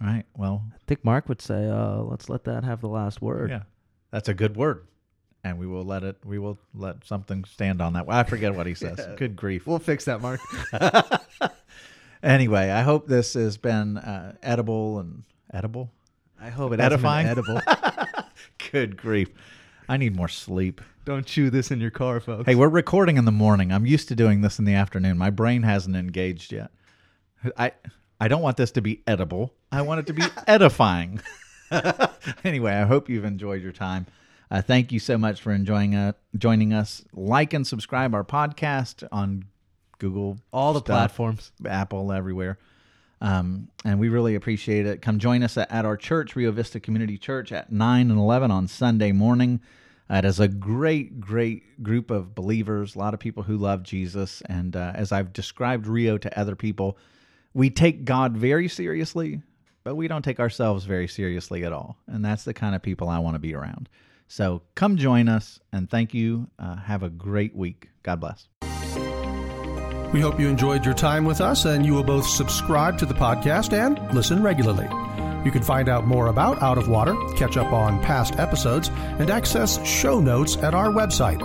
All 0.00 0.06
right. 0.06 0.24
Well, 0.36 0.64
I 0.74 0.78
think 0.86 1.04
Mark 1.04 1.28
would 1.28 1.42
say, 1.42 1.68
uh, 1.68 1.98
"Let's 2.02 2.28
let 2.30 2.44
that 2.44 2.64
have 2.64 2.80
the 2.80 2.88
last 2.88 3.20
word." 3.20 3.50
yeah, 3.50 3.64
that's 4.10 4.28
a 4.28 4.34
good 4.34 4.56
word. 4.56 4.86
And 5.44 5.58
we 5.58 5.66
will 5.66 5.84
let 5.84 6.02
it, 6.02 6.16
we 6.24 6.38
will 6.38 6.58
let 6.74 7.04
something 7.04 7.44
stand 7.44 7.80
on 7.80 7.92
that. 7.94 8.06
I 8.08 8.24
forget 8.24 8.54
what 8.54 8.66
he 8.66 8.74
says. 8.84 8.96
Yeah. 8.98 9.14
Good 9.16 9.36
grief. 9.36 9.66
We'll 9.66 9.78
fix 9.78 10.04
that, 10.06 10.20
Mark. 10.20 10.40
Anyway, 12.22 12.70
I 12.70 12.82
hope 12.82 13.06
this 13.06 13.34
has 13.34 13.56
been 13.56 13.96
uh, 13.96 14.34
edible 14.42 14.98
and 14.98 15.22
edible. 15.52 15.92
I 16.40 16.48
hope 16.50 16.72
it 16.72 16.80
Edifying? 16.80 17.26
been 17.26 17.30
edible. 17.30 17.60
Good 18.72 18.96
grief. 18.96 19.28
I 19.88 19.96
need 19.96 20.16
more 20.16 20.28
sleep. 20.28 20.80
Don't 21.04 21.24
chew 21.24 21.48
this 21.48 21.70
in 21.70 21.80
your 21.80 21.90
car, 21.92 22.18
folks. 22.20 22.46
Hey, 22.46 22.54
we're 22.54 22.68
recording 22.68 23.16
in 23.18 23.24
the 23.24 23.32
morning. 23.32 23.72
I'm 23.72 23.86
used 23.86 24.08
to 24.08 24.16
doing 24.16 24.40
this 24.40 24.58
in 24.58 24.64
the 24.64 24.74
afternoon. 24.74 25.16
My 25.16 25.30
brain 25.30 25.62
hasn't 25.62 25.94
engaged 25.96 26.52
yet. 26.52 26.70
I 27.56 27.72
I 28.20 28.26
don't 28.26 28.42
want 28.42 28.56
this 28.56 28.72
to 28.72 28.82
be 28.82 29.02
edible. 29.06 29.54
I 29.70 29.82
want 29.82 30.00
it 30.00 30.06
to 30.08 30.12
be 30.12 30.24
edifying. 30.48 31.20
anyway, 32.44 32.72
I 32.72 32.84
hope 32.84 33.08
you've 33.08 33.24
enjoyed 33.24 33.62
your 33.62 33.72
time. 33.72 34.06
Uh, 34.50 34.62
thank 34.62 34.92
you 34.92 34.98
so 34.98 35.18
much 35.18 35.40
for 35.40 35.52
enjoying 35.52 35.94
uh, 35.94 36.12
joining 36.36 36.72
us. 36.72 37.04
Like 37.12 37.52
and 37.52 37.66
subscribe 37.66 38.14
our 38.14 38.24
podcast 38.24 39.06
on 39.12 39.44
Google, 39.98 40.38
all 40.52 40.72
the 40.72 40.80
stuff, 40.80 40.86
platforms. 40.86 41.52
Apple, 41.66 42.12
everywhere. 42.12 42.58
Um, 43.20 43.68
and 43.84 43.98
we 43.98 44.08
really 44.08 44.36
appreciate 44.36 44.86
it. 44.86 45.02
Come 45.02 45.18
join 45.18 45.42
us 45.42 45.56
at, 45.56 45.70
at 45.72 45.84
our 45.84 45.96
church, 45.96 46.36
Rio 46.36 46.52
Vista 46.52 46.78
Community 46.78 47.18
Church, 47.18 47.50
at 47.52 47.72
9 47.72 48.10
and 48.10 48.18
11 48.18 48.50
on 48.50 48.68
Sunday 48.68 49.12
morning. 49.12 49.60
Uh, 50.10 50.16
it 50.16 50.24
is 50.24 50.40
a 50.40 50.48
great, 50.48 51.20
great 51.20 51.82
group 51.82 52.10
of 52.10 52.34
believers, 52.34 52.94
a 52.94 52.98
lot 52.98 53.14
of 53.14 53.20
people 53.20 53.42
who 53.42 53.56
love 53.56 53.82
Jesus. 53.82 54.40
And 54.48 54.74
uh, 54.74 54.92
as 54.94 55.12
I've 55.12 55.32
described 55.32 55.86
Rio 55.86 56.16
to 56.16 56.38
other 56.38 56.56
people, 56.56 56.96
we 57.52 57.70
take 57.70 58.04
God 58.04 58.36
very 58.36 58.68
seriously, 58.68 59.42
but 59.84 59.96
we 59.96 60.08
don't 60.08 60.22
take 60.22 60.40
ourselves 60.40 60.84
very 60.84 61.08
seriously 61.08 61.64
at 61.64 61.72
all. 61.72 61.98
And 62.06 62.24
that's 62.24 62.44
the 62.44 62.54
kind 62.54 62.74
of 62.74 62.82
people 62.82 63.08
I 63.08 63.18
want 63.18 63.34
to 63.34 63.40
be 63.40 63.54
around. 63.54 63.88
So 64.28 64.62
come 64.74 64.96
join 64.96 65.28
us 65.28 65.60
and 65.72 65.90
thank 65.90 66.14
you. 66.14 66.48
Uh, 66.58 66.76
have 66.76 67.02
a 67.02 67.08
great 67.08 67.56
week. 67.56 67.88
God 68.02 68.20
bless. 68.20 68.46
We 70.12 70.20
hope 70.20 70.38
you 70.40 70.48
enjoyed 70.48 70.84
your 70.84 70.94
time 70.94 71.24
with 71.24 71.40
us 71.40 71.64
and 71.64 71.84
you 71.84 71.94
will 71.94 72.04
both 72.04 72.26
subscribe 72.26 72.98
to 72.98 73.06
the 73.06 73.14
podcast 73.14 73.72
and 73.72 74.14
listen 74.14 74.42
regularly. 74.42 74.88
You 75.44 75.50
can 75.50 75.62
find 75.62 75.88
out 75.88 76.06
more 76.06 76.28
about 76.28 76.62
Out 76.62 76.78
of 76.78 76.88
Water, 76.88 77.16
catch 77.36 77.56
up 77.56 77.72
on 77.72 78.00
past 78.02 78.38
episodes, 78.38 78.90
and 79.18 79.30
access 79.30 79.84
show 79.86 80.20
notes 80.20 80.56
at 80.58 80.74
our 80.74 80.88
website, 80.88 81.40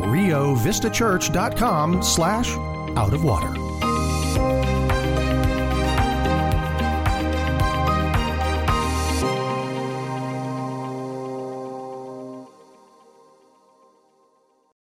riovistachurch.com 0.00 2.02
slash 2.02 2.50
out 2.96 3.14
of 3.14 3.24
water. 3.24 4.77